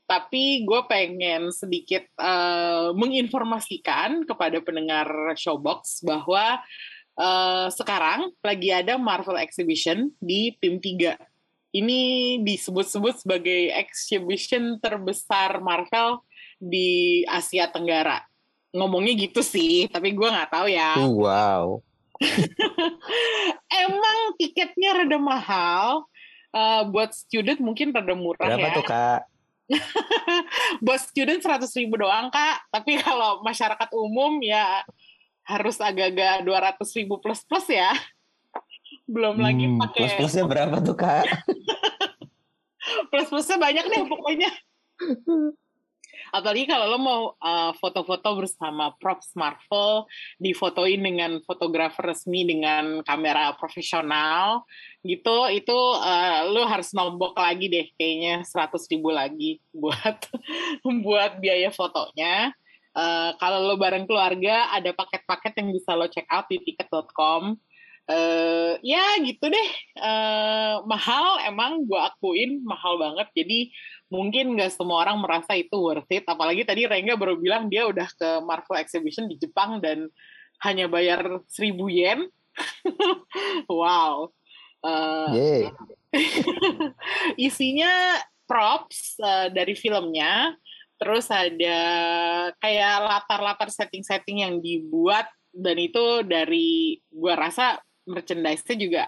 Tapi 0.09 0.65
gue 0.65 0.81
pengen 0.89 1.53
sedikit 1.53 2.09
eh, 2.17 2.89
menginformasikan 2.97 4.25
kepada 4.25 4.57
pendengar 4.65 5.05
Showbox 5.37 6.01
bahwa 6.01 6.65
eh, 7.21 7.69
sekarang 7.69 8.33
lagi 8.41 8.73
ada 8.73 8.97
Marvel 8.97 9.37
Exhibition 9.37 10.09
di 10.17 10.57
PIM 10.57 10.81
3. 10.81 11.21
Ini 11.77 12.01
disebut-sebut 12.41 13.21
sebagai 13.21 13.69
exhibition 13.77 14.81
terbesar 14.81 15.61
Marvel 15.61 16.25
di 16.57 17.21
Asia 17.29 17.69
Tenggara. 17.69 18.25
Ngomongnya 18.73 19.13
gitu 19.13 19.45
sih, 19.45 19.93
tapi 19.93 20.17
gue 20.17 20.25
nggak 20.25 20.49
tahu 20.49 20.73
ya. 20.73 20.97
Wow. 20.97 21.85
Emang 23.85 24.19
tiketnya 24.41 25.05
rada 25.05 25.19
mahal. 25.21 26.09
Eh, 26.49 26.83
buat 26.89 27.13
student 27.13 27.61
mungkin 27.61 27.93
rada 27.93 28.17
murah 28.17 28.57
Berapa 28.57 28.69
ya. 28.73 28.77
tuh, 28.81 28.87
Kak? 28.89 29.21
Buat 30.85 31.01
student 31.05 31.41
100 31.41 31.69
ribu 31.81 32.01
doang, 32.01 32.33
Kak. 32.33 32.73
Tapi 32.73 33.01
kalau 33.01 33.45
masyarakat 33.45 33.89
umum 33.95 34.41
ya 34.41 34.83
harus 35.49 35.81
agak-agak 35.81 36.45
200 36.45 36.99
ribu 37.01 37.21
plus-plus 37.21 37.69
ya. 37.73 37.93
Belum 39.09 39.41
lagi 39.41 39.65
Hmm, 39.69 39.81
pakai 39.81 40.01
plus-plusnya 40.05 40.45
berapa 40.45 40.77
tuh, 40.85 40.97
Kak? 40.97 41.25
plus-plusnya 43.13 43.57
banyak 43.61 43.85
deh 43.89 44.03
pokoknya. 44.09 44.51
Apalagi 46.29 46.69
kalau 46.69 46.87
lo 46.93 46.99
mau 47.01 47.23
uh, 47.41 47.73
foto-foto 47.77 48.39
bersama 48.39 48.93
props 49.01 49.33
Marvel, 49.33 50.05
difotoin 50.37 51.01
dengan 51.01 51.41
fotografer 51.45 52.13
resmi 52.13 52.45
dengan 52.45 53.01
kamera 53.05 53.57
profesional, 53.57 54.65
gitu, 55.01 55.49
itu 55.49 55.79
uh, 55.99 56.49
lo 56.51 56.69
harus 56.69 56.93
nombok 56.93 57.39
lagi 57.39 57.71
deh, 57.71 57.87
kayaknya 57.97 58.45
100 58.45 58.93
ribu 58.93 59.09
lagi 59.13 59.61
buat 59.83 60.19
buat 60.85 61.33
biaya 61.41 61.73
fotonya. 61.73 62.53
Uh, 62.99 63.31
kalau 63.39 63.63
lo 63.63 63.79
bareng 63.79 64.11
keluarga, 64.11 64.75
ada 64.75 64.91
paket-paket 64.91 65.63
yang 65.63 65.71
bisa 65.71 65.95
lo 65.95 66.11
check 66.11 66.27
out 66.27 66.51
di 66.51 66.59
tiket.com. 66.59 67.55
Uh, 68.09 68.81
ya 68.81 69.21
gitu 69.21 69.53
deh, 69.53 69.69
uh, 70.01 70.81
mahal 70.89 71.45
emang 71.45 71.85
gue 71.85 72.01
akuin 72.01 72.65
mahal 72.65 72.97
banget. 72.97 73.29
Jadi 73.37 73.69
mungkin 74.09 74.57
nggak 74.57 74.73
semua 74.73 75.05
orang 75.05 75.21
merasa 75.21 75.53
itu 75.53 75.77
worth 75.77 76.09
it. 76.09 76.25
Apalagi 76.25 76.65
tadi 76.65 76.89
Rengga 76.89 77.21
baru 77.21 77.37
bilang 77.37 77.69
dia 77.69 77.85
udah 77.85 78.09
ke 78.09 78.41
Marvel 78.41 78.81
Exhibition 78.81 79.29
di 79.29 79.37
Jepang 79.37 79.85
dan 79.85 80.09
hanya 80.65 80.89
bayar 80.89 81.45
1000 81.53 81.77
yen. 81.93 82.21
wow. 83.69 84.33
Uh, 84.81 85.29
Yeay. 85.37 85.63
isinya 87.51 88.17
props 88.49 89.21
uh, 89.21 89.53
dari 89.53 89.77
filmnya, 89.77 90.57
terus 90.97 91.29
ada 91.29 91.79
kayak 92.57 92.95
latar-latar 93.05 93.69
setting-setting 93.69 94.41
yang 94.49 94.55
dibuat 94.65 95.29
dan 95.53 95.77
itu 95.77 96.25
dari 96.25 96.97
gua 97.13 97.37
rasa 97.37 97.77
merchandise-nya 98.09 98.77
juga 98.81 99.03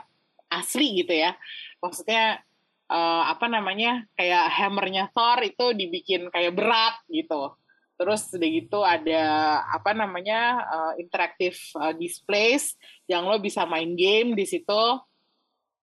asli 0.52 1.00
gitu 1.00 1.14
ya. 1.16 1.32
Maksudnya 1.80 2.44
uh, 2.90 3.22
apa 3.30 3.46
namanya 3.46 4.04
kayak 4.18 4.50
hammernya 4.50 5.08
Thor 5.14 5.38
itu 5.46 5.72
dibikin 5.72 6.28
kayak 6.28 6.52
berat 6.52 6.98
gitu. 7.08 7.54
Terus 7.96 8.32
udah 8.32 8.50
gitu 8.50 8.80
ada 8.80 9.24
apa 9.70 9.92
namanya 9.92 10.40
uh, 10.66 10.92
interactive 10.98 11.56
uh, 11.78 11.92
displays 11.94 12.74
yang 13.06 13.28
lo 13.28 13.38
bisa 13.38 13.64
main 13.64 13.94
game 13.94 14.34
di 14.34 14.44
situ. 14.44 14.82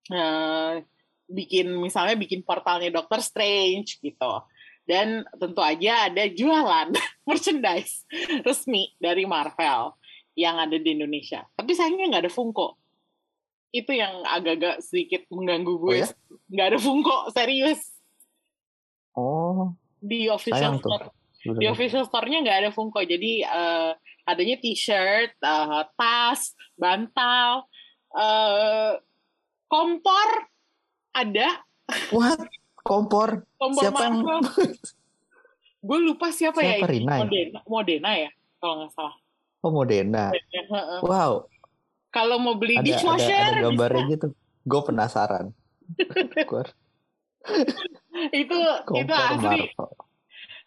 Uh, 0.07 0.79
bikin 1.27 1.75
misalnya 1.75 2.15
bikin 2.15 2.43
portalnya 2.43 2.91
Doctor 2.91 3.23
Strange 3.23 3.99
gitu. 4.03 4.33
Dan 4.87 5.27
tentu 5.35 5.59
aja 5.59 6.07
ada 6.07 6.23
jualan 6.31 6.95
merchandise 7.27 8.07
resmi 8.43 8.95
dari 8.95 9.27
Marvel 9.27 9.95
yang 10.37 10.57
ada 10.57 10.79
di 10.79 10.95
Indonesia. 10.95 11.43
Tapi 11.53 11.75
sayangnya 11.75 12.17
nggak 12.17 12.23
ada 12.29 12.33
Funko. 12.33 12.86
Itu 13.69 13.91
yang 13.91 14.23
agak-agak 14.23 14.79
sedikit 14.79 15.27
mengganggu 15.27 15.73
gue. 15.77 15.91
Oh 15.91 15.97
ya? 15.97 16.07
Nggak 16.47 16.67
ada 16.67 16.79
Funko, 16.79 17.17
serius. 17.29 17.81
Oh, 19.11 19.73
Di 19.97 20.29
official 20.29 20.77
sayang 20.77 20.77
tuh. 20.77 20.93
store. 20.93 21.07
Di 21.57 21.65
official 21.65 22.03
store-nya 22.03 22.39
nggak 22.41 22.57
ada 22.63 22.71
Funko. 22.71 23.01
Jadi 23.01 23.41
eh, 23.41 23.91
adanya 24.23 24.55
t-shirt, 24.57 25.35
eh, 25.35 25.83
tas, 25.93 26.41
bantal, 26.73 27.65
eh, 28.13 28.93
kompor 29.65 30.29
ada. 31.11 31.49
What? 32.11 32.39
Kompor? 32.79 33.43
Kompor 33.57 33.83
Siapa 33.83 33.99
yang- 34.05 34.23
gue 35.87 35.99
lupa 35.99 36.27
siapa, 36.29 36.59
ya 36.61 36.77
Siapa, 36.77 36.87
ini. 36.87 36.93
Rina 36.99 37.13
ya? 37.13 37.19
Modena, 37.23 37.59
Modena 37.65 38.09
ya, 38.17 38.29
kalau 38.59 38.73
nggak 38.79 38.91
salah. 38.91 39.15
Oh, 39.59 39.71
Modena. 39.71 40.25
Heeh. 40.31 40.99
Wow, 41.01 41.47
Kalau 42.17 42.41
mau 42.41 42.57
beli 42.57 42.81
ada, 42.81 42.81
ada, 42.81 42.89
dishwasher, 42.89 43.49
ada 43.53 43.61
gambarnya 43.69 44.03
gitu. 44.09 44.27
Gue 44.65 44.81
penasaran. 44.81 45.53
Kompor, 46.49 46.73
itu 48.41 48.57
itu 48.57 48.59
kompor 48.89 49.21
asli. 49.21 49.69
Marvel. 49.69 49.89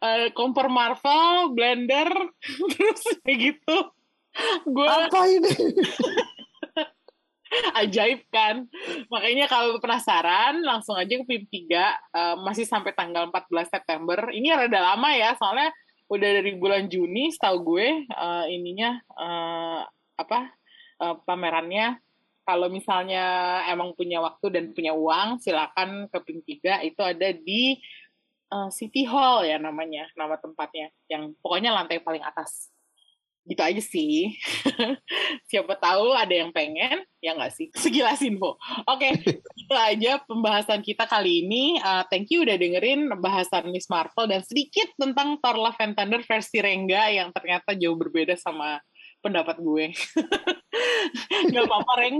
Eh, 0.00 0.26
kompor 0.30 0.66
Marvel, 0.70 1.50
blender, 1.50 2.06
terus 2.78 3.02
kayak 3.26 3.38
gitu. 3.50 3.76
Gue 4.70 4.86
Apa 4.86 5.26
ini? 5.26 5.50
ajaib 7.82 8.22
kan. 8.30 8.70
Makanya 9.10 9.50
kalau 9.50 9.82
penasaran, 9.82 10.62
langsung 10.62 10.94
aja 10.94 11.18
ke 11.18 11.26
PIM 11.26 11.50
3. 11.50 11.74
eh, 11.74 11.90
masih 12.46 12.62
sampai 12.62 12.94
tanggal 12.94 13.26
14 13.26 13.74
September. 13.74 14.30
Ini 14.30 14.54
rada 14.54 14.94
lama 14.94 15.10
ya, 15.18 15.34
soalnya 15.34 15.74
udah 16.06 16.30
dari 16.42 16.54
bulan 16.54 16.86
Juni 16.86 17.34
setahu 17.34 17.74
gue 17.74 18.06
eh, 18.06 18.44
ininya 18.54 19.02
eh, 19.02 19.82
apa 20.18 20.59
eh, 21.00 21.16
pamerannya. 21.24 21.98
Kalau 22.44 22.66
misalnya 22.72 23.24
emang 23.68 23.94
punya 23.94 24.18
waktu 24.18 24.46
dan 24.50 24.64
punya 24.74 24.96
uang, 24.96 25.38
silakan 25.38 26.10
ke 26.10 26.18
PIM 26.24 26.38
3. 26.42 26.88
Itu 26.88 27.00
ada 27.04 27.28
di 27.32 27.78
eh, 28.50 28.68
City 28.74 29.06
Hall 29.08 29.46
ya 29.48 29.56
namanya, 29.56 30.08
nama 30.16 30.36
tempatnya. 30.36 30.92
Yang 31.08 31.36
pokoknya 31.40 31.72
lantai 31.72 32.00
paling 32.02 32.24
atas. 32.24 32.70
Gitu 33.48 33.62
aja 33.64 33.82
sih. 33.82 34.36
Siapa 35.50 35.74
tahu 35.80 36.12
ada 36.12 36.30
yang 36.30 36.52
pengen, 36.52 37.02
ya 37.24 37.32
nggak 37.32 37.52
sih? 37.56 37.66
Sekilas 37.72 38.20
info. 38.20 38.60
Oke, 38.84 39.16
itu 39.56 39.74
aja 39.74 40.20
pembahasan 40.28 40.84
kita 40.84 41.08
kali 41.08 41.48
ini. 41.48 41.80
Uh, 41.80 42.04
thank 42.12 42.28
you 42.28 42.44
udah 42.44 42.60
dengerin 42.60 43.08
bahasan 43.18 43.72
Miss 43.72 43.88
Marvel 43.88 44.28
dan 44.28 44.44
sedikit 44.44 44.92
tentang 44.94 45.40
Thor 45.40 45.56
Love 45.56 45.80
and 45.80 45.96
Thunder 45.96 46.20
versi 46.20 46.60
Rengga 46.60 47.08
yang 47.10 47.32
ternyata 47.32 47.72
jauh 47.72 47.96
berbeda 47.96 48.36
sama 48.36 48.78
pendapat 49.20 49.60
gue. 49.60 49.92
Gak 51.54 51.64
apa-apa, 51.64 51.92
Reng. 52.00 52.18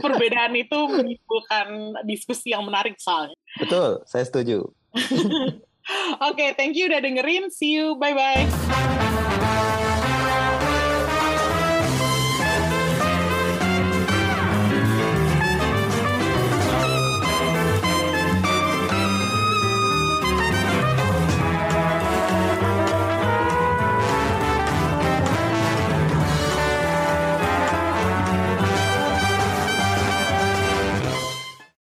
Perbedaan 0.00 0.56
itu 0.56 0.78
menimbulkan 0.88 1.66
diskusi 2.08 2.52
yang 2.52 2.64
menarik 2.64 2.96
soalnya. 2.96 3.36
Betul, 3.60 4.02
saya 4.08 4.24
setuju. 4.24 4.64
Oke, 6.28 6.54
thank 6.56 6.78
you 6.78 6.86
udah 6.88 7.02
dengerin. 7.02 7.50
See 7.52 7.76
you. 7.76 7.98
Bye-bye. 7.98 9.18